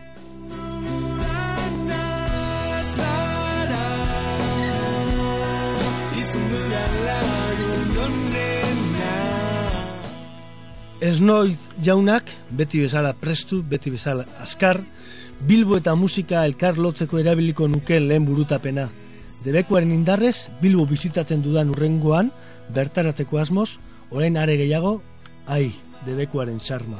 Esnoid 11.04 11.60
jaunak, 11.84 12.30
beti 12.50 12.80
bezala 12.80 13.12
prestu, 13.12 13.60
beti 13.68 13.90
bezala 13.92 14.24
askar, 14.40 14.80
Bilbo 15.44 15.76
eta 15.76 15.92
musika 15.98 16.44
elkar 16.48 16.78
lotzeko 16.78 17.18
erabiliko 17.20 17.66
nuken 17.68 18.06
lehen 18.08 18.24
burutapena. 18.24 18.86
Debekuaren 19.44 19.90
indarrez, 19.92 20.48
Bilbo 20.62 20.86
bizitatzen 20.88 21.42
dudan 21.44 21.68
urrengoan, 21.68 22.30
bertarateko 22.72 23.42
asmoz, 23.42 23.74
orain 24.10 24.38
are 24.40 24.56
gehiago, 24.56 25.02
ai, 25.44 25.74
debekuaren 26.06 26.62
sarma. 26.64 26.96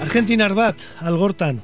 Argentinar 0.00 0.54
bat, 0.56 0.80
algortan, 1.04 1.60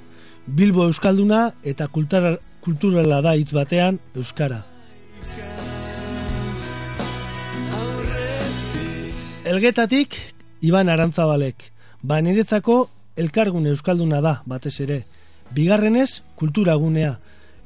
Bilbo 0.46 0.84
Euskalduna 0.84 1.54
eta 1.64 1.88
kultura, 1.88 2.36
kulturala 2.60 3.22
da 3.24 3.32
hitz 3.40 3.54
batean 3.56 3.96
Euskara. 4.14 4.60
Elgetatik, 9.48 10.20
Iban 10.60 10.90
Arantzabalek, 10.92 11.70
ba 12.02 12.20
niretzako 12.20 12.82
elkargune 13.16 13.72
Euskalduna 13.72 14.20
da, 14.20 14.42
batez 14.44 14.76
ere. 14.84 15.06
Bigarrenez, 15.54 16.22
kulturagunea, 16.36 17.18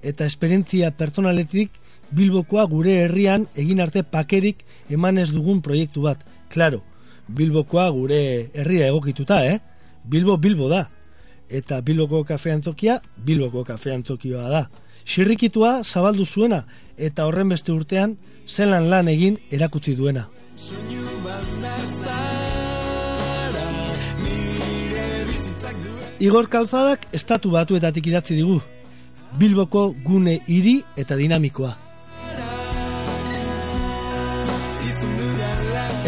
eta 0.02 0.26
esperientzia 0.26 0.90
pertsonaletik 0.96 1.70
Bilbokoa 2.10 2.64
gure 2.66 2.96
herrian 3.04 3.46
egin 3.54 3.80
arte 3.80 4.02
pakerik 4.02 4.64
emanez 4.90 5.30
dugun 5.30 5.60
proiektu 5.62 6.02
bat. 6.02 6.22
Claro, 6.50 6.82
Bilbokoa 7.28 7.88
gure 7.94 8.50
herria 8.54 8.88
egokituta, 8.90 9.44
eh? 9.46 9.60
Bilbo 10.04 10.36
Bilbo 10.36 10.68
da. 10.68 10.88
Eta 11.48 11.80
Bilboko 11.80 12.24
kafe 12.24 12.52
antzokia, 12.52 13.00
Bilboko 13.16 13.64
kafe 13.64 13.94
antzokioa 13.94 14.48
da. 14.50 14.64
Xirrikitua 15.06 15.80
zabaldu 15.84 16.26
zuena, 16.26 16.64
eta 16.98 17.26
horren 17.26 17.48
beste 17.54 17.72
urtean, 17.72 18.18
zelan 18.46 18.90
lan 18.90 19.08
egin 19.08 19.38
erakutsi 19.50 19.96
duena. 19.96 20.28
Igor 26.20 26.50
Kalzadak 26.52 27.06
estatu 27.16 27.48
batuetatik 27.54 28.10
idatzi 28.10 28.34
digu. 28.36 28.58
Bilboko 29.40 29.86
gune 30.04 30.34
hiri 30.46 30.82
eta 31.00 31.16
dinamikoa. 31.16 31.70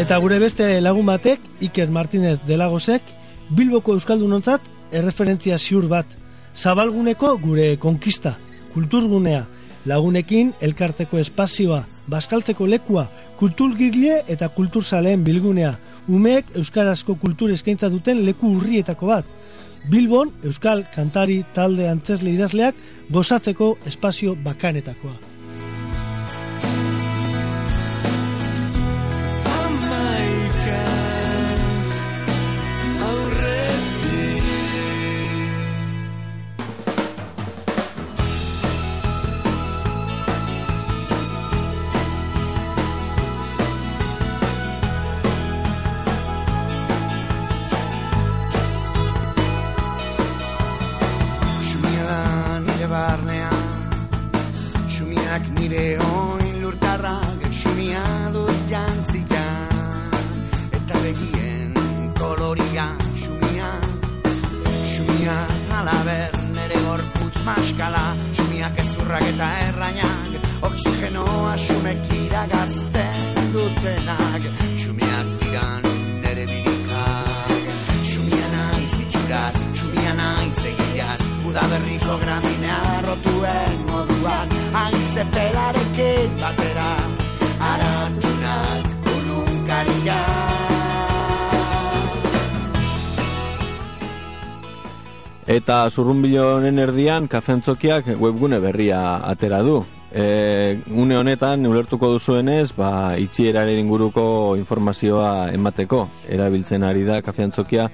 Eta 0.03 0.19
gure 0.21 0.37
beste 0.37 0.67
lagun 0.85 1.09
batek, 1.09 1.41
Iker 1.65 1.89
Martinez 1.89 2.37
Delagosek, 2.45 3.01
Bilboko 3.57 3.97
Euskaldunontzat 3.97 4.61
erreferentzia 4.93 5.57
ziur 5.57 5.89
bat. 5.89 6.05
Zabalguneko 6.53 7.33
gure 7.41 7.71
konkista, 7.81 8.35
kulturgunea, 8.75 9.47
lagunekin 9.89 10.53
elkarteko 10.61 11.17
espazioa, 11.17 11.87
baskaltzeko 12.07 12.69
lekua, 12.69 13.07
kulturgile 13.41 14.21
eta 14.29 14.53
kulturzaleen 14.53 15.25
bilgunea. 15.25 15.73
Umeek 16.07 16.53
euskarazko 16.59 17.15
kultur 17.17 17.49
eskaintza 17.49 17.89
duten 17.89 18.27
leku 18.27 18.59
urrietako 18.59 19.09
bat. 19.09 19.39
Bilbon, 19.91 20.31
euskal 20.47 20.85
kantari 20.95 21.41
talde 21.55 21.89
antzerle 21.91 22.31
idazleak 22.31 22.75
gozatzeko 23.11 23.75
espazio 23.89 24.35
bakanetakoa. 24.45 25.32
Eta 95.47 95.89
zurrunbilo 95.89 96.55
honen 96.55 96.79
erdian 96.79 97.27
kafentzokiak 97.27 98.13
webgune 98.19 98.61
berria 98.63 99.17
atera 99.27 99.59
du. 99.61 99.81
E, 100.13 100.77
une 100.87 101.17
honetan 101.17 101.65
ulertuko 101.67 102.13
duzuenez, 102.13 102.71
ba, 102.77 103.17
itxieraren 103.19 103.81
inguruko 103.81 104.55
informazioa 104.55 105.51
emateko 105.51 106.05
erabiltzen 106.29 106.83
ari 106.87 107.03
da 107.03 107.19
kafeantzokia 107.21 107.89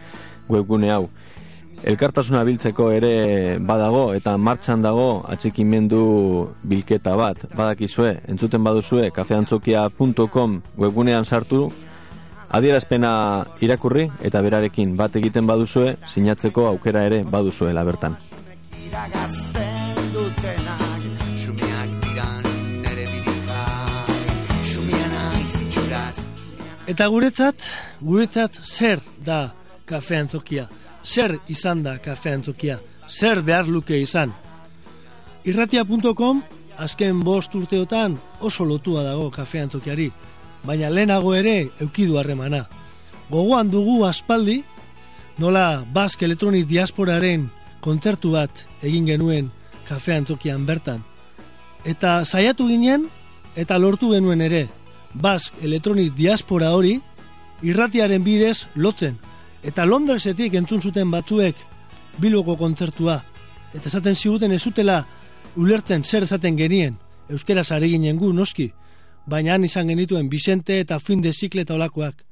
webgune 0.50 0.92
hau. 0.94 1.08
Elkartasuna 1.90 2.44
biltzeko 2.44 2.92
ere 2.92 3.58
badago 3.58 4.10
eta 4.14 4.36
martxan 4.38 4.84
dago 4.84 5.24
atxikimendu 5.32 6.02
bilketa 6.68 7.16
bat. 7.16 7.48
Badakizue, 7.56 8.18
entzuten 8.28 8.64
baduzue 8.64 9.10
kafeantzokia.com 9.16 10.60
webgunean 10.78 11.26
sartu 11.26 11.70
adierazpena 12.50 13.12
irakurri 13.62 14.10
eta 14.26 14.42
berarekin 14.42 14.96
bat 14.98 15.16
egiten 15.16 15.48
baduzue 15.48 15.96
sinatzeko 16.10 16.68
aukera 16.68 17.06
ere 17.06 17.24
baduzuela 17.24 17.84
bertan. 17.86 18.18
Eta 26.90 27.06
guretzat, 27.06 27.66
guretzat 28.02 28.56
zer 28.66 29.02
da 29.26 29.52
kafe 29.86 30.18
antzokia? 30.18 30.66
Zer 31.06 31.36
izan 31.48 31.84
da 31.86 32.00
kafe 32.02 32.34
antzokia? 32.34 32.80
Zer 33.10 33.44
behar 33.46 33.68
luke 33.70 33.98
izan? 34.02 34.34
Irratia.com 35.46 36.42
azken 36.78 37.22
bost 37.22 37.54
urteotan 37.56 38.18
oso 38.42 38.66
lotua 38.66 39.04
dago 39.04 39.30
kafe 39.32 39.62
antzokiari, 39.62 40.10
baina 40.64 40.90
lehenago 40.90 41.34
ere 41.36 41.70
eukidu 41.80 42.18
harremana. 42.18 42.68
Gogoan 43.30 43.70
dugu 43.72 44.04
aspaldi, 44.06 44.64
nola 45.38 45.86
Bask 45.94 46.22
Electronic 46.24 46.68
Diasporaren 46.68 47.50
kontzertu 47.80 48.34
bat 48.36 48.66
egin 48.84 49.06
genuen 49.08 49.52
kafe 49.88 50.16
antzokian 50.16 50.66
bertan. 50.66 51.04
Eta 51.86 52.26
saiatu 52.26 52.68
ginen, 52.68 53.08
eta 53.56 53.78
lortu 53.78 54.12
genuen 54.12 54.42
ere, 54.42 54.68
Bask 55.14 55.54
Electronic 55.64 56.14
Diaspora 56.16 56.74
hori 56.76 57.00
irratiaren 57.62 58.24
bidez 58.24 58.68
lotzen. 58.76 59.18
Eta 59.64 59.86
Londresetik 59.86 60.54
entzun 60.56 60.82
zuten 60.82 61.12
batzuek 61.12 61.56
Bilboko 62.20 62.56
kontzertua. 62.58 63.20
Eta 63.74 63.90
esaten 63.90 64.16
ziguten 64.16 64.52
ez 64.52 64.62
zutela 64.62 65.04
ulertzen 65.56 66.04
zer 66.04 66.24
esaten 66.24 66.58
genien. 66.58 66.98
Euskera 67.30 67.64
ari 67.76 67.90
ginen 67.90 68.18
gu 68.18 68.34
noski. 68.34 68.72
Baina 69.30 69.54
han 69.54 69.66
izan 69.68 69.88
genituen 69.92 70.30
Vicente 70.30 70.80
eta 70.80 71.00
fin 71.00 71.22
de 71.22 71.34
zikle 71.34 71.62
eta 71.62 71.76
olakoak. 71.76 72.24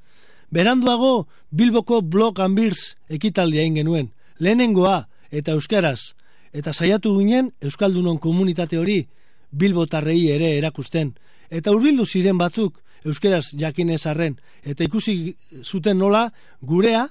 Beranduago 0.50 1.28
Bilboko 1.52 2.02
Blog 2.02 2.40
and 2.40 2.58
Beers 2.58 2.96
ekitaldia 3.10 3.62
egin 3.62 3.76
genuen. 3.82 4.12
Lehenengoa 4.40 5.08
eta 5.30 5.54
euskaraz. 5.54 6.14
Eta 6.54 6.74
saiatu 6.74 7.14
ginen 7.20 7.52
Euskaldunon 7.62 8.18
komunitate 8.18 8.80
hori 8.80 9.08
Bilbotarrei 9.52 10.30
ere 10.34 10.56
erakusten. 10.58 11.14
Eta 11.50 11.72
hurbildu 11.72 12.06
ziren 12.06 12.38
batzuk 12.38 12.82
euskeraz 13.06 13.52
jakinez 13.54 14.06
arren. 14.08 14.38
Eta 14.64 14.84
ikusi 14.84 15.36
zuten 15.64 15.98
nola 16.00 16.32
gurea, 16.62 17.08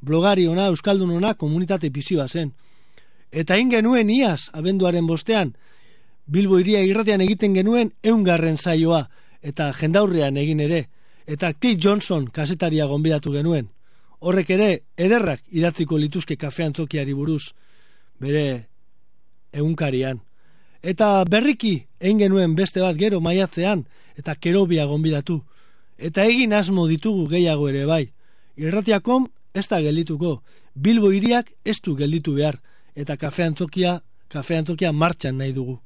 blogari 0.00 0.46
ona, 0.46 0.68
euskaldun 0.70 1.16
ona, 1.16 1.34
komunitate 1.34 1.90
bizioa 1.90 2.28
zen. 2.28 2.52
Eta 3.30 3.56
egin 3.56 3.70
genuen 3.70 4.10
iaz, 4.10 4.50
abenduaren 4.52 5.06
bostean, 5.06 5.54
Bilbo 6.30 6.60
iria 6.62 6.82
irratean 6.86 7.22
egiten 7.24 7.56
genuen 7.56 7.92
eungarren 8.06 8.58
saioa, 8.58 9.08
eta 9.42 9.72
jendaurrean 9.72 10.36
egin 10.36 10.60
ere. 10.60 10.86
Eta 11.26 11.52
Kate 11.52 11.76
Johnson 11.80 12.26
kasetaria 12.32 12.86
gonbidatu 12.86 13.32
genuen. 13.32 13.70
Horrek 14.20 14.50
ere, 14.50 14.70
ederrak 14.96 15.42
idatziko 15.50 15.96
lituzke 15.98 16.36
kafean 16.36 16.72
tzokiari 16.72 17.14
buruz, 17.14 17.52
bere 18.20 18.66
egunkarian. 19.52 20.20
Eta 20.82 21.24
berriki 21.24 21.86
egin 22.00 22.18
genuen 22.18 22.54
beste 22.56 22.80
bat 22.80 22.96
gero 22.96 23.20
maiatzean, 23.20 23.86
eta 24.16 24.34
kerobia 24.34 24.86
gonbidatu. 24.86 25.40
Eta 25.98 26.24
egin 26.24 26.52
asmo 26.52 26.86
ditugu 26.88 27.26
gehiago 27.28 27.68
ere 27.68 27.84
bai. 27.86 28.10
Irratiakom 28.56 29.28
ez 29.54 29.66
da 29.68 29.80
geldituko, 29.80 30.42
Bilbo 30.74 31.10
iriak 31.12 31.52
ez 31.64 31.80
du 31.80 31.96
gelditu 31.96 32.34
behar, 32.34 32.60
eta 32.94 33.16
kafean 33.16 33.54
tzokia, 33.54 34.00
kafean 34.28 34.64
tzokia 34.64 34.92
martxan 34.92 35.38
nahi 35.38 35.52
dugu. 35.52 35.80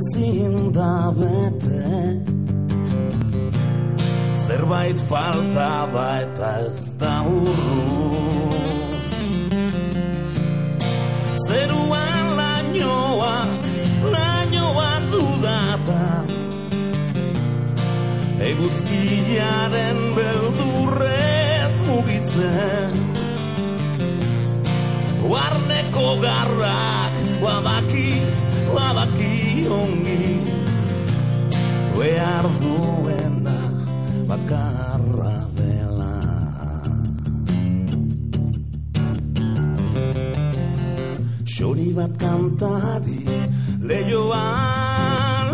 Bezin 0.00 0.72
da 0.72 1.12
bete 1.16 2.20
Zerbait 4.32 4.98
falta 5.08 5.86
da 5.94 6.06
eta 6.22 6.50
ez 6.68 6.90
da 7.00 7.14
urru. 7.22 8.50
Zeruan 11.46 12.26
lainoa, 12.40 13.36
lainoa 14.14 14.92
dudata. 15.12 16.06
Eguzkiaren 18.50 20.00
beldurrez 20.16 21.76
mugitzen. 21.90 22.98
Guarneko 25.22 26.08
garrak, 26.24 27.19
behar 32.00 32.46
duena 32.64 33.58
bakarra 34.30 35.36
dela. 35.58 36.14
Xori 41.54 41.88
bat 41.98 42.12
kantari 42.22 43.20
leioa, 43.88 44.44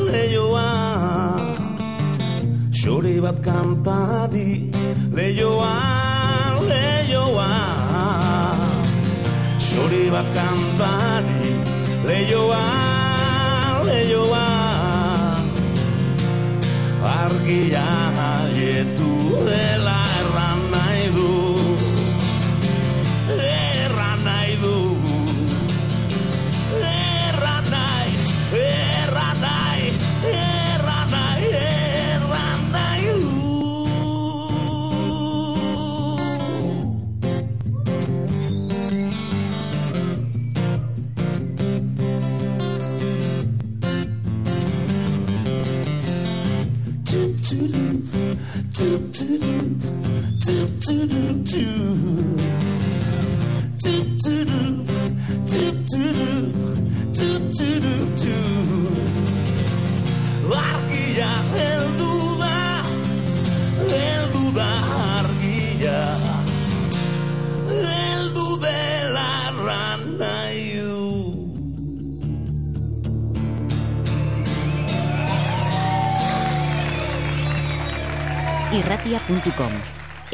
leioa. 0.09 0.71
Xori 2.81 3.17
bat 3.25 3.39
kantari 3.49 4.51
leioa, 5.19 5.75
leioa. 6.71 7.51
Xori 9.69 10.05
bat 10.15 10.29
kantari 10.39 11.47
leioa, 12.09 12.65
leioa 13.91 14.46
leioa 17.37 17.77
Argia 17.77 17.83
haietu 18.17 19.11
dela 19.47 19.77
erran 19.77 19.86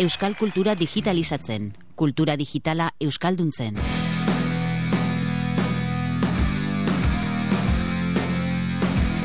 Euskal 0.03 0.34
kultura 0.34 0.72
digitalizatzen, 0.74 1.68
kultura 1.94 2.34
digitala 2.34 2.88
euskalduntzen. 2.98 3.76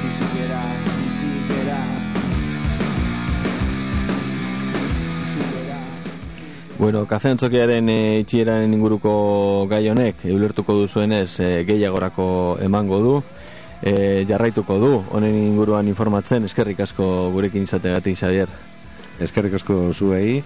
Bizikera, 0.04 0.60
bizikera 1.00 1.80
Bueno, 6.78 7.08
kafe 7.10 7.32
antzokiaren 7.34 7.90
e, 7.90 8.20
itxieraren 8.20 8.78
inguruko 8.78 9.66
gai 9.72 9.82
honek, 9.90 10.28
eulertuko 10.30 10.78
duzuenez 10.84 11.40
e, 11.40 11.50
gehiagorako 11.66 12.28
emango 12.62 13.02
du, 13.02 13.16
e, 13.82 14.28
jarraituko 14.30 14.78
du, 14.86 14.94
honen 15.10 15.42
inguruan 15.42 15.90
informatzen, 15.90 16.46
eskerrik 16.46 16.86
asko 16.86 17.32
gurekin 17.34 17.66
izategatik, 17.66 18.22
Xavier. 18.22 18.54
Eskerrik 19.18 19.58
asko 19.58 19.90
zuei, 19.98 20.44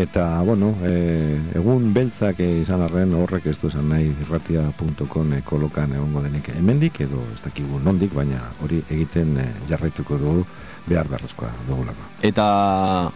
eta, 0.00 0.40
bueno, 0.42 0.74
e, 0.86 1.38
egun 1.58 1.90
beltzak 1.94 2.40
izan 2.44 2.82
arren 2.86 3.12
horrek 3.14 3.46
ez 3.50 3.58
du 3.60 3.68
esan 3.68 3.90
nahi 3.92 4.08
irratia.com 4.24 5.34
kolokan 5.44 5.92
egongo 5.96 6.22
denik 6.24 6.48
hemendik 6.54 7.02
edo 7.06 7.20
ez 7.34 7.40
dakigu 7.44 7.80
nondik, 7.84 8.14
baina 8.16 8.40
hori 8.64 8.82
egiten 8.88 9.36
e, 9.38 9.46
jarraituko 9.68 10.18
dugu 10.18 10.46
behar 10.88 11.08
beharrezkoa 11.10 11.50
dugulako. 11.68 12.08
Eta 12.22 12.46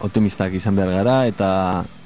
optimistak 0.05 0.53
izan 0.53 0.77
behar 0.77 0.93
gara, 0.99 1.17
eta, 1.27 1.49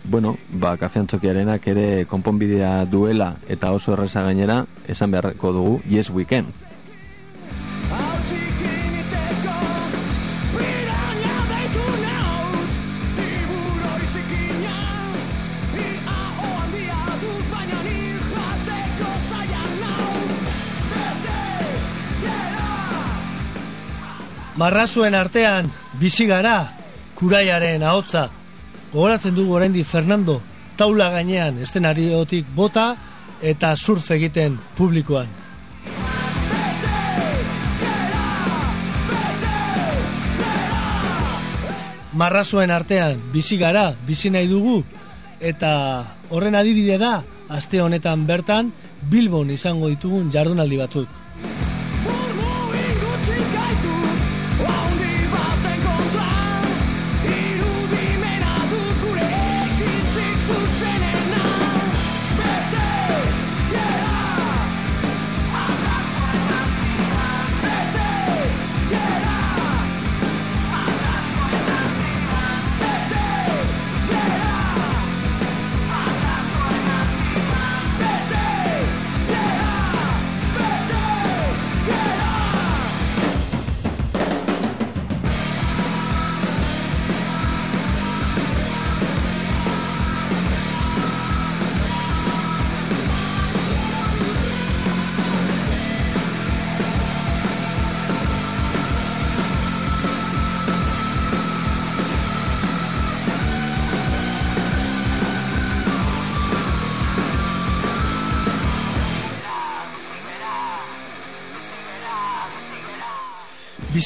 bueno, 0.06 0.38
ba, 0.54 0.76
kafe 0.78 1.04
antzokiarenak 1.04 1.68
ere 1.68 2.06
konponbidea 2.10 2.86
duela, 2.90 3.36
eta 3.48 3.74
oso 3.76 3.94
erreza 3.94 4.24
gainera, 4.26 4.64
esan 4.88 5.12
beharko 5.12 5.54
dugu, 5.54 5.78
yes 5.90 6.10
we 6.10 6.26
Marrazuen 24.60 25.16
artean 25.16 25.70
bizi 26.02 26.26
gara 26.28 26.74
kuraiaren 27.16 27.84
ahotza. 27.84 28.26
Gogoratzen 28.92 29.38
dugu 29.38 29.54
oraindik 29.56 29.86
Fernando 29.88 30.42
taula 30.76 31.08
gainean 31.14 31.62
estenariotik 31.64 32.50
bota 32.58 32.90
eta 33.40 33.70
surf 33.78 34.10
egiten 34.12 34.58
publikoan. 34.76 35.32
Marrazuen 42.20 42.76
artean 42.76 43.22
bizi 43.32 43.56
gara, 43.62 43.94
bizi 44.08 44.28
nahi 44.28 44.52
dugu 44.52 44.82
eta 45.40 45.72
horren 46.36 46.60
adibide 46.60 47.00
da 47.00 47.22
aste 47.48 47.80
honetan 47.80 48.28
bertan 48.28 48.74
Bilbon 49.08 49.56
izango 49.56 49.88
ditugun 49.88 50.34
jardunaldi 50.36 50.84
batzuk. 50.84 51.08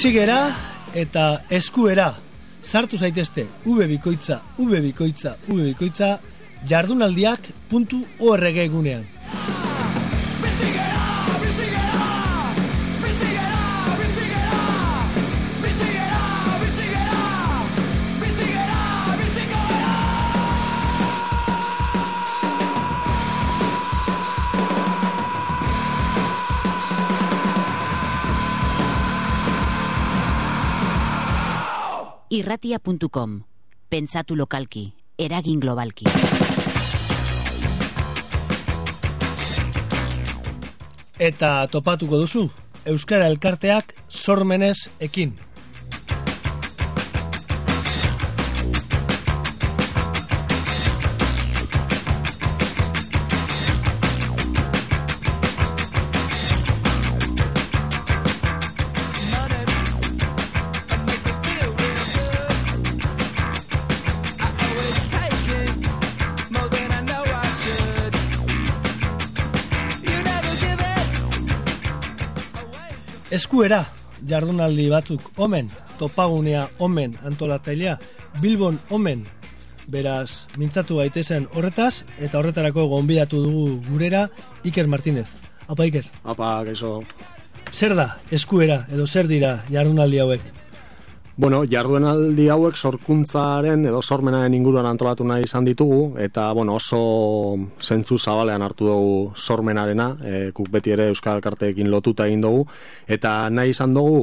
Bizigera 0.04 0.52
eta 1.00 1.22
eskuera 1.48 2.10
sartu 2.60 2.98
zaitezte 3.00 3.46
ube 3.72 3.86
bikoitza, 3.88 4.42
ube 4.60 4.82
bikoitza, 4.84 5.38
ube 5.48 5.70
bikoitza 5.70 6.10
jardunaldiak.org 6.68 8.60
gunean. 8.74 9.06
irratia.com 32.34 33.44
Pentsatu 33.94 34.34
lokalki, 34.36 34.88
eragin 35.22 35.60
globalki. 35.62 36.08
Eta 41.22 41.52
topatuko 41.70 42.24
duzu, 42.24 42.48
Euskara 42.90 43.30
Elkarteak 43.30 43.94
sormenez 44.10 44.90
ekin. 45.00 45.36
Eskuera, 73.34 73.80
jardunaldi 74.30 74.84
batzuk 74.92 75.24
omen, 75.42 75.72
topagunea 75.98 76.68
omen 76.86 77.16
antolatzailea, 77.26 77.96
Bilbon 78.44 78.78
omen, 78.94 79.24
beraz, 79.90 80.46
mintzatu 80.62 81.00
gaitezen 81.02 81.48
horretaz, 81.56 82.04
eta 82.22 82.38
horretarako 82.38 82.86
gonbidatu 82.92 83.42
dugu 83.42 83.80
gurera 83.88 84.28
Iker 84.64 84.86
Martínez. 84.88 85.26
Apa 85.68 85.88
Iker, 85.90 86.06
Apa, 86.24 86.60
gaixo. 86.68 87.00
zer 87.74 87.96
da 87.96 88.20
eskuera 88.30 88.86
edo 88.94 89.08
zer 89.08 89.26
dira 89.28 89.64
jardunaldi 89.72 90.20
hauek? 90.22 90.42
Bueno, 91.36 91.64
jarduenaldi 91.66 92.44
hauek 92.54 92.76
sorkuntzaren 92.78 93.88
edo 93.90 94.04
sormenaren 94.06 94.54
inguruan 94.54 94.86
antolatu 94.86 95.26
nahi 95.26 95.48
izan 95.48 95.66
ditugu, 95.66 96.20
eta 96.22 96.52
bueno, 96.54 96.76
oso 96.78 97.00
zentzu 97.82 98.20
zabalean 98.20 98.62
hartu 98.62 98.86
dugu 98.86 99.16
sormenarena, 99.34 100.08
e, 100.22 100.44
kuk 100.54 100.70
beti 100.70 100.94
ere 100.94 101.08
Euskal 101.10 101.42
Elkarteekin 101.42 101.90
lotuta 101.90 102.30
egin 102.30 102.46
dugu, 102.46 102.68
eta 103.18 103.50
nahi 103.50 103.74
izan 103.74 103.98
dugu 103.98 104.22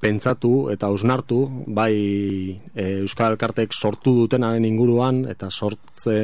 pentsatu 0.00 0.68
eta 0.74 0.92
ausnartu, 0.92 1.40
bai 1.72 1.96
e, 1.96 2.84
Euskal 3.00 3.38
Elkarteek 3.38 3.72
sortu 3.72 4.18
dutenaren 4.20 4.68
inguruan, 4.68 5.24
eta 5.24 5.48
sortze 5.48 6.18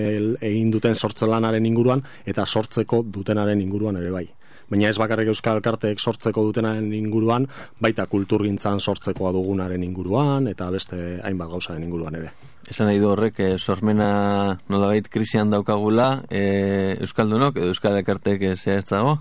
egin 0.45 0.77
duten 0.77 0.93
sortzelanaren 0.93 1.73
inguruan, 1.73 2.05
eta 2.27 2.45
sortzeko 2.45 3.01
dutenaren 3.17 3.65
inguruan 3.65 3.97
ere 4.05 4.13
bai 4.13 4.29
baina 4.71 4.91
ez 4.91 4.99
bakarrik 4.99 5.31
Euskal 5.33 5.61
Elkarteek 5.61 6.01
sortzeko 6.01 6.45
dutenaren 6.49 6.91
inguruan, 6.97 7.47
baita 7.81 8.07
kulturgintzan 8.11 8.81
sortzekoa 8.81 9.33
dugunaren 9.37 9.83
inguruan, 9.87 10.49
eta 10.51 10.71
beste 10.75 11.21
hainbat 11.23 11.53
gauzaren 11.55 11.85
inguruan 11.87 12.19
ere. 12.19 12.33
Esan 12.67 12.91
nahi 12.91 12.99
du 12.99 13.13
horrek, 13.13 13.39
e, 13.39 13.59
sormena 13.59 14.59
nolabait 14.69 15.07
krisian 15.09 15.53
daukagula, 15.55 16.25
e, 16.31 16.97
Euskaldunok 17.07 17.61
Euskal 17.69 18.01
Ekartek 18.01 18.43
e, 18.43 18.57
zea 18.57 18.81
ez 18.81 18.89
dago? 18.91 19.21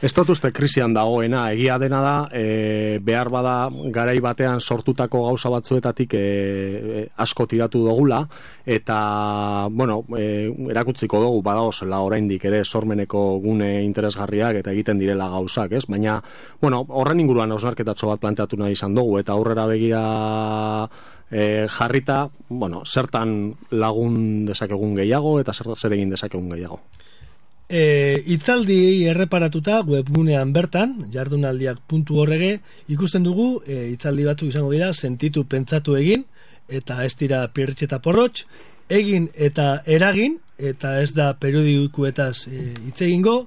Uste 0.00 0.48
krisian 0.56 0.94
dagoena, 0.96 1.42
egia 1.52 1.74
dena 1.76 1.98
da, 2.00 2.12
e, 2.32 2.98
behar 3.04 3.28
bada 3.28 3.68
garai 3.92 4.16
batean 4.24 4.56
sortutako 4.60 5.26
gauza 5.26 5.50
batzuetatik 5.52 6.14
e, 6.16 6.20
e, 6.20 7.02
asko 7.20 7.44
tiratu 7.46 7.82
dugula, 7.84 8.22
eta, 8.64 9.68
bueno, 9.68 9.98
e, 10.16 10.48
erakutziko 10.72 11.20
dugu 11.20 11.42
badago 11.44 11.74
zela 11.76 11.98
oraindik 12.00 12.46
ere 12.48 12.62
sormeneko 12.64 13.42
gune 13.44 13.68
interesgarriak 13.84 14.62
eta 14.62 14.72
egiten 14.72 14.98
direla 14.98 15.28
gauzak, 15.36 15.76
ez? 15.76 15.84
Baina, 15.84 16.16
bueno, 16.62 16.80
horren 16.88 17.20
inguruan 17.20 17.52
osnarketatxo 17.58 18.08
bat 18.08 18.24
planteatu 18.24 18.56
nahi 18.56 18.72
izan 18.78 18.96
dugu, 18.96 19.18
eta 19.20 19.36
aurrera 19.36 19.68
begira 19.68 20.02
e, 21.28 21.68
jarrita, 21.68 22.22
bueno, 22.48 22.86
zertan 22.86 23.52
lagun 23.68 24.46
dezakegun 24.48 24.96
gehiago, 24.96 25.36
eta 25.44 25.52
zer, 25.52 25.74
zer 25.76 26.00
egin 26.00 26.16
dezakegun 26.16 26.48
gehiago. 26.56 26.80
E, 27.70 28.24
itzaldi 28.34 29.06
erreparatuta 29.06 29.76
webgunean 29.86 30.50
bertan, 30.50 30.96
jardunaldiak 31.14 31.78
puntu 31.86 32.18
horrege, 32.18 32.56
ikusten 32.90 33.22
dugu 33.22 33.60
e, 33.62 33.92
itzaldi 33.92 34.26
batzuk 34.26 34.50
izango 34.50 34.72
dira, 34.74 34.88
sentitu 34.90 35.44
pentsatu 35.46 35.94
egin, 35.94 36.24
eta 36.66 37.04
ez 37.06 37.14
dira 37.20 37.44
pirritxeta 37.54 38.00
porrotx, 38.02 38.42
egin 38.90 39.28
eta 39.38 39.84
eragin, 39.86 40.40
eta 40.58 40.96
ez 40.98 41.12
da 41.14 41.30
periodikuetaz 41.38 42.48
e, 42.50 42.64
hitz 42.88 42.98
egingo, 43.06 43.44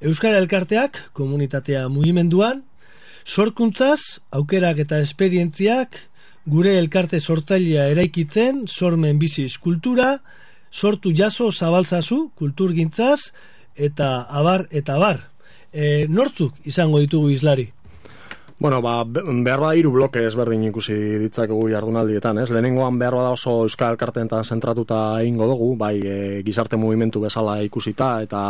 Euskara 0.00 0.40
Elkarteak, 0.40 0.96
komunitatea 1.12 1.84
mugimenduan, 1.92 2.62
sorkuntzaz, 3.28 4.22
aukerak 4.32 4.80
eta 4.86 5.02
esperientziak, 5.04 6.00
gure 6.48 6.78
elkarte 6.80 7.20
sortzailea 7.20 7.90
eraikitzen, 7.92 8.64
sormen 8.66 9.20
biziz 9.20 9.58
kultura, 9.60 10.14
sortu 10.70 11.12
jaso 11.16 11.50
zabaltzazu, 11.52 12.30
kulturgintzaz, 12.38 13.32
eta 13.74 14.22
abar 14.22 14.66
eta 14.70 14.94
abar. 14.94 15.26
E, 15.72 16.06
nortzuk 16.08 16.54
izango 16.66 16.98
ditugu 16.98 17.30
islari? 17.30 17.70
Bueno, 18.60 18.82
ba, 18.84 19.04
be- 19.08 19.22
behar 19.40 19.60
bada 19.62 19.76
hiru 19.78 19.88
bloke 19.94 20.20
ezberdin 20.28 20.66
ikusi 20.68 20.92
ditzakegu 21.22 21.62
jardunaldietan, 21.72 22.42
ez? 22.42 22.50
Lehenengoan 22.52 22.98
behar 23.00 23.14
bada 23.16 23.30
oso 23.32 23.62
Euskal 23.64 23.94
Elkarteentan 23.94 24.44
zentratuta 24.44 24.98
egingo 25.22 25.46
dugu, 25.48 25.70
bai 25.80 25.94
e, 26.04 26.16
gizarte 26.44 26.76
mugimendu 26.76 27.22
bezala 27.24 27.62
ikusita 27.64 28.10
eta 28.26 28.42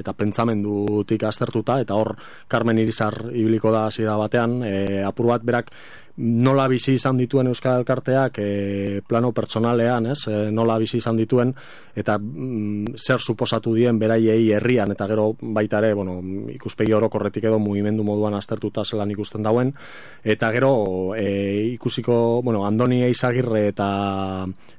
eta 0.00 0.16
pentsamendutik 0.18 1.22
aztertuta, 1.30 1.78
eta 1.84 1.94
hor 1.94 2.16
Carmen 2.48 2.82
Irizar 2.82 3.20
ibiliko 3.30 3.70
da 3.70 3.84
hasiera 3.86 4.16
batean, 4.18 4.64
e, 4.66 5.04
apur 5.06 5.30
bat 5.30 5.46
berak 5.46 5.70
nola 6.16 6.64
bizi 6.68 6.94
izan 6.96 7.18
dituen 7.20 7.50
Euskal 7.50 7.82
Elkarteak 7.82 8.38
e, 8.40 9.00
plano 9.06 9.32
pertsonalean, 9.36 10.06
ez? 10.12 10.22
E, 10.30 10.36
nola 10.50 10.78
bizi 10.80 10.96
izan 11.00 11.18
dituen 11.18 11.52
eta 11.96 12.16
mm, 12.18 12.96
zer 12.96 13.20
suposatu 13.20 13.74
dien 13.76 13.98
beraiei 13.98 14.52
herrian. 14.56 14.92
Eta 14.96 15.08
gero 15.10 15.30
baita 15.40 15.80
ere, 15.82 15.92
bueno, 15.94 16.18
ikuspegi 16.54 16.94
orokorretik 16.96 17.44
edo 17.50 17.58
mugimendu 17.60 18.04
moduan 18.04 18.36
aztertuta 18.38 18.84
zelan 18.84 19.12
ikusten 19.12 19.44
dauen. 19.44 19.74
Eta 20.24 20.50
gero 20.56 20.72
e, 21.16 21.72
ikusiko, 21.74 22.40
bueno, 22.42 22.64
Andoni 22.66 23.02
Eizagirre 23.04 23.68
eta 23.74 23.90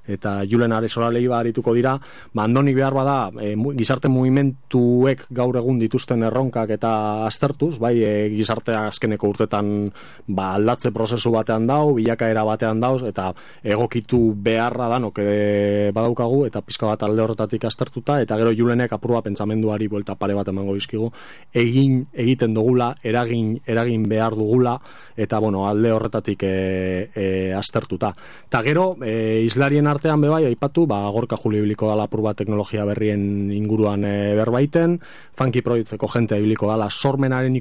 eta 0.07 0.41
Julen 0.47 0.71
Aresola 0.71 1.09
Leiba 1.11 1.39
arituko 1.39 1.73
dira, 1.75 1.97
ba 2.33 2.45
Andoni 2.47 2.73
behar 2.73 2.95
bada 2.95 3.17
e, 3.43 3.53
gizarte 3.77 4.07
mugimenduek 4.07 5.25
gaur 5.35 5.59
egun 5.59 5.81
dituzten 5.81 6.23
erronkak 6.23 6.71
eta 6.77 6.91
aztertuz, 7.27 7.75
bai 7.83 7.95
e, 8.01 8.13
gizartea 8.37 8.87
azkeneko 8.87 9.27
urtetan 9.27 9.91
ba 10.27 10.53
aldatze 10.55 10.93
prozesu 10.95 11.26
batean 11.31 11.67
dau, 11.67 11.95
bilakaera 11.97 12.43
batean 12.47 12.79
dauz 12.79 13.03
eta 13.07 13.31
egokitu 13.63 14.33
beharra 14.33 14.89
danok 14.91 15.19
ere 15.23 15.91
badaukagu 15.95 16.45
eta 16.47 16.61
pizka 16.61 16.87
bat 16.89 17.03
alde 17.03 17.23
horretatik 17.23 17.65
aztertuta 17.65 18.19
eta 18.21 18.37
gero 18.37 18.53
Julenek 18.55 18.93
apurua 18.93 19.21
pentsamenduari 19.25 19.87
buelta 19.87 20.15
pare 20.15 20.35
bat 20.37 20.47
emango 20.47 20.75
dizkigu 20.75 21.11
egin 21.53 22.05
egiten 22.13 22.53
dugula, 22.53 22.93
eragin 23.03 23.57
eragin 23.65 24.03
behar 24.09 24.35
dugula 24.35 24.77
eta 25.17 25.39
bueno, 25.39 25.65
alde 25.67 25.91
horretatik 25.91 26.43
e, 26.43 27.09
e, 27.13 27.53
aztertuta. 27.53 28.13
Ta 28.49 28.61
gero 28.63 28.95
e, 29.01 29.41
islarien 29.45 29.87
artean 29.87 30.21
bebai 30.21 30.45
aipatu, 30.45 30.85
ba 30.87 31.01
Gorka 31.11 31.37
Julio 31.37 31.63
ibiliko 31.63 31.89
dala 31.89 32.05
apur 32.05 32.21
teknologia 32.35 32.85
berrien 32.85 33.51
inguruan 33.51 34.05
e, 34.05 34.35
berbaiten, 34.37 34.99
funky 35.37 35.61
proiektzeko 35.61 36.07
jente 36.07 36.37
ibiliko 36.37 36.69
dala 36.69 36.89
sormenaren 36.89 37.55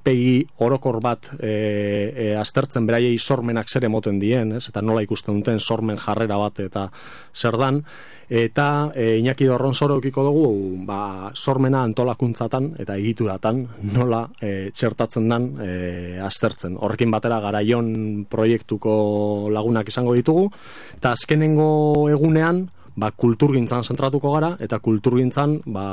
ikuspegi 0.00 0.46
orokor 0.64 1.00
bat 1.00 1.30
e, 1.38 2.12
e, 2.16 2.36
aztertzen 2.36 2.86
beraiei 2.86 3.18
sormenak 3.18 3.68
zer 3.68 3.84
emoten 3.84 4.18
dien, 4.18 4.56
ez? 4.56 4.68
eta 4.68 4.80
nola 4.80 5.02
ikusten 5.02 5.36
duten 5.36 5.60
sormen 5.60 5.98
jarrera 5.98 6.38
bat 6.38 6.58
eta 6.60 6.90
zer 7.34 7.56
dan, 7.56 7.82
eta 8.28 8.92
e, 8.94 9.18
Iñaki 9.18 9.44
Dorron 9.44 9.74
eukiko 9.74 10.24
dugu 10.24 10.84
ba, 10.86 11.30
sormena 11.34 11.82
antolakuntzatan 11.82 12.76
eta 12.78 12.96
egituratan 12.96 13.66
nola 13.92 14.28
e, 14.40 14.70
txertatzen 14.72 15.28
dan 15.28 15.56
e, 15.60 16.18
aztertzen. 16.18 16.76
Horrekin 16.76 17.10
batera 17.10 17.40
garaion 17.40 18.24
proiektuko 18.30 19.50
lagunak 19.50 19.88
izango 19.88 20.14
ditugu, 20.14 20.50
eta 20.96 21.12
azkenengo 21.12 22.08
egunean 22.08 22.70
ba, 22.96 23.10
kulturgintzan 23.16 23.84
zentratuko 23.84 24.32
gara, 24.34 24.54
eta 24.60 24.78
kulturgintzan 24.82 25.56
ba, 25.72 25.86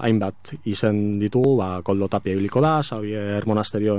hainbat 0.00 0.54
izen 0.70 1.18
ditugu, 1.20 1.56
ba, 1.60 1.70
Koldo 1.86 2.08
Tapia 2.08 2.34
ibiliko 2.34 2.62
da, 2.64 2.80
Xavier 2.82 3.46
Monasterio 3.46 3.96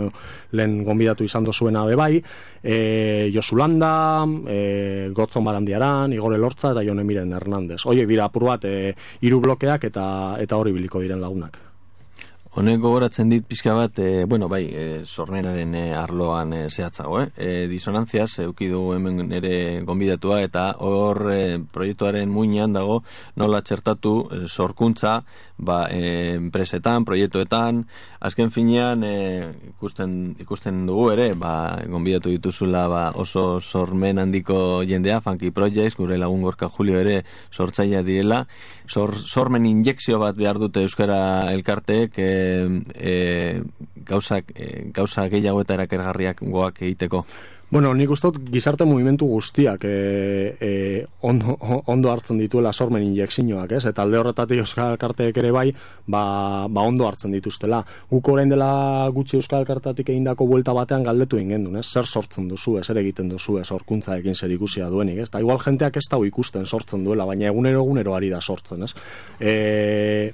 lehen 0.58 0.84
gonbidatu 0.88 1.26
izan 1.28 1.48
dozuena 1.48 1.86
bebai, 1.86 2.22
e, 2.64 3.32
Josulanda, 3.34 4.26
e, 4.48 5.10
Gotzon 5.16 5.46
Barandiaran, 5.46 6.14
Igor 6.14 6.36
Elortza 6.36 6.72
eta 6.76 6.86
Jon 6.86 7.00
Emiren 7.00 7.34
Hernandez. 7.34 7.82
Oie, 7.86 8.06
dira 8.06 8.30
apur 8.30 8.50
bat, 8.52 8.66
e, 8.66 8.94
hiru 9.22 9.42
blokeak 9.42 9.92
eta 9.92 10.06
eta 10.42 10.58
hori 10.58 10.74
biliko 10.76 11.02
diren 11.02 11.22
lagunak. 11.22 11.71
Honek 12.52 12.82
gogoratzen 12.84 13.30
dit 13.32 13.46
pixka 13.48 13.72
bat, 13.72 14.00
e, 14.04 14.26
bueno, 14.28 14.50
bai, 14.52 14.66
e, 14.76 14.82
sormenaren 15.08 15.72
e, 15.72 15.84
arloan 15.96 16.52
e, 16.52 16.58
zehatzago, 16.68 17.22
eh? 17.22 17.30
E, 17.40 17.52
disonantziaz, 17.72 18.42
euki 18.44 18.68
du 18.68 18.82
hemen 18.92 19.32
ere 19.38 19.54
gonbidatua, 19.88 20.42
eta 20.44 20.66
hor 20.84 21.22
e, 21.32 21.38
proiektuaren 21.72 22.28
muinean 22.28 22.76
dago 22.76 22.98
nola 23.40 23.62
txertatu 23.64 24.16
e, 24.28 24.42
sorkuntza, 24.52 25.22
ba, 25.62 25.86
e, 25.94 26.34
enpresetan, 26.36 27.06
proiektuetan, 27.06 27.86
azken 28.20 28.52
finean 28.52 29.06
e, 29.06 29.14
ikusten, 29.70 30.36
ikusten 30.42 30.84
dugu 30.90 31.12
ere, 31.14 31.30
ba, 31.38 31.54
gonbidatu 31.88 32.34
dituzula 32.34 32.88
ba, 32.92 33.04
oso 33.22 33.62
sormen 33.62 34.20
handiko 34.20 34.82
jendea, 34.90 35.22
Funky 35.22 35.54
Projects, 35.54 35.96
gure 36.02 36.18
lagun 36.18 36.42
gorka 36.42 36.70
Julio 36.70 37.00
ere 37.00 37.22
sortzailea 37.54 38.02
direla, 38.04 38.44
sor, 38.90 39.16
sormen 39.16 39.70
injekzio 39.70 40.20
bat 40.20 40.36
behar 40.36 40.60
dute 40.60 40.84
Euskara 40.84 41.22
elkarteek 41.54 42.18
e, 42.18 42.32
e, 42.98 43.16
gauzak, 44.10 44.52
e, 44.56 44.90
gauza 44.92 45.30
gehiago 45.30 45.62
eta 45.62 45.78
erakergarriak 45.78 46.42
goak 46.42 46.82
egiteko. 46.82 47.26
Bueno, 47.72 47.94
nik 47.96 48.10
uste 48.12 48.28
dut 48.36 48.50
gizarte 48.52 48.84
mugimendu 48.84 49.30
guztiak 49.32 49.86
e, 49.88 49.92
e, 50.60 50.72
ondo, 51.24 51.54
ondo 51.88 52.10
hartzen 52.12 52.42
dituela 52.42 52.74
sormen 52.76 53.06
injekzioak, 53.06 53.72
ez? 53.78 53.86
Eta 53.88 54.04
alde 54.04 54.20
horretatik 54.20 54.60
Euskal 54.60 54.92
Elkarteek 54.98 55.40
ere 55.40 55.54
bai, 55.56 55.70
ba, 56.04 56.24
ba 56.68 56.84
ondo 56.84 57.08
hartzen 57.08 57.32
dituztela. 57.32 57.80
Guk 58.12 58.28
orain 58.34 58.52
dela 58.52 59.08
gutxi 59.16 59.40
Euskal 59.40 59.64
Elkartatik 59.64 60.12
egindako 60.12 60.50
buelta 60.52 60.76
batean 60.76 61.08
galdetu 61.08 61.40
egin 61.40 61.72
ez? 61.80 61.86
Zer 61.88 62.12
sortzen 62.12 62.52
duzu, 62.52 62.76
zer 62.84 63.00
egiten 63.06 63.32
duzu, 63.32 63.62
ez 63.64 63.70
horkuntzaekin 63.72 64.36
zer 64.36 64.52
ikusia 64.52 64.92
duenik, 64.92 65.24
ez? 65.24 65.32
Ta 65.32 65.40
igual 65.40 65.64
jenteak 65.64 65.96
ez 65.96 66.10
dago 66.12 66.28
ikusten 66.28 66.68
sortzen 66.68 67.08
duela, 67.08 67.24
baina 67.26 67.48
egunero 67.48 67.86
egunero 67.86 68.20
ari 68.20 68.36
da 68.36 68.42
sortzen, 68.42 68.84
ez? 68.84 68.92
E, 69.40 70.34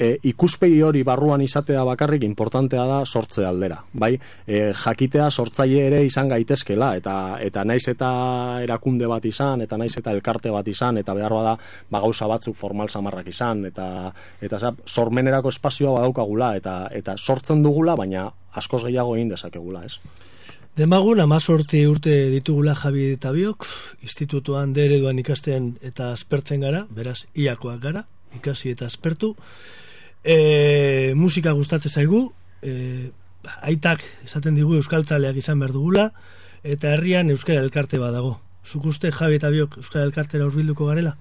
e, 0.00 0.16
ikuspegi 0.32 0.80
hori 0.82 1.02
barruan 1.04 1.42
izatea 1.44 1.82
bakarrik 1.84 2.24
importantea 2.24 2.86
da 2.88 3.00
sortze 3.04 3.44
aldera, 3.44 3.82
bai? 3.92 4.14
E, 4.46 4.72
jakitea 4.82 5.28
sortzaile 5.30 5.84
ere 5.90 6.00
izan 6.06 6.30
gaitezkela 6.32 6.94
eta 6.96 7.14
eta 7.44 7.64
naiz 7.68 7.84
eta 7.92 8.10
erakunde 8.64 9.08
bat 9.10 9.24
izan 9.28 9.66
eta 9.66 9.76
naiz 9.80 9.92
eta 10.00 10.14
elkarte 10.16 10.52
bat 10.54 10.68
izan 10.68 10.98
eta 11.02 11.14
behar 11.14 11.36
bada 11.36 11.56
ba 11.90 12.00
gauza 12.00 12.28
batzuk 12.30 12.56
formal 12.56 12.88
samarrak 12.88 13.28
izan 13.28 13.66
eta 13.68 13.86
eta 14.40 14.58
za, 14.58 14.72
sormenerako 14.86 15.52
espazioa 15.52 15.98
badaukagula 15.98 16.54
eta 16.56 16.80
eta 16.96 17.16
sortzen 17.18 17.62
dugula 17.62 17.96
baina 17.96 18.30
askoz 18.56 18.82
gehiago 18.86 19.14
egin 19.16 19.28
dezakegula, 19.30 19.84
ez? 19.84 19.98
Demagun, 20.76 21.20
amazorti 21.20 21.82
urte 21.86 22.12
ditugula 22.30 22.76
Javi 22.78 23.10
eta 23.16 23.32
biok, 23.34 23.66
institutuan 24.06 24.72
de 24.72 24.84
ereduan 24.86 25.18
ikasten 25.18 25.74
eta 25.84 26.12
aspertzen 26.14 26.62
gara, 26.64 26.84
beraz, 26.94 27.24
iakoak 27.34 27.80
gara, 27.82 28.04
ikasi 28.38 28.70
eta 28.72 28.86
aspertu. 28.86 29.34
E, 30.24 31.12
musika 31.16 31.52
gustatzen 31.56 31.92
zaigu, 31.92 32.32
e, 32.62 33.10
aitak 33.64 34.04
esaten 34.24 34.54
digu 34.58 34.76
euskaltzaleak 34.76 35.38
izan 35.40 35.60
behar 35.62 35.72
dugula, 35.72 36.10
eta 36.62 36.94
herrian 36.94 37.30
euskara 37.32 37.62
elkarte 37.64 37.98
badago. 37.98 38.38
Zuk 38.66 38.84
uste 38.92 39.10
Javi 39.10 39.38
eta 39.40 39.50
biok 39.50 39.78
euskara 39.80 40.04
elkartera 40.04 40.46
urbilduko 40.46 40.90
garela? 40.90 41.16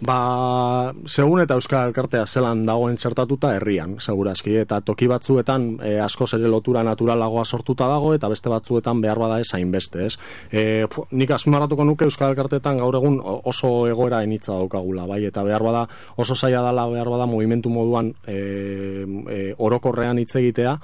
Ba, 0.00 0.94
segun 1.04 1.42
eta 1.42 1.58
Euskal 1.60 1.90
Elkartea 1.90 2.22
zelan 2.24 2.62
dagoen 2.64 2.94
txertatuta 2.96 3.50
herrian, 3.58 3.98
segurazki, 4.00 4.54
eta 4.62 4.78
toki 4.80 5.04
batzuetan 5.10 5.66
e, 5.84 5.90
asko 6.00 6.24
ere 6.38 6.48
lotura 6.48 6.80
naturalagoa 6.86 7.44
sortuta 7.44 7.84
dago, 7.90 8.14
eta 8.16 8.30
beste 8.32 8.48
batzuetan 8.48 9.02
behar 9.04 9.20
bada 9.20 9.36
ez 9.44 9.50
hainbeste, 9.52 10.06
ez? 10.06 10.14
E, 10.48 10.86
pu, 10.88 11.04
nik 11.12 11.34
azpimarratuko 11.36 11.84
nuke 11.84 12.08
Euskal 12.08 12.32
Elkarteetan 12.32 12.80
gaur 12.80 12.96
egun 12.96 13.20
oso 13.20 13.74
egoera 13.92 14.22
enitza 14.24 14.56
daukagula, 14.56 15.04
bai, 15.04 15.20
eta 15.28 15.44
behar 15.44 15.68
bada 15.68 15.84
oso 16.16 16.34
zaila 16.34 16.64
dela 16.70 16.88
behar 16.88 17.12
bada 17.12 17.28
movimentu 17.28 17.68
moduan 17.68 18.14
e, 18.24 18.40
e, 18.40 19.40
orokorrean 19.58 20.24
hitz 20.24 20.32
egitea, 20.40 20.76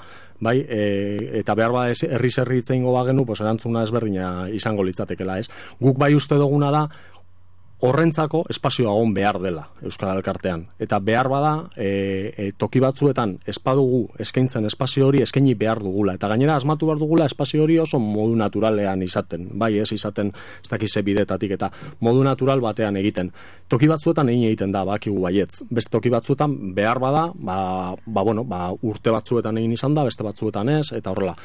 bai, 0.45 0.59
e, 0.61 1.41
eta 1.41 1.57
behar 1.57 1.73
bada 1.73 1.97
herri 2.13 2.29
zerri 2.29 2.61
hitz 2.61 2.69
egingo 2.69 2.93
bagenu, 2.93 3.25
pues 3.25 3.41
erantzuna 3.41 3.89
ezberdina 3.89 4.51
izango 4.53 4.85
litzatekela, 4.85 5.41
ez? 5.41 5.49
Guk 5.81 5.97
bai 5.97 6.13
uste 6.13 6.37
duguna 6.37 6.69
da, 6.75 6.89
horrentzako 7.89 8.45
espazioa 8.51 8.93
on 8.93 9.13
behar 9.15 9.39
dela 9.43 9.67
Euskal 9.83 10.17
Elkartean. 10.17 10.67
Eta 10.83 10.99
behar 11.01 11.29
bada, 11.29 11.53
e, 11.77 12.33
e, 12.37 12.51
toki 12.59 12.81
batzuetan 12.83 13.37
espadugu 13.47 14.03
eskaintzen 14.23 14.67
espazio 14.67 15.07
hori 15.09 15.23
eskaini 15.25 15.55
behar 15.59 15.83
dugula. 15.85 16.17
Eta 16.19 16.29
gainera 16.33 16.57
asmatu 16.57 16.89
behar 16.91 17.01
dugula 17.01 17.27
espazio 17.27 17.63
hori 17.65 17.79
oso 17.79 18.01
modu 18.03 18.37
naturalean 18.37 19.03
izaten. 19.03 19.49
Bai, 19.55 19.77
ez 19.79 19.91
izaten 19.93 20.33
ez 20.35 20.71
dakize 20.71 21.03
bidetatik 21.03 21.57
eta 21.59 21.71
modu 22.01 22.25
natural 22.25 22.61
batean 22.65 22.97
egiten. 22.97 23.33
Toki 23.69 23.89
batzuetan 23.91 24.29
egin 24.33 24.49
egiten 24.51 24.73
da, 24.73 24.85
bakigu 24.85 25.21
baietz. 25.23 25.63
Beste 25.71 25.91
toki 25.91 26.11
batzuetan 26.11 26.75
behar 26.75 27.01
bada, 27.03 27.31
ba, 27.35 27.95
ba, 28.07 28.23
bueno, 28.23 28.45
ba, 28.45 28.69
urte 28.83 29.15
batzuetan 29.15 29.59
egin 29.59 29.73
izan 29.73 29.95
da, 29.95 30.05
beste 30.07 30.27
batzuetan 30.27 30.69
ez, 30.79 30.93
eta 30.93 31.11
horrela 31.11 31.37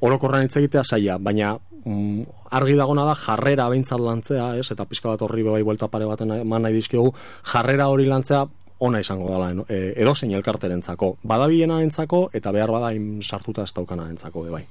orokorran 0.00 0.46
hitz 0.46 0.56
egitea 0.60 0.84
zaila, 0.84 1.18
baina 1.18 1.56
mm, 1.84 2.22
argi 2.58 2.76
dagona 2.78 3.04
da 3.08 3.16
jarrera 3.18 3.68
behintzat 3.68 4.00
lantzea, 4.00 4.52
ez? 4.60 4.68
Eta 4.72 4.86
pizka 4.88 5.12
bat 5.12 5.22
horri 5.26 5.44
bai 5.46 5.62
buelta 5.62 5.88
pare 5.88 6.06
baten 6.06 6.38
eman 6.40 6.66
nahi 6.66 6.78
dizkiogu, 6.78 7.12
jarrera 7.52 7.88
hori 7.88 8.06
lantzea 8.08 8.46
ona 8.78 9.00
izango 9.00 9.30
dela 9.32 9.50
e, 9.68 9.94
edozein 9.98 10.32
elkarterentzako. 10.38 11.16
Badabilena 11.26 11.80
entzako 11.82 12.28
eta 12.32 12.52
behar 12.54 12.70
badain 12.70 13.18
sartuta 13.22 13.64
ez 13.66 13.72
daukana 13.74 14.08
entzako, 14.10 14.44
bai. 14.52 14.64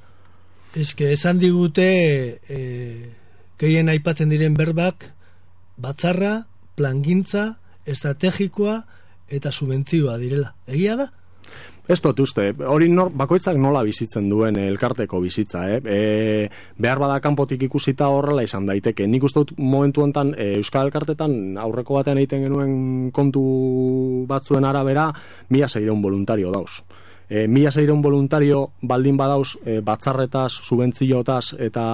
Eske, 0.78 1.12
esan 1.12 1.40
digute 1.42 1.88
e, 2.48 2.60
gehien 3.60 3.90
aipatzen 3.90 4.30
diren 4.30 4.56
berbak 4.56 5.10
batzarra, 5.78 6.46
plangintza, 6.78 7.58
estrategikoa 7.86 8.82
eta 9.28 9.52
subentzioa 9.52 10.18
direla. 10.22 10.54
Egia 10.68 10.96
da? 11.00 11.10
Ez 11.88 12.02
dut 12.04 12.20
uste, 12.20 12.50
hori 12.68 12.90
nor, 12.92 13.14
bakoitzak 13.16 13.56
nola 13.64 13.80
bizitzen 13.88 14.28
duen 14.28 14.58
elkarteko 14.60 15.22
bizitza, 15.24 15.64
eh? 15.72 15.80
E, 15.80 16.50
behar 16.84 17.00
bada 17.00 17.22
kanpotik 17.24 17.64
ikusita 17.70 18.10
horrela 18.12 18.44
izan 18.44 18.68
daiteke. 18.68 19.08
Nik 19.08 19.24
uste 19.24 19.46
dut 19.46 19.54
momentu 19.58 20.04
honetan 20.04 20.34
e, 20.36 20.52
Euskal 20.60 20.90
Elkartetan 20.90 21.56
aurreko 21.64 21.96
batean 21.96 22.20
egiten 22.20 22.44
genuen 22.50 22.78
kontu 23.16 23.44
batzuen 24.28 24.68
arabera, 24.68 25.08
mila 25.50 25.72
zeireun 25.72 26.04
voluntario 26.04 26.52
dauz. 26.52 26.82
E, 27.30 27.48
mila 27.48 27.72
zeireun 27.72 28.02
voluntario 28.02 28.72
baldin 28.82 29.18
badauz 29.18 29.58
e, 29.66 29.80
batzarretaz, 29.84 30.52
subentziotaz 30.64 31.54
eta 31.60 31.88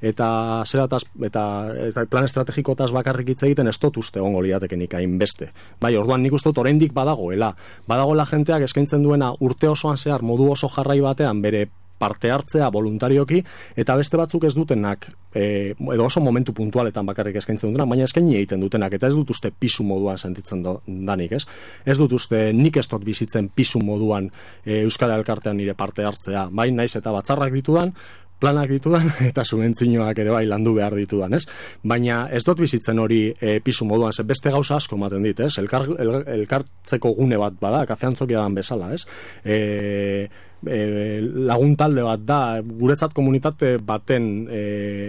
eta 0.00 0.62
zerataz, 0.66 1.02
eta, 1.24 1.42
eta 1.88 2.04
plan 2.10 2.24
estrategikotaz 2.24 2.90
bakarrik 2.92 3.30
hitz 3.32 3.42
egiten 3.48 3.68
ez 3.68 3.78
dut 3.80 3.96
uste 3.96 4.20
ongo 4.20 4.42
liateken 4.44 4.82
ikain 4.84 5.16
beste. 5.18 5.50
Bai, 5.80 5.94
orduan 5.96 6.22
nik 6.22 6.36
uste 6.36 6.52
oraindik 6.52 6.92
badagoela. 6.94 7.54
Badagoela 7.88 8.26
jenteak 8.28 8.66
eskaintzen 8.68 9.02
duena 9.02 9.32
urte 9.40 9.68
osoan 9.68 9.96
zehar 9.96 10.22
modu 10.22 10.50
oso 10.52 10.68
jarrai 10.68 11.00
batean 11.00 11.42
bere 11.42 11.66
parte 11.98 12.30
hartzea 12.30 12.68
voluntarioki 12.72 13.42
eta 13.76 13.96
beste 13.96 14.18
batzuk 14.20 14.44
ez 14.44 14.54
dutenak 14.54 15.08
e, 15.34 15.72
edo 15.72 16.04
oso 16.04 16.20
momentu 16.20 16.54
puntualetan 16.56 17.06
bakarrik 17.06 17.36
eskaintzen 17.40 17.72
dutena, 17.72 17.88
baina 17.88 18.04
eskaini 18.08 18.36
egiten 18.40 18.60
dutenak 18.60 18.98
eta 18.98 19.08
ez 19.10 19.14
dut 19.16 19.30
uste 19.30 19.52
pisu 19.52 19.84
moduan 19.84 20.18
sentitzen 20.18 20.62
do, 20.64 20.78
danik, 20.86 21.32
ez? 21.38 21.44
Ez 21.84 21.98
dut 21.98 22.12
uste 22.16 22.50
nik 22.56 22.76
ez 22.76 22.86
dut 22.88 23.04
bizitzen 23.04 23.50
pisu 23.54 23.82
moduan 23.84 24.30
e, 24.64 24.82
Euskara 24.82 25.16
Elkartean 25.20 25.56
nire 25.56 25.74
parte 25.74 26.04
hartzea, 26.04 26.48
bai 26.52 26.70
naiz 26.72 26.94
eta 26.96 27.12
batzarrak 27.12 27.52
ditudan, 27.52 27.92
planak 28.40 28.70
ditudan 28.70 29.10
eta 29.30 29.44
subentzinoak 29.44 30.18
ere 30.22 30.32
bai 30.34 30.44
landu 30.48 30.74
behar 30.76 30.96
ditudan, 30.98 31.36
ez? 31.36 31.44
Baina 31.84 32.26
ez 32.32 32.42
dut 32.44 32.60
bizitzen 32.60 33.00
hori 33.00 33.20
e, 33.32 33.58
pisu 33.64 33.88
moduan, 33.88 34.12
ze 34.12 34.24
beste 34.28 34.52
gauza 34.52 34.76
asko 34.76 34.96
ematen 34.96 35.24
dit, 35.24 35.40
ez? 35.40 35.54
Elkar, 35.62 35.88
el, 35.98 36.16
elkartzeko 36.40 37.14
gune 37.16 37.40
bat 37.40 37.56
bada, 37.60 37.84
kafeantzokia 37.88 38.42
dan 38.42 38.58
bezala, 38.58 38.92
ez? 38.96 39.04
E, 39.44 40.28
e, 40.64 41.20
lagun 41.20 41.76
talde 41.76 42.04
bat 42.06 42.24
da, 42.26 42.40
guretzat 42.62 43.14
komunitate 43.16 43.76
baten 43.82 44.46
e, 44.48 44.62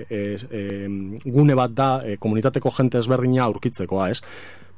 e, 0.10 0.22
e, 0.52 0.64
gune 1.26 1.58
bat 1.58 1.74
da, 1.74 1.90
e, 2.06 2.18
komunitateko 2.22 2.72
jente 2.78 3.02
ezberdina 3.02 3.46
aurkitzekoa, 3.48 4.10
ez? 4.12 4.22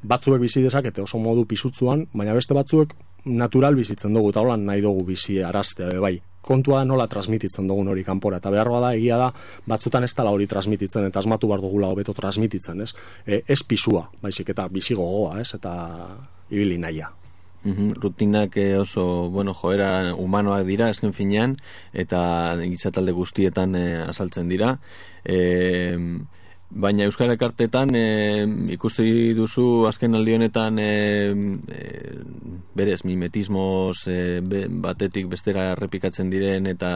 Batzuek 0.09 0.39
bizi 0.41 0.63
dezakete 0.63 1.03
oso 1.03 1.20
modu 1.20 1.43
pisutzuan, 1.45 2.05
baina 2.13 2.38
beste 2.38 2.55
batzuek 2.55 2.95
natural 3.26 3.76
bizitzen 3.76 4.15
dugu, 4.15 4.32
eta 4.32 4.43
holan 4.45 4.63
nahi 4.70 4.82
dugu 4.82 5.03
bizi 5.11 5.41
araztea, 5.43 5.91
bai 5.99 6.20
kontua 6.49 6.86
nola 6.88 7.05
transmititzen 7.11 7.67
dugun 7.67 7.91
hori 7.91 8.03
kanpora 8.07 8.39
eta 8.39 8.49
behar 8.53 8.72
da 8.82 8.93
egia 8.95 9.20
da 9.20 9.30
batzutan 9.67 10.07
ez 10.07 10.13
dala 10.15 10.32
hori 10.32 10.47
transmititzen 10.47 11.05
eta 11.09 11.20
asmatu 11.20 11.51
bar 11.51 11.61
dugula 11.61 11.91
hobeto 11.91 12.15
transmititzen, 12.15 12.82
ez? 12.82 12.93
E, 13.26 13.43
ez 13.47 13.61
pisua, 13.63 14.07
baizik 14.22 14.49
eta 14.55 14.70
bizi 14.72 14.97
gogoa, 14.97 15.39
ez? 15.43 15.51
Eta 15.59 15.74
ibili 16.49 16.80
naia. 16.82 17.11
Mm 17.64 17.91
Rutinak 17.99 18.55
eh, 18.57 18.78
oso, 18.78 19.30
bueno, 19.30 19.53
joera 19.53 20.14
humanoak 20.16 20.66
dira, 20.66 20.89
esken 20.89 21.14
finean, 21.14 21.57
eta 21.93 22.55
gitzatalde 22.62 23.12
guztietan 23.12 23.76
eh, 23.76 24.01
azaltzen 24.07 24.47
dira. 24.47 24.78
Eh, 25.26 25.97
Baina 26.70 27.07
Euskal 27.10 27.32
Ekartetan 27.34 27.95
e, 27.97 28.45
ikusti 28.76 29.34
duzu 29.34 29.88
azken 29.89 30.14
aldi 30.14 30.36
honetan 30.36 30.78
e, 30.78 30.91
e, 31.66 31.86
berez 32.78 32.99
mimetismos 33.10 34.03
e, 34.05 34.38
batetik 34.86 35.26
bestera 35.32 35.72
errepikatzen 35.72 36.30
diren 36.30 36.70
eta 36.70 36.91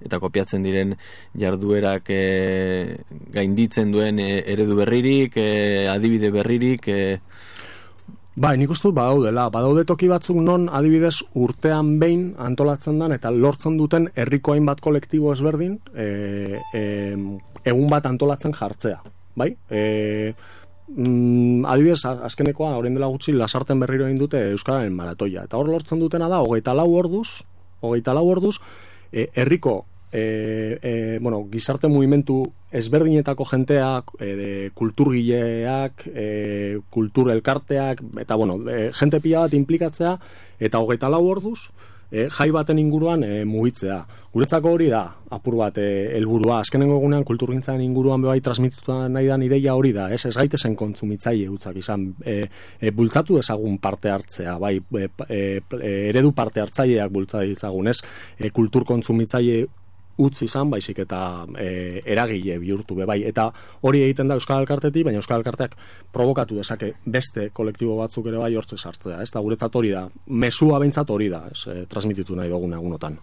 eta 0.00 0.20
kopiatzen 0.22 0.64
diren 0.64 0.96
jarduerak 1.36 2.08
e, 2.08 3.04
gainditzen 3.36 3.92
duen 3.92 4.16
e, 4.16 4.30
eredu 4.48 4.80
berririk, 4.80 5.36
e, 5.36 5.84
adibide 5.92 6.32
berririk 6.32 6.88
e, 6.88 6.98
Bai, 8.38 8.52
nik 8.54 8.70
uste 8.70 8.92
badaudela. 8.94 9.48
Badaude 9.50 9.82
toki 9.88 10.06
batzuk 10.06 10.36
non 10.38 10.68
adibidez 10.70 11.16
urtean 11.34 11.96
behin 11.98 12.28
antolatzen 12.38 13.00
dan 13.00 13.10
eta 13.16 13.32
lortzen 13.34 13.74
duten 13.80 14.06
herriko 14.14 14.54
hainbat 14.54 14.78
kolektibo 14.84 15.32
ezberdin 15.32 15.74
e, 15.90 16.06
e, 16.70 16.82
egun 17.66 17.88
bat 17.90 18.06
antolatzen 18.06 18.54
jartzea 18.54 19.00
bai? 19.38 19.48
E, 19.70 19.82
mm, 20.86 21.66
adibidez, 21.66 22.04
azkenekoa, 22.06 22.76
orain 22.78 22.94
dela 22.94 23.10
gutxi, 23.10 23.34
lasarten 23.34 23.82
berriro 23.82 24.06
egin 24.06 24.22
dute 24.22 24.44
Euskararen 24.52 24.94
maratoia. 24.94 25.48
Eta 25.50 25.58
hor 25.58 25.72
lortzen 25.74 25.98
dutena 25.98 26.30
da, 26.30 26.38
hogeita 26.46 26.76
lau 26.78 26.92
orduz, 26.94 27.42
hogeita 27.82 28.14
lau 28.14 28.26
orduz, 28.30 28.54
e, 29.10 29.26
herriko 29.34 29.80
e, 30.12 30.78
e, 30.78 31.18
bueno, 31.20 31.42
gizarte 31.50 31.90
movimentu 31.90 32.44
ezberdinetako 32.72 33.46
jenteak, 33.48 34.12
e, 34.20 34.70
kulturgileak, 34.76 36.06
e, 36.12 36.28
kultur 36.90 37.30
elkarteak, 37.32 38.02
eta 38.20 38.36
bueno, 38.36 38.60
e, 38.68 38.90
jente 38.92 39.20
pila 39.24 39.46
bat 39.46 39.54
implikatzea, 39.56 40.16
eta 40.60 40.82
hogeita 40.82 41.08
lau 41.08 41.24
orduz, 41.30 41.70
e, 42.10 42.28
jai 42.32 42.50
baten 42.52 42.78
inguruan 42.80 43.24
e, 43.24 43.44
mugitzea. 43.48 43.98
Guretzako 44.32 44.74
hori 44.76 44.88
da, 44.92 45.02
apur 45.32 45.56
bat, 45.60 45.78
e, 45.80 46.12
helburua. 46.16 46.60
Azkenengo 46.62 46.98
egunean 47.00 47.24
kulturgintzaren 47.28 47.82
inguruan 47.84 48.22
bebai 48.24 48.40
transmituta 48.44 49.00
nahi 49.12 49.28
da 49.30 49.38
ideia 49.44 49.74
hori 49.74 49.94
da, 49.96 50.10
ez, 50.12 50.24
ez 50.28 50.34
gaitezen 50.36 50.76
kontsumitzaile 50.76 51.48
utzak 51.52 51.80
izan, 51.80 52.10
e, 52.24 52.42
e, 52.80 52.92
bultzatu 52.92 53.38
ezagun 53.40 53.78
parte 53.82 54.12
hartzea, 54.12 54.58
bai, 54.60 54.76
e, 54.78 55.08
e, 55.28 55.42
eredu 56.10 56.32
parte 56.36 56.60
hartzaileak 56.64 57.12
bultzatu 57.12 57.56
ezagun, 57.56 57.88
ez, 57.88 57.98
e, 58.38 58.50
kultur 58.50 58.84
kontsumitzaile 58.88 59.66
utzi 60.18 60.46
izan, 60.48 60.70
baizik 60.70 60.98
eta 61.04 61.20
e, 61.58 62.02
eragile 62.04 62.58
bihurtu 62.58 62.96
be 62.98 63.06
bai. 63.08 63.20
Eta 63.28 63.48
hori 63.86 64.02
egiten 64.06 64.28
da 64.28 64.38
Euskal 64.38 64.64
Elkartetik, 64.64 65.06
baina 65.06 65.22
Euskal 65.22 65.40
Elkarteak 65.40 65.76
provokatu 66.12 66.58
dezake 66.58 66.92
beste 67.06 67.48
kolektibo 67.54 67.96
batzuk 68.00 68.26
ere 68.30 68.40
bai 68.42 68.54
hortze 68.58 68.78
sartzea. 68.78 69.22
Ez 69.22 69.30
da 69.34 69.42
guretzat 69.44 69.74
hori 69.78 69.94
da, 69.94 70.06
mesua 70.26 70.80
behintzat 70.82 71.10
hori 71.14 71.30
da, 71.32 71.44
ez, 71.52 71.62
e, 71.70 71.84
transmititu 71.90 72.36
nahi 72.38 72.50
dugun 72.50 72.74
egunotan. 72.78 73.18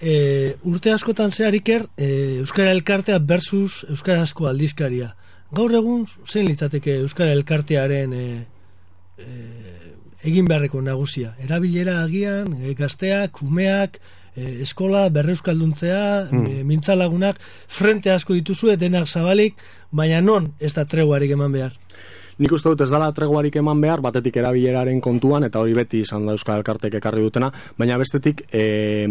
E, 0.00 0.56
urte 0.66 0.92
askotan 0.92 1.32
zehariker, 1.32 1.86
e, 1.96 2.40
Euskara 2.40 2.72
Elkartea 2.74 3.20
versus 3.20 3.84
Euskarazko 3.88 4.48
aldizkaria. 4.50 5.12
Gaur 5.54 5.72
egun, 5.76 6.08
zein 6.26 6.48
litzateke 6.48 6.98
Euskara 7.04 7.32
Elkartearen 7.36 8.12
e, 8.16 8.24
e, 9.20 9.28
egin 10.26 10.48
beharreko 10.50 10.82
nagusia? 10.82 11.34
Erabilera 11.44 12.00
agian, 12.02 12.56
e, 12.58 12.74
gazteak, 12.74 13.42
umeak, 13.44 14.00
e, 14.36 14.62
eskola, 14.62 15.08
berreuskalduntzea, 15.10 16.28
Hmm. 16.30 16.46
e, 16.46 16.64
mintzalagunak, 16.64 17.38
frente 17.68 18.10
asko 18.10 18.34
dituzue, 18.34 18.76
denak 18.76 19.06
zabalik, 19.06 19.54
baina 19.90 20.20
non 20.20 20.52
ez 20.60 20.74
da 20.74 20.84
treguarik 20.84 21.30
eman 21.30 21.52
behar? 21.52 21.72
Nik 22.38 22.52
uste 22.52 22.68
dut 22.68 22.80
ez 22.80 22.90
dala 22.90 23.12
treguarik 23.14 23.54
eman 23.56 23.80
behar, 23.80 24.00
batetik 24.02 24.36
erabileraren 24.36 25.00
kontuan, 25.00 25.44
eta 25.44 25.60
hori 25.60 25.72
beti 25.72 26.00
izan 26.02 26.26
da 26.26 26.32
Euskal 26.32 26.58
Elkartek 26.58 26.94
ekarri 26.94 27.22
dutena, 27.22 27.52
baina 27.78 27.96
bestetik, 27.96 28.42
e, 28.50 29.06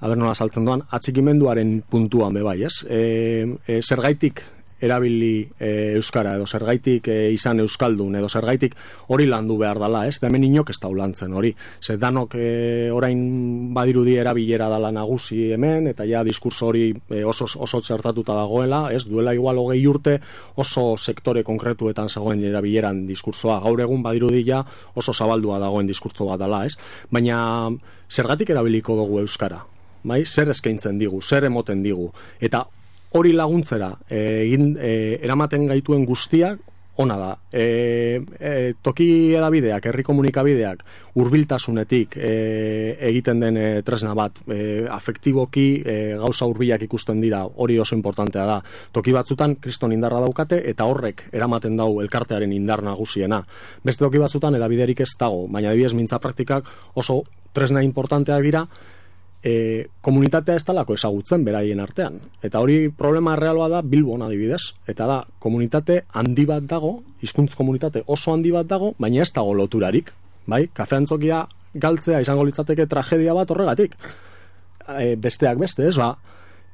aber 0.00 0.16
nola 0.16 0.34
saltzen 0.34 0.64
doan, 0.64 0.82
atxikimenduaren 0.90 1.82
puntuan 1.88 2.32
be 2.34 2.42
bai, 2.42 2.62
ez? 2.64 2.84
E, 2.88 3.56
e, 3.66 3.80
zergaitik 3.80 4.42
erabili 4.80 5.48
e, 5.58 5.94
Euskara, 5.96 6.34
edo 6.36 6.46
zergaitik 6.46 7.08
e, 7.08 7.16
izan 7.34 7.60
Euskaldun, 7.60 8.16
edo 8.16 8.28
zergaitik 8.28 8.76
hori 9.08 9.26
landu 9.28 9.58
behar 9.60 9.78
dala, 9.82 10.06
ez? 10.08 10.18
Hemen 10.22 10.44
inok 10.48 10.70
ez 10.70 10.78
da 10.80 10.88
hori. 10.88 11.54
Zer 11.80 11.98
danok 11.98 12.34
e, 12.34 12.90
orain 12.92 13.72
badirudi 13.74 14.16
erabilera 14.16 14.68
dala 14.68 14.90
nagusi 14.90 15.52
hemen, 15.52 15.86
eta 15.88 16.04
ja 16.04 16.24
diskurso 16.24 16.66
hori 16.68 16.94
oso, 17.24 17.44
oso 17.44 17.80
txertatuta 17.80 18.34
dagoela, 18.34 18.92
ez? 18.92 19.04
Duela 19.06 19.34
igual 19.34 19.58
hogei 19.58 19.86
urte 19.86 20.20
oso 20.56 20.96
sektore 20.96 21.42
konkretuetan 21.44 22.08
zegoen 22.08 22.42
erabileran 22.44 23.06
diskursoa. 23.06 23.60
Gaur 23.60 23.80
egun 23.80 24.02
badirudi 24.02 24.44
ja 24.46 24.64
oso 24.94 25.12
zabaldua 25.12 25.58
dagoen 25.58 25.86
diskurtso 25.86 26.26
bat 26.26 26.40
dala, 26.40 26.64
ez? 26.66 26.76
Baina 27.10 27.70
zergatik 28.10 28.50
erabiliko 28.50 28.96
dugu 28.96 29.20
Euskara? 29.20 29.64
Bai? 30.02 30.22
Zer 30.24 30.48
eskaintzen 30.48 30.98
digu, 30.98 31.20
zer 31.20 31.44
emoten 31.44 31.82
digu. 31.84 32.08
Eta 32.40 32.64
hori 33.16 33.32
laguntzera 33.34 33.94
eh, 34.08 34.44
egin 34.46 34.74
e, 34.78 34.92
eramaten 35.22 35.66
gaituen 35.70 36.04
guztiak 36.06 36.60
ona 37.00 37.16
da. 37.16 37.30
E, 37.52 38.20
e, 38.38 38.50
toki 38.84 39.06
edabideak, 39.32 39.86
herri 39.88 40.04
komunikabideak, 40.04 40.82
hurbiltasunetik 41.16 42.16
e, 42.18 42.32
egiten 43.08 43.40
den 43.40 43.56
e, 43.56 43.66
tresna 43.86 44.12
bat, 44.18 44.42
e, 44.44 44.84
afektiboki 44.90 45.66
e, 45.80 45.96
gauza 46.20 46.48
hurbilak 46.50 46.84
ikusten 46.84 47.22
dira, 47.24 47.40
hori 47.46 47.78
oso 47.80 47.96
importantea 47.96 48.44
da. 48.50 48.58
Toki 48.92 49.16
batzutan 49.16 49.56
kriston 49.64 49.96
indarra 49.96 50.20
daukate 50.26 50.60
eta 50.70 50.84
horrek 50.90 51.28
eramaten 51.32 51.80
dau 51.80 51.90
elkartearen 52.04 52.52
indar 52.52 52.84
nagusiena. 52.84 53.40
Beste 53.84 54.04
toki 54.04 54.20
batzutan 54.20 54.60
edabiderik 54.60 55.00
ez 55.00 55.12
dago, 55.18 55.46
baina 55.48 55.72
adibidez 55.72 55.94
mintza 55.96 56.20
praktikak 56.20 56.68
oso 57.00 57.22
tresna 57.56 57.82
importanteak 57.82 58.44
dira, 58.44 58.66
e, 59.42 59.86
komunitatea 60.00 60.56
ez 60.58 60.64
talako 60.64 60.94
ezagutzen 60.94 61.44
beraien 61.44 61.80
artean. 61.80 62.18
Eta 62.42 62.60
hori 62.60 62.88
problema 62.96 63.36
realoa 63.36 63.68
da 63.72 63.82
Bilbon 63.82 64.22
adibidez. 64.26 64.62
Eta 64.88 65.06
da, 65.08 65.20
komunitate 65.38 66.02
handi 66.12 66.46
bat 66.48 66.66
dago, 66.68 66.98
hizkuntz 67.22 67.54
komunitate 67.58 68.04
oso 68.06 68.34
handi 68.34 68.52
bat 68.54 68.68
dago, 68.68 68.94
baina 68.98 69.22
ez 69.22 69.32
dago 69.34 69.54
loturarik. 69.54 70.12
Bai? 70.50 70.66
Kafeantzokia 70.74 71.44
galtzea 71.80 72.20
izango 72.20 72.44
litzateke 72.44 72.86
tragedia 72.90 73.34
bat 73.36 73.50
horregatik. 73.50 73.96
E, 74.98 75.14
besteak 75.16 75.58
beste, 75.60 75.86
ez 75.88 75.96
ba, 75.96 76.14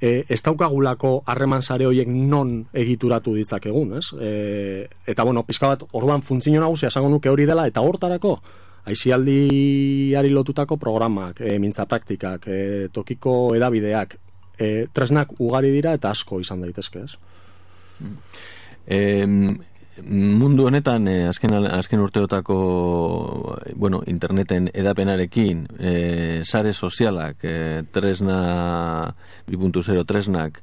e, 0.00 0.24
ez 0.28 0.40
daukagulako 0.42 1.20
harreman 1.26 1.62
sare 1.62 1.86
horiek 1.86 2.08
non 2.08 2.58
egituratu 2.74 3.34
ditzakegun, 3.36 3.96
ez? 3.98 4.06
E, 4.20 4.86
eta 5.06 5.24
bueno, 5.24 5.44
pizka 5.44 5.74
bat 5.74 5.84
orduan 5.92 6.22
funtzio 6.22 6.60
nagusia 6.60 6.88
esango 6.88 7.10
nuke 7.12 7.30
hori 7.30 7.46
dela 7.46 7.66
eta 7.68 7.84
hortarako 7.84 8.38
aizialdiari 8.86 10.30
lotutako 10.30 10.76
programak, 10.80 11.40
e, 11.40 11.58
mintza 11.58 11.86
praktikak, 11.90 12.46
e, 12.46 12.88
tokiko 12.92 13.54
edabideak, 13.56 14.18
e, 14.58 14.86
tresnak 14.92 15.34
ugari 15.38 15.72
dira 15.74 15.94
eta 15.98 16.10
asko 16.14 16.40
izan 16.40 16.62
daitezke, 16.62 17.04
ez? 17.04 17.16
E, 18.86 19.00
mundu 20.04 20.66
honetan, 20.66 21.08
eh, 21.08 21.28
azken, 21.28 21.54
azken 21.66 22.00
urteotako 22.00 23.58
bueno, 23.74 24.02
interneten 24.06 24.68
edapenarekin, 24.72 25.66
eh, 25.78 26.42
sare 26.44 26.72
sozialak, 26.72 27.38
eh, 27.42 27.82
tresna, 27.90 29.14
2.0 29.46 30.04
tresnak, 30.04 30.62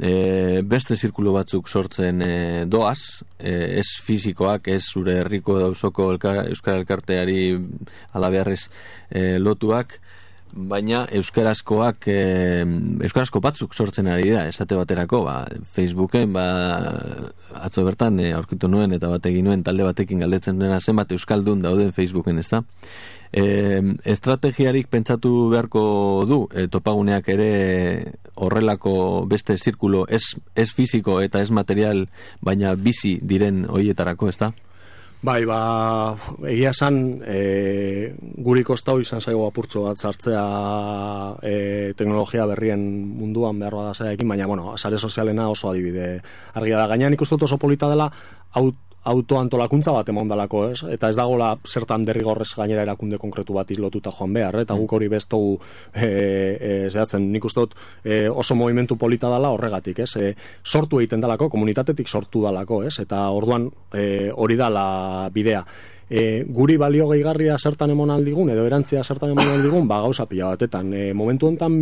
e, 0.00 0.62
beste 0.64 0.96
zirkulo 0.96 1.34
batzuk 1.36 1.68
sortzen 1.68 2.22
e, 2.24 2.32
doaz, 2.70 3.22
e, 3.38 3.80
ez 3.80 3.88
fizikoak, 4.04 4.68
ez 4.68 4.82
zure 4.86 5.20
herriko 5.22 5.58
dauzoko 5.60 6.12
elka, 6.14 6.38
Euskal 6.52 6.82
Elkarteari 6.82 7.52
alabearrez 8.16 8.62
e, 9.10 9.38
lotuak, 9.38 9.98
baina 10.52 11.06
euskarazkoak 11.16 12.06
e, 12.12 12.16
euskarazko 13.06 13.40
batzuk 13.40 13.72
sortzen 13.74 14.10
ari 14.12 14.28
dira 14.28 14.44
esate 14.50 14.76
baterako 14.76 15.22
ba, 15.24 15.36
Facebooken 15.74 16.34
ba, 16.34 16.44
atzo 17.64 17.84
bertan 17.86 18.20
e, 18.20 18.32
aurkitu 18.36 18.68
nuen 18.68 18.92
eta 18.92 19.08
bat 19.08 19.26
egin 19.30 19.48
nuen 19.48 19.64
talde 19.64 19.86
batekin 19.88 20.20
galdetzen 20.20 20.60
duena 20.60 20.80
zenbat 20.80 21.12
euskaldun 21.16 21.64
dauden 21.64 21.92
Facebooken 21.96 22.38
ezta 22.44 22.62
e, 23.32 23.80
estrategiarik 24.04 24.88
pentsatu 24.92 25.48
beharko 25.50 25.84
du 26.28 26.42
e, 26.52 26.68
topaguneak 26.68 27.28
ere 27.32 27.52
horrelako 28.34 29.24
beste 29.28 29.56
zirkulo 29.58 30.04
ez, 30.08 30.36
ez 30.54 30.68
fiziko 30.72 31.20
eta 31.20 31.40
ez 31.40 31.50
material 31.50 32.06
baina 32.40 32.74
bizi 32.76 33.18
diren 33.22 33.64
hoietarako 33.68 34.28
ezta 34.28 34.52
Bai, 35.22 35.44
ba, 35.46 36.16
egia 36.50 36.72
esan, 36.74 36.96
e, 37.22 38.10
guri 38.42 38.64
kostau 38.66 38.96
izan 38.98 39.20
zaigo 39.22 39.44
apurtxo 39.46 39.84
bat 39.84 40.00
sartzea 40.02 40.40
e, 41.46 41.52
teknologia 41.94 42.42
berrien 42.50 42.82
munduan 43.20 43.60
behar 43.62 43.76
bada 43.78 43.92
zaiakin, 43.94 44.32
baina, 44.34 44.48
bueno, 44.50 44.74
sare 44.74 44.98
sozialena 44.98 45.46
oso 45.52 45.70
adibide 45.70 46.16
argia 46.58 46.80
da. 46.80 46.88
Gainan 46.90 47.14
ikusten 47.14 47.46
oso 47.46 47.60
polita 47.62 47.86
dela, 47.92 48.08
aut, 48.58 48.91
autoantolakuntza 49.04 49.92
bat 49.94 50.08
emon 50.12 50.28
dalako, 50.30 50.62
ez? 50.70 50.82
Eta 50.94 51.10
ez 51.10 51.16
dagola 51.18 51.52
zertan 51.66 52.04
derrigorrez 52.06 52.52
gainera 52.54 52.84
erakunde 52.86 53.18
konkretu 53.18 53.56
bat 53.56 53.70
lotuta 53.78 54.12
joan 54.14 54.32
behar, 54.32 54.60
eta 54.62 54.74
guk 54.78 54.92
hori 54.92 55.08
bestogu 55.08 55.56
e, 55.92 56.06
e, 56.06 56.90
zehatzen, 56.90 57.30
nik 57.32 57.44
uste 57.44 57.64
dut 57.64 57.74
e, 58.04 58.28
oso 58.28 58.54
movimentu 58.54 58.96
polita 58.96 59.30
dela 59.32 59.50
horregatik, 59.50 60.04
ez? 60.06 60.16
E, 60.16 60.34
sortu 60.64 61.00
egiten 61.00 61.20
dalako, 61.20 61.48
komunitatetik 61.50 62.08
sortu 62.08 62.44
dalako, 62.46 62.82
ez? 62.86 62.98
Eta 63.02 63.28
orduan 63.30 63.70
e, 63.92 64.30
hori 64.30 64.56
dala 64.56 65.28
bidea. 65.34 65.64
E, 66.10 66.44
guri 66.44 66.76
balio 66.76 67.06
gehigarria 67.08 67.56
zertan 67.58 67.92
emon 67.94 68.10
aldigun, 68.10 68.50
edo 68.52 68.64
erantzia 68.66 69.02
zertan 69.04 69.32
emon 69.32 69.48
aldigun, 69.54 69.86
ba 69.88 70.00
gauza 70.02 70.26
pila 70.26 70.50
batetan. 70.52 70.92
E, 70.92 71.12
momentu 71.14 71.48
honetan 71.48 71.76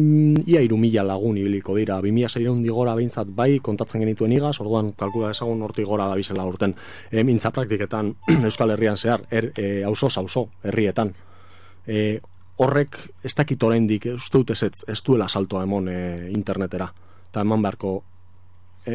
ia 0.46 0.62
irumila 0.62 1.04
lagun 1.06 1.38
ibiliko 1.40 1.74
dira, 1.76 2.00
2006 2.00 2.62
digora 2.62 2.94
behintzat 2.94 3.32
bai 3.34 3.58
kontatzen 3.58 4.04
genituen 4.04 4.32
igaz, 4.32 4.56
orduan 4.60 4.92
kalkula 4.98 5.32
ezagun 5.34 5.62
horti 5.62 5.84
gora 5.84 6.06
da 6.10 6.18
bizela 6.18 6.46
urten. 6.46 6.74
E, 7.10 7.24
mintza 7.24 7.50
praktiketan 7.50 8.14
Euskal 8.48 8.76
Herrian 8.76 8.96
zehar, 8.96 9.26
er, 9.30 9.52
e, 9.56 9.82
auzo 9.84 10.12
auzo 10.16 10.48
herrietan. 10.62 11.14
E, 11.86 12.20
horrek 12.60 12.98
ez 13.24 13.34
dakit 13.34 13.62
oraindik 13.62 14.06
uste 14.14 14.38
dut 14.38 14.50
ez, 14.52 14.62
ez 14.86 15.00
duela 15.02 15.28
saltoa 15.28 15.64
emon 15.64 15.88
e, 15.88 16.00
internetera. 16.30 16.90
Eta 17.30 17.42
eman 17.46 17.62
beharko 17.62 17.94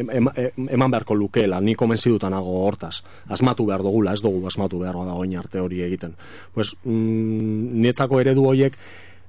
em, 0.00 0.10
em, 0.10 0.28
em, 0.36 0.68
eman 0.76 0.90
beharko 0.90 1.14
lukeela, 1.14 1.60
ni 1.60 1.74
komenzidutan 1.74 2.32
nago 2.32 2.66
hortaz. 2.66 3.02
Asmatu 3.28 3.66
behar 3.66 3.82
dugula, 3.82 4.12
ez 4.12 4.22
dugu 4.22 4.46
asmatu 4.46 4.78
behar 4.78 4.94
dagoen 4.94 5.36
arte 5.36 5.60
hori 5.60 5.82
egiten. 5.82 6.14
Pues, 6.54 6.74
mm, 6.84 7.82
nietzako 7.82 8.20
eredu 8.20 8.46
horiek 8.46 8.76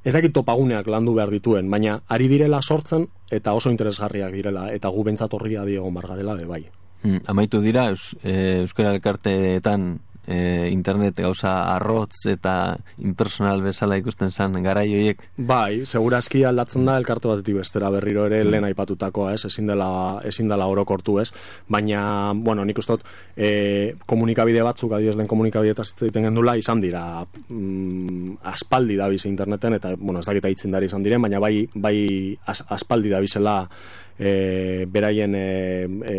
ez 0.07 0.13
dakit 0.13 0.31
topaguneak 0.33 0.87
landu 0.87 1.13
behar 1.17 1.31
dituen, 1.33 1.69
baina 1.69 2.01
ari 2.07 2.29
direla 2.31 2.61
sortzen 2.61 3.07
eta 3.31 3.53
oso 3.53 3.71
interesgarriak 3.73 4.31
direla, 4.31 4.69
eta 4.71 4.89
gu 4.89 5.03
bentsat 5.03 5.33
horria 5.33 5.65
diego 5.65 5.91
margarela 5.91 6.35
de 6.35 6.45
bai. 6.45 6.61
Hmm, 7.03 7.19
amaitu 7.29 7.59
dira, 7.61 7.89
Eus, 7.91 8.15
e, 8.23 8.63
Euskara 8.63 8.93
Elkarteetan 8.95 9.99
e, 10.27 10.69
internet 10.69 11.15
gauza 11.23 11.53
arrotz 11.73 12.27
eta 12.29 12.75
impersonal 12.99 13.61
bezala 13.63 13.97
ikusten 13.97 14.31
zan 14.31 14.59
garai 14.63 14.87
horiek. 14.91 15.23
Bai, 15.37 15.85
segurazki 15.85 16.43
aldatzen 16.45 16.85
da 16.85 16.97
elkartu 16.99 17.31
batetik 17.31 17.57
bestera. 17.61 17.89
Berriro 17.93 18.25
ere 18.27 18.43
lehen 18.43 18.67
aipatutakoa, 18.67 19.33
ez, 19.33 19.45
ezin 19.49 19.71
dela, 19.71 19.89
ezin 20.27 20.51
dela 20.51 20.67
orokortu, 20.67 21.17
ez, 21.23 21.29
baina, 21.71 22.33
bueno, 22.35 22.65
nik 22.67 22.81
uste 22.83 22.97
dut, 22.97 23.05
e, 23.35 23.95
komunikabide 24.05 24.63
batzuk, 24.67 24.91
adibidez 24.91 25.15
lehen 25.15 25.31
komunikabide 25.31 25.75
egiten 25.77 26.27
gendula, 26.27 26.57
izan 26.59 26.83
dira 26.83 27.03
mm, 27.23 28.41
aspaldi 28.51 28.97
da 28.99 29.07
bizi 29.09 29.29
interneten, 29.31 29.79
eta, 29.79 29.95
bueno, 29.95 30.19
ez 30.19 30.27
dakita 30.27 30.51
itzen 30.51 30.75
dari 30.75 30.91
izan 30.91 31.05
diren, 31.05 31.23
baina 31.23 31.39
bai, 31.39 31.63
bai 31.73 31.97
as, 32.45 32.61
aspaldi 32.75 33.13
da 33.13 33.23
bizela 33.23 33.61
e, 34.19 34.85
beraien 34.89 35.35
e, 35.35 35.87
e, 36.09 36.17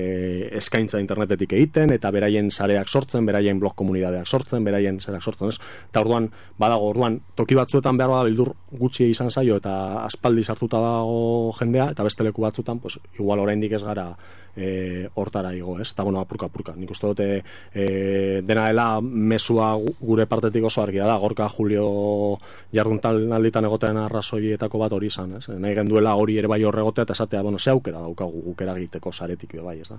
eskaintza 0.59 1.01
internetetik 1.03 1.53
egiten, 1.59 1.93
eta 1.95 2.11
beraien 2.15 2.51
sareak 2.51 2.89
sortzen, 2.89 3.27
beraien 3.27 3.61
blog 3.61 3.75
komunidadeak 3.79 4.27
sortzen, 4.27 4.65
beraien 4.65 5.01
sareak 5.01 5.23
sortzen, 5.23 5.53
ez? 5.53 5.59
Eta 5.91 6.03
orduan, 6.05 6.31
badago, 6.59 6.91
orduan, 6.95 7.21
toki 7.39 7.59
batzuetan 7.59 7.99
behar 7.99 8.15
bada 8.15 8.29
bildur 8.31 8.55
gutxi 8.79 9.11
izan 9.11 9.31
zaio, 9.31 9.59
eta 9.63 10.05
aspaldi 10.05 10.45
sartuta 10.45 10.81
dago 10.83 11.53
jendea, 11.59 11.91
eta 11.95 12.07
beste 12.07 12.27
leku 12.27 12.43
batzutan, 12.43 12.79
pues, 12.79 12.99
igual 13.19 13.41
oraindik 13.45 13.73
ez 13.79 13.83
gara 13.83 14.13
e, 14.59 15.09
hortara 15.15 15.55
igo, 15.55 15.79
ez? 15.81 15.93
Eta, 15.93 16.03
bueno, 16.03 16.21
apurka, 16.21 16.47
apurka. 16.47 16.75
Nik 16.77 16.91
uste 16.91 17.07
dute 17.07 17.29
e, 17.73 18.43
dena 18.45 18.67
dela 18.69 19.01
mesua 19.01 19.75
gu- 19.79 19.95
gure 20.01 20.27
partetik 20.27 20.65
oso 20.65 20.83
argia 20.83 21.07
da, 21.07 21.17
gorka 21.19 21.49
Julio 21.49 22.39
jarduntal 22.75 23.21
alditan 23.33 23.69
egotean 23.69 24.01
arrazoietako 24.03 24.83
bat 24.83 24.97
hori 24.97 25.11
izan, 25.13 25.37
ez? 25.39 25.47
Nahi 25.49 25.77
genduela 25.79 26.17
hori 26.19 26.39
ere 26.39 26.51
bai 26.51 26.63
horregotea 26.65 27.07
eta 27.07 27.17
esatea, 27.17 27.43
bueno, 27.43 27.59
ze 27.59 27.71
aukera 27.97 28.01
daukagu 28.05 28.43
guk 28.45 28.61
eragiteko 28.63 29.13
saretik 29.13 29.53
be 29.53 29.63
bai, 29.63 29.81
ez 29.81 29.89
da? 29.89 29.99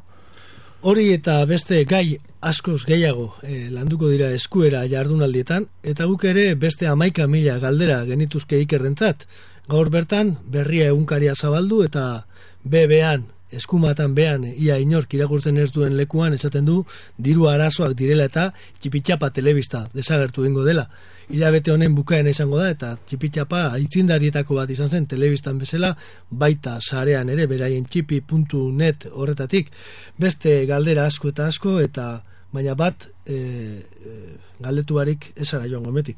Hori 0.82 1.10
eta 1.12 1.46
beste 1.46 1.84
gai 1.84 2.18
askoz 2.42 2.86
gehiago 2.88 3.34
e, 3.44 3.70
landuko 3.70 4.10
dira 4.10 4.32
eskuera 4.32 4.86
jardunaldietan, 4.88 5.68
eta 5.84 6.06
guk 6.06 6.24
ere 6.24 6.56
beste 6.56 6.88
amaika 6.88 7.28
mila 7.28 7.58
galdera 7.60 8.06
genituzke 8.06 8.60
ikerrentzat. 8.64 9.28
Gaur 9.68 9.90
bertan, 9.90 10.38
berria 10.48 10.88
egunkaria 10.88 11.36
zabaldu 11.36 11.84
eta 11.84 12.26
bebean, 12.64 13.26
eskumatan 13.52 14.14
bean, 14.16 14.44
ia 14.46 14.78
inork 14.82 15.14
irakurtzen 15.14 15.58
ez 15.58 15.72
duen 15.74 15.96
lekuan 15.98 16.34
esaten 16.34 16.66
du 16.66 16.84
diru 17.18 17.48
arazoak 17.50 17.96
direla 17.98 18.28
eta 18.30 18.50
txipitxapa 18.82 19.32
telebista 19.34 19.88
desagertu 19.94 20.46
egingo 20.46 20.66
dela. 20.68 20.86
Hilabete 21.30 21.72
honen 21.72 21.94
bukaena 21.96 22.32
izango 22.34 22.58
da 22.58 22.70
eta 22.74 22.96
txipitxapa 23.10 23.66
aitzindarietako 23.78 24.58
bat 24.58 24.70
izan 24.74 24.90
zen 24.90 25.06
telebistan 25.10 25.60
bezala 25.62 25.96
baita 26.30 26.80
sarean 26.82 27.30
ere 27.30 27.46
beraien 27.48 27.86
txipi.net 27.86 29.10
horretatik 29.12 29.72
beste 30.18 30.66
galdera 30.70 31.06
asko 31.10 31.34
eta 31.34 31.48
asko 31.48 31.80
eta 31.82 32.10
baina 32.52 32.74
bat 32.74 33.06
e, 33.26 33.36
e, 33.36 34.20
galdetu 34.60 34.98
barik 34.98 35.32
esara 35.36 35.70
joan 35.70 35.86
gometik. 35.86 36.18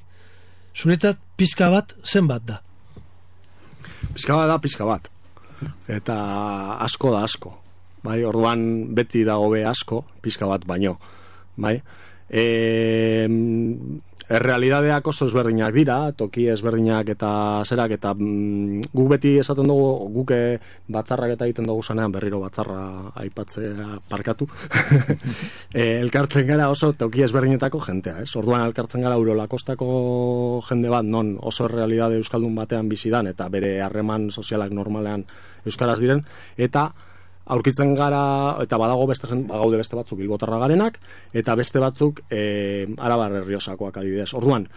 Zuretat 0.75 1.19
pizka 1.35 1.69
bat 1.69 1.95
zenbat 2.07 2.45
da? 2.47 2.61
Pizka 4.13 4.35
bat 4.35 4.47
da, 4.47 4.59
pizka 4.63 4.87
bat. 4.87 5.11
Eta 5.91 6.17
asko 6.83 7.11
da 7.13 7.23
asko. 7.27 7.53
Bai, 8.01 8.21
orduan 8.25 8.93
beti 8.97 9.23
dago 9.27 9.51
be 9.53 9.61
asko, 9.67 10.03
pizka 10.21 10.47
bat 10.49 10.65
baino. 10.65 10.95
Bai? 11.61 11.75
E, 12.31 13.27
errealidadeak 14.31 15.07
oso 15.11 15.25
ezberdinak 15.27 15.73
dira, 15.75 15.97
toki 16.17 16.45
ezberdinak 16.53 17.09
eta 17.13 17.31
zerak, 17.67 17.95
eta 17.97 18.13
mm, 18.15 18.87
guk 18.95 19.09
beti 19.11 19.33
esaten 19.41 19.67
dugu, 19.67 20.07
guk 20.15 20.33
eh, 20.35 20.57
batzarrak 20.91 21.35
eta 21.35 21.47
egiten 21.49 21.67
dugu 21.67 21.83
zanean, 21.83 22.13
berriro 22.15 22.39
batzarra 22.43 23.11
aipatzea 23.23 23.99
parkatu, 24.09 24.47
e, 25.73 25.99
elkartzen 25.99 26.47
gara 26.47 26.69
oso 26.71 26.93
toki 26.97 27.25
ezberdinetako 27.27 27.83
jentea, 27.87 28.21
ez? 28.23 28.31
Orduan 28.39 28.65
elkartzen 28.69 29.03
gara 29.03 29.19
Eurolakostako 29.19 29.91
jende 30.69 30.91
bat, 30.93 31.05
non 31.05 31.35
oso 31.41 31.67
errealidade 31.67 32.19
euskaldun 32.21 32.55
batean 32.55 32.89
bizidan, 32.91 33.27
eta 33.31 33.49
bere 33.51 33.79
harreman 33.83 34.29
sozialak 34.31 34.71
normalean 34.71 35.25
euskaraz 35.67 35.99
diren, 35.99 36.23
eta 36.57 36.89
aurkitzen 37.45 37.95
gara 37.95 38.23
eta 38.63 38.77
badago 38.77 39.07
beste 39.09 39.27
jen, 39.27 39.45
bagaude 39.49 39.79
beste 39.81 39.97
batzuk 39.97 40.19
bilbotarra 40.21 40.59
garenak 40.61 40.99
eta 41.33 41.55
beste 41.55 41.79
batzuk 41.79 42.21
e, 42.29 42.87
arabar 42.97 43.41
herriosakoak 43.41 43.97
adibidez. 43.97 44.31
Orduan, 44.37 44.67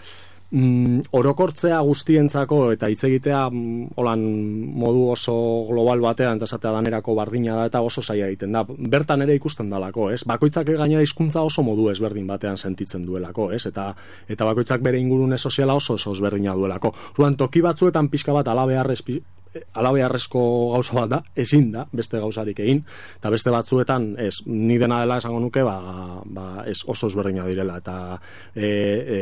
mm, 0.50 1.10
orokortzea 1.18 1.78
guztientzako 1.84 2.60
eta 2.72 2.88
hitz 2.90 3.04
egitea 3.08 3.44
mm, 3.50 3.94
holan 4.00 4.24
modu 4.80 5.06
oso 5.12 5.36
global 5.68 6.02
batean 6.04 6.40
eta 6.40 6.48
esatea 6.48 6.72
danerako 6.78 7.14
bardina 7.18 7.58
da 7.60 7.68
eta 7.70 7.82
oso 7.84 8.02
saia 8.02 8.28
egiten 8.32 8.52
da. 8.56 8.64
Bertan 8.66 9.22
ere 9.26 9.36
ikusten 9.36 9.70
dalako, 9.70 10.10
ez? 10.14 10.22
Bakoitzak 10.26 10.72
gainera 10.72 11.04
hizkuntza 11.04 11.42
oso 11.42 11.62
modu 11.62 11.90
ezberdin 11.92 12.26
batean 12.26 12.56
sentitzen 12.56 13.06
duelako, 13.06 13.50
ez? 13.52 13.64
Eta 13.70 13.90
eta 14.28 14.50
bakoitzak 14.50 14.82
bere 14.82 15.00
ingurune 15.00 15.38
soziala 15.38 15.74
oso 15.74 15.98
oso 16.00 16.16
ezberdina 16.16 16.54
duelako. 16.54 16.94
Orduan 17.14 17.36
toki 17.36 17.60
batzuetan 17.60 18.08
pixka 18.08 18.32
bat 18.32 18.48
alabeharrez 18.48 19.02
alabeharrezko 19.74 20.42
gauza 20.74 20.96
bat 20.98 21.11
da, 21.11 21.20
ezin 21.36 21.70
da, 21.72 21.86
beste 21.92 22.20
gauzarik 22.20 22.61
egin, 22.64 22.82
eta 23.18 23.32
beste 23.34 23.52
batzuetan, 23.55 24.14
ez, 24.18 24.36
ni 24.46 24.78
dena 24.78 25.00
dela 25.05 25.18
esango 25.22 25.40
nuke, 25.42 25.62
ba, 25.66 26.20
ba 26.24 26.46
ez 26.70 26.80
oso 26.90 27.11
ezberdina 27.11 27.46
direla, 27.48 27.78
eta 27.82 27.96
e, 28.55 28.66
e, 28.66 29.18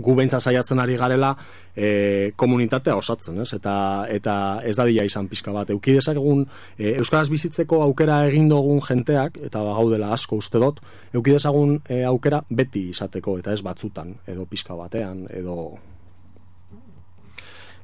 gu 0.00 0.14
beintza 0.18 0.40
saiatzen 0.40 0.82
ari 0.82 0.96
garela, 1.00 1.34
e, 1.76 2.32
komunitatea 2.36 2.96
osatzen, 2.96 3.40
ez? 3.44 3.52
Eta, 3.56 3.74
eta 4.10 4.34
ez 4.66 4.76
da 4.76 4.86
dila 4.88 5.04
izan 5.06 5.28
pixka 5.30 5.52
bat. 5.54 5.70
Euki 5.70 5.94
dezakegun, 5.98 6.44
e, 6.76 6.96
Euskaraz 7.00 7.28
bizitzeko 7.32 7.82
aukera 7.86 8.22
egin 8.28 8.50
dugun 8.50 8.82
jenteak, 8.86 9.40
eta 9.50 9.62
ba, 9.64 9.76
gaudela 9.78 10.12
asko 10.16 10.40
uste 10.40 10.60
dut, 10.62 10.80
euki 11.14 11.36
dezagun 11.36 11.78
e, 11.88 12.02
aukera 12.08 12.42
beti 12.50 12.88
izateko, 12.94 13.38
eta 13.40 13.54
ez 13.54 13.62
batzutan, 13.66 14.14
edo 14.28 14.46
pixka 14.50 14.76
batean, 14.78 15.26
edo 15.30 15.56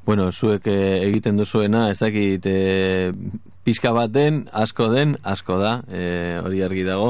Bueno, 0.07 0.31
zuek 0.31 0.67
eh, 0.71 1.03
egiten 1.09 1.37
duzuena, 1.37 1.89
ez 1.91 1.99
dakit 1.99 2.45
eh, 2.47 3.11
pizka 3.67 3.91
bat 3.91 4.13
den, 4.15 4.45
asko 4.55 4.87
den, 4.93 5.17
asko 5.27 5.57
da, 5.59 5.73
eh, 5.91 6.37
hori 6.45 6.61
argi 6.63 6.85
dago. 6.87 7.09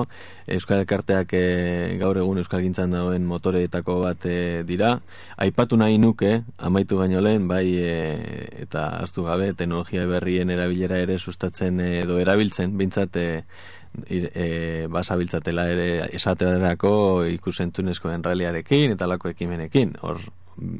Euskal 0.48 0.80
Elkarteak 0.80 1.34
eh, 1.36 1.98
gaur 2.00 2.16
egun 2.16 2.40
Euskal 2.40 2.62
Gintzan 2.64 2.94
dagoen 2.96 3.26
motoreetako 3.28 3.98
bat 4.00 4.24
eh, 4.24 4.62
dira. 4.64 4.94
Aipatu 5.36 5.76
nahi 5.76 5.98
nuke, 6.00 6.38
amaitu 6.56 6.96
baino 7.02 7.20
lehen, 7.20 7.44
bai 7.50 7.66
eh, 7.76 8.64
eta 8.64 8.86
aztu 9.02 9.26
gabe, 9.28 9.50
teknologia 9.52 10.06
berrien 10.08 10.48
erabilera 10.56 10.96
ere 11.04 11.18
sustatzen 11.18 11.80
edo 11.84 12.16
erabiltzen, 12.22 12.72
bintzat 12.80 13.20
i- 13.20 14.24
e, 14.32 14.86
basabiltzatela 14.88 15.68
ere 15.72 15.86
esaterako 16.16 17.26
ikusentunezkoen 17.36 18.24
realiarekin 18.24 18.96
eta 18.96 19.06
lako 19.06 19.28
ekimenekin. 19.36 19.98
Hor 20.00 20.20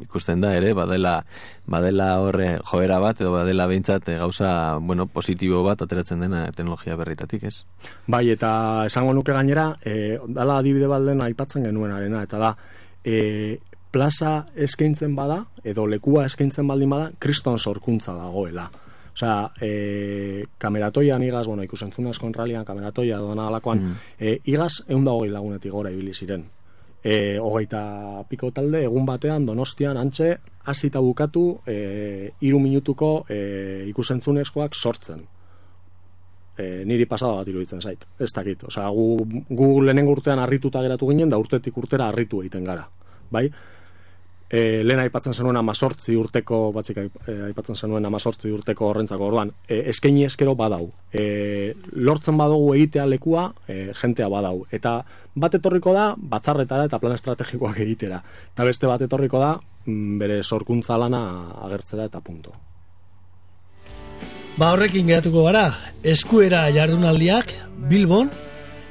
ikusten 0.03 0.41
da 0.41 0.55
ere, 0.57 0.72
badela, 0.74 1.24
badela 1.66 2.20
horre 2.22 2.59
joera 2.64 2.99
bat, 3.03 3.20
edo 3.20 3.33
badela 3.33 3.66
behintzat 3.66 4.09
eh, 4.09 4.16
gauza, 4.18 4.79
bueno, 4.81 5.07
positibo 5.07 5.62
bat 5.66 5.83
ateratzen 5.83 6.20
dena 6.20 6.47
teknologia 6.53 6.97
berritatik, 6.97 7.45
ez? 7.45 7.64
Bai, 8.07 8.31
eta 8.31 8.85
esango 8.87 9.12
nuke 9.12 9.33
gainera, 9.33 9.74
e, 9.85 10.18
dala 10.29 10.59
adibide 10.59 10.87
balden 10.87 11.22
aipatzen 11.22 11.64
genuenarena, 11.68 12.22
eta 12.22 12.39
da, 12.39 12.57
e, 13.05 13.59
plaza 13.91 14.47
eskaintzen 14.57 15.14
bada, 15.16 15.45
edo 15.64 15.87
lekua 15.87 16.27
eskaintzen 16.27 16.66
baldin 16.66 16.91
bada, 16.91 17.11
kriston 17.18 17.59
sorkuntza 17.59 18.14
dagoela. 18.16 18.70
Osea, 19.16 19.51
e, 19.64 20.45
kameratoian 20.59 21.22
igaz, 21.24 21.47
bueno, 21.47 21.64
ikusentzunezko 21.64 22.27
enralian, 22.29 22.64
kameratoia 22.68 23.16
doana 23.16 23.47
alakoan, 23.49 23.79
Mm. 23.81 23.95
e, 24.20 24.39
igaz 24.45 24.83
egun 24.89 25.05
da 25.05 25.12
hogei 25.12 25.31
lagunetik 25.31 25.72
gora 25.72 25.91
ibili 25.91 26.12
ziren. 26.12 26.45
E, 27.07 27.38
hogeita 27.38 28.24
piko 28.26 28.50
talde, 28.50 28.82
egun 28.88 29.07
batean, 29.07 29.46
donostian, 29.46 29.98
antxe, 30.00 30.32
hasita 30.66 30.98
bukatu, 30.98 31.46
e, 31.62 32.32
iru 32.42 32.59
minutuko 32.59 33.11
e, 33.30 33.86
ikusentzunezkoak 33.92 34.74
sortzen 34.74 35.22
e, 36.57 36.84
niri 36.88 37.07
pasada 37.07 37.40
bat 37.40 37.48
iruditzen 37.50 37.80
zait. 37.80 38.04
Ez 38.18 38.32
dakit. 38.34 38.64
Osea, 38.70 38.88
gu, 38.90 39.07
gu 39.48 39.70
lehenengo 39.84 40.16
urtean 40.16 40.40
harrituta 40.42 40.82
geratu 40.84 41.11
ginen, 41.12 41.30
da 41.32 41.40
urtetik 41.40 41.76
urtera 41.76 42.09
harritu 42.11 42.42
egiten 42.42 42.64
gara. 42.64 42.86
Bai? 43.30 43.46
E, 44.47 44.84
lehen 44.86 45.01
aipatzen 45.03 45.34
zenuen 45.34 45.57
amazortzi 45.59 46.14
urteko, 46.14 46.70
batzik 46.72 47.01
aip- 47.03 47.16
e, 47.26 47.34
aipatzen 47.49 47.74
zenuen 47.74 48.05
amazortzi 48.07 48.53
urteko 48.55 48.86
horrentzako 48.92 49.26
orduan, 49.26 49.51
e, 49.66 49.80
eskaini 49.90 50.22
eskero 50.24 50.55
badau. 50.55 50.92
E, 51.11 51.74
lortzen 51.92 52.38
badugu 52.38 52.74
egitea 52.76 53.07
lekua, 53.11 53.49
e, 53.66 53.90
jentea 54.01 54.28
badau. 54.30 54.64
Eta 54.70 55.01
bat 55.34 55.59
etorriko 55.59 55.92
da, 55.92 56.12
batzarretara 56.16 56.86
eta 56.86 57.01
plan 57.03 57.16
estrategikoak 57.18 57.82
egitera. 57.82 58.22
Eta 58.55 58.64
beste 58.64 58.86
bat 58.86 59.03
etorriko 59.03 59.42
da, 59.42 59.57
mm, 59.84 60.18
bere 60.18 60.42
sorkuntza 60.42 60.97
lana 60.97 61.51
agertzera 61.66 62.07
eta 62.07 62.20
punto. 62.20 62.55
Ba 64.57 64.70
horrekin 64.72 65.07
geratuko 65.11 65.42
gara, 65.44 65.66
eskuera 66.03 66.70
jardunaldiak 66.72 67.51
Bilbon, 67.90 68.30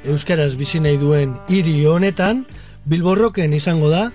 Euskaraz 0.06 0.54
bizi 0.54 0.78
nahi 0.78 0.96
duen 1.00 1.32
hiri 1.50 1.80
honetan, 1.90 2.44
Bilborroken 2.86 3.52
izango 3.56 3.88
da, 3.90 4.12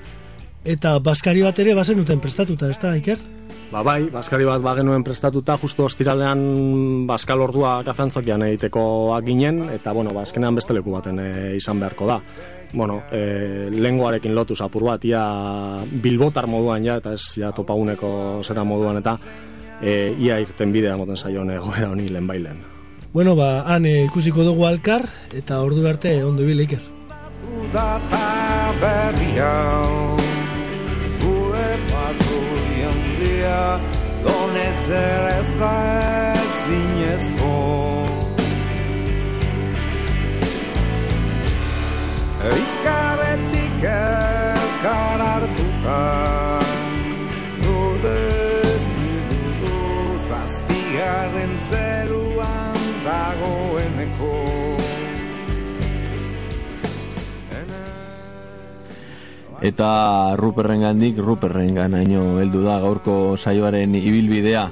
eta 0.63 0.97
baskari 0.99 1.41
bat 1.41 1.57
ere 1.59 1.73
bazen 1.77 1.97
duten 1.97 2.19
prestatuta, 2.21 2.69
ez 2.69 2.79
da, 2.79 2.95
Iker? 2.97 3.19
Ba 3.71 3.83
bai, 3.87 4.09
baskari 4.11 4.43
bat 4.43 4.61
bagenuen 4.61 5.03
prestatuta, 5.03 5.55
justu 5.61 5.85
ostiralean 5.87 6.41
baskal 7.07 7.39
ordua 7.41 7.77
kazantzakian 7.87 8.43
egiteko 8.49 8.83
ginen, 9.25 9.63
eta 9.71 9.93
bueno, 9.95 10.11
ba, 10.11 10.25
azkenean 10.27 10.55
beste 10.55 10.75
leku 10.75 10.91
baten 10.91 11.19
e, 11.23 11.29
izan 11.55 11.79
beharko 11.79 12.09
da. 12.09 12.19
Bueno, 12.73 13.01
e, 13.11 13.69
lenguarekin 13.71 14.35
lotu 14.35 14.55
apur 14.59 14.83
bat, 14.89 15.05
ia 15.05 15.23
bilbotar 16.03 16.47
moduan 16.47 16.83
ja, 16.83 16.97
eta 16.99 17.13
ez 17.13 17.39
ja 17.39 17.51
topaguneko 17.55 18.41
zera 18.43 18.63
moduan, 18.63 18.99
eta 18.99 19.17
e, 19.81 20.13
ia 20.19 20.39
irten 20.43 20.71
bidea 20.71 20.97
moten 20.97 21.17
zaion 21.17 21.51
egoera 21.51 21.89
honi 21.91 22.09
lehen 22.09 22.27
bailen. 22.27 22.59
Bueno, 23.13 23.35
ba, 23.35 23.63
han 23.67 23.85
ikusiko 23.85 24.43
dugu 24.43 24.67
alkar, 24.67 25.07
eta 25.35 25.61
ordu 25.63 25.87
arte 25.87 26.23
ondo 26.23 26.43
ibili, 26.43 26.67
Iker. 26.67 26.83
Bakur 31.89 32.61
jandia 32.79 33.79
Donez 34.23 34.79
zer 34.87 35.25
ez 35.39 35.51
da 35.59 35.75
ezinezko 36.43 37.55
Izkabetik 42.61 43.83
elkar 43.95 45.21
hartuka 45.29 45.99
Dude 47.63 48.17
dudu 48.97 49.77
Zazpigarren 50.29 51.53
zeruan 51.69 52.81
dagoeneko 53.05 54.60
Eta 59.61 60.35
Ruperren 60.37 60.81
gandik, 60.81 61.19
Ruperren 61.21 61.75
ganaino 61.77 62.39
heldu 62.41 62.63
da 62.65 62.79
gaurko 62.81 63.37
saioaren 63.37 63.93
ibilbidea. 63.95 64.69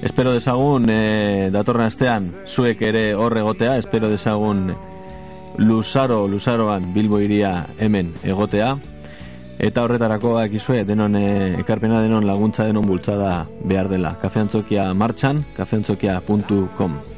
Espero 0.00 0.32
dezagun 0.32 0.88
e, 0.88 1.50
datorren 1.52 1.90
astean 1.90 2.30
zuek 2.48 2.80
ere 2.88 3.10
hor 3.12 3.36
egotea, 3.36 3.76
espero 3.76 4.08
dezagun 4.08 4.70
Luzaro, 5.60 6.26
Luzaroan 6.26 6.94
Bilbo 6.94 7.20
iria 7.20 7.66
hemen 7.78 8.14
egotea. 8.24 8.78
Eta 9.60 9.84
horretarako 9.84 10.38
akizue 10.40 10.86
denon 10.88 11.20
e, 11.20 11.60
ekarpena 11.60 12.00
denon 12.00 12.24
laguntza 12.24 12.64
denon 12.64 12.88
bultzada 12.88 13.44
behar 13.60 13.92
dela. 13.92 14.16
Kafeantzokia 14.22 14.88
martxan, 14.96 15.44
kafeantzokia.com 15.58 17.09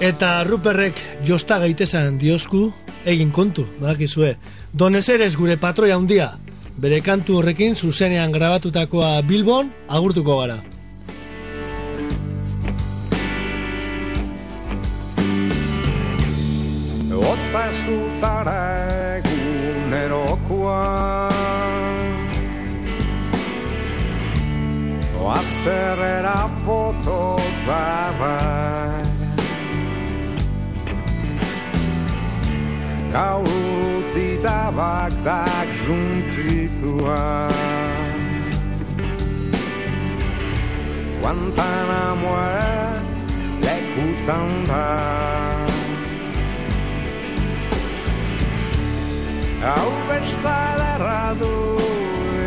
Eta 0.00 0.44
Ruperrek 0.48 0.96
josta 1.28 1.58
gaitezan 1.60 2.14
diosku, 2.16 2.70
egin 3.04 3.28
kontu, 3.36 3.66
badakizue. 3.82 4.30
Donez 4.72 5.04
eres 5.12 5.34
gure 5.36 5.58
patroia 5.60 5.98
handia. 6.00 6.30
Bere 6.80 7.02
kantu 7.04 7.36
horrekin 7.36 7.76
zuzenean 7.76 8.32
grabatutakoa 8.32 9.20
Bilbon 9.28 9.68
agurtuko 9.92 10.38
gara. 10.40 10.56
Ota 17.20 17.64
zutara 17.84 18.56
egunerokoa 19.20 20.80
Oazterrera 25.20 26.48
foto 26.64 27.20
zarra 27.66 29.09
Gaur 33.10 33.42
utzita 33.42 34.70
baktak 34.70 35.66
zuntzitua 35.82 37.50
Guantanamoa 41.18 42.54
lekutan 43.66 44.50
da 44.70 44.86
Hau 49.66 49.90
bestadarra 50.06 51.34
du 51.34 51.54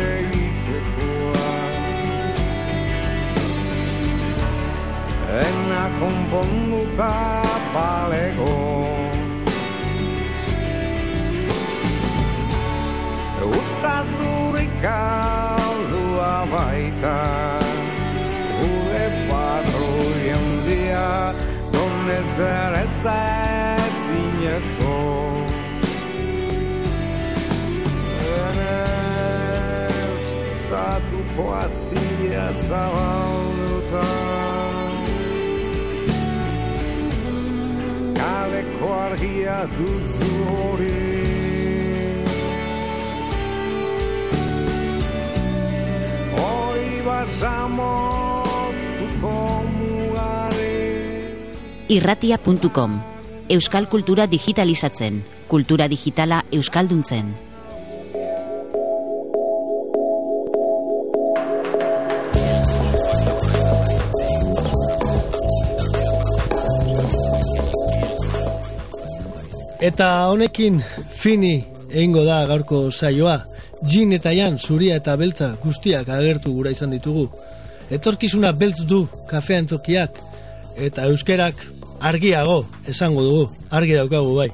egitekoa 0.00 1.52
Ena 5.44 5.84
konponduta 6.00 7.12
palego 7.76 8.93
Uta 13.44 13.96
zurik 14.16 14.84
aldua 14.88 16.46
baita 16.52 17.16
Gure 18.58 19.06
patroien 19.28 20.46
dia 20.66 21.34
Donez 21.72 22.38
ere 22.48 22.82
ez 22.86 22.96
da 23.04 23.18
ezinezko 23.84 24.94
Estatuko 30.54 31.44
atia 31.60 32.46
zabalduta 32.68 34.06
Kaleko 38.20 38.94
argia 39.06 39.58
duzu 39.76 40.32
Hori 40.54 41.13
irratia.com 51.94 53.00
Euskal 53.48 53.88
kultura 53.88 54.26
digitalizatzen, 54.26 55.22
kultura 55.48 55.86
digitala 55.86 56.40
euskalduntzen. 56.50 57.28
Eta 69.84 70.08
honekin 70.32 70.80
fini 71.20 71.58
egingo 71.92 72.24
da 72.24 72.46
gaurko 72.48 72.88
saioa. 72.90 73.42
Jin 73.90 74.12
eta 74.16 74.32
Jan 74.32 74.58
zuria 74.58 74.96
eta 74.96 75.16
beltza 75.20 75.54
guztiak 75.62 76.08
agertu 76.08 76.52
gura 76.56 76.72
izan 76.72 76.94
ditugu. 76.94 77.28
Etorkizuna 77.92 78.52
beltz 78.56 78.86
du 78.88 79.04
kafean 79.28 79.66
tokiak 79.68 80.20
eta 80.80 81.04
euskerak 81.10 81.60
argiago 82.00 82.64
esango 82.88 83.22
dugu, 83.22 83.48
argi 83.70 83.96
daukagu 83.98 84.34
bai. 84.36 84.50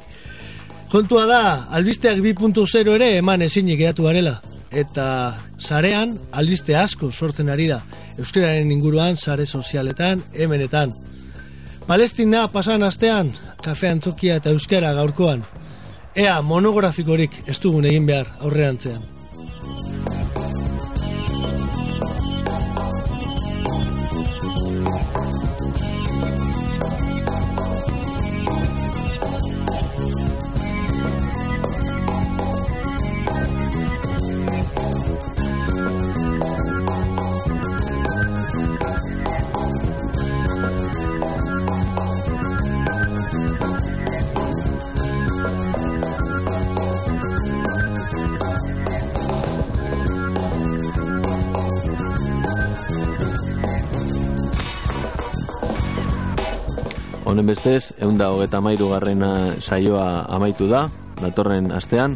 Kontua 0.90 1.26
da, 1.26 1.42
albisteak 1.70 2.18
2.0 2.18 2.94
ere 2.96 3.12
eman 3.20 3.42
ezinik 3.46 3.78
geratu 3.78 4.08
garela. 4.08 4.40
Eta 4.70 5.36
sarean, 5.58 6.16
albiste 6.32 6.74
asko 6.78 7.12
sortzen 7.12 7.50
ari 7.50 7.68
da. 7.70 7.80
Euskararen 8.18 8.70
inguruan, 8.70 9.16
sare 9.16 9.46
sozialetan, 9.46 10.22
hemenetan. 10.34 10.94
Palestina 11.86 12.48
pasan 12.50 12.82
astean, 12.86 13.32
kafean 13.62 14.02
tokia 14.02 14.36
eta 14.42 14.50
euskara 14.50 14.92
gaurkoan. 14.98 15.46
Ea 16.14 16.40
monografikorik 16.42 17.40
ez 17.46 17.58
dugun 17.62 17.86
egin 17.86 18.06
behar 18.06 18.30
aurrerantzean. 18.40 19.19
Bestez, 57.60 57.92
eunda 58.00 58.30
hogeta 58.32 58.56
mairu 58.64 58.86
garrena 58.88 59.52
saioa 59.60 60.24
amaitu 60.32 60.64
da, 60.70 60.86
datorren 61.20 61.66
astean, 61.76 62.14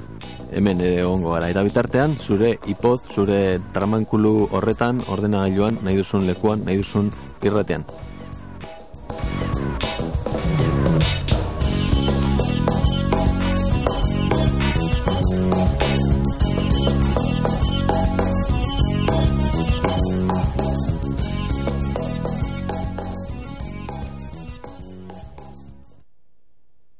hemen 0.56 0.80
ere 0.80 1.02
egongo 1.02 1.34
gara. 1.34 1.50
Eta 1.52 1.60
bitartean, 1.66 2.14
zure 2.16 2.54
ipod, 2.72 3.04
zure 3.12 3.58
tramankulu 3.74 4.48
horretan, 4.56 5.02
ordenagailuan, 5.04 5.76
nahi 5.84 6.00
duzun 6.00 6.24
lekuan, 6.24 6.64
nahi 6.64 6.80
duzun 6.80 7.12
irratean. 7.44 7.84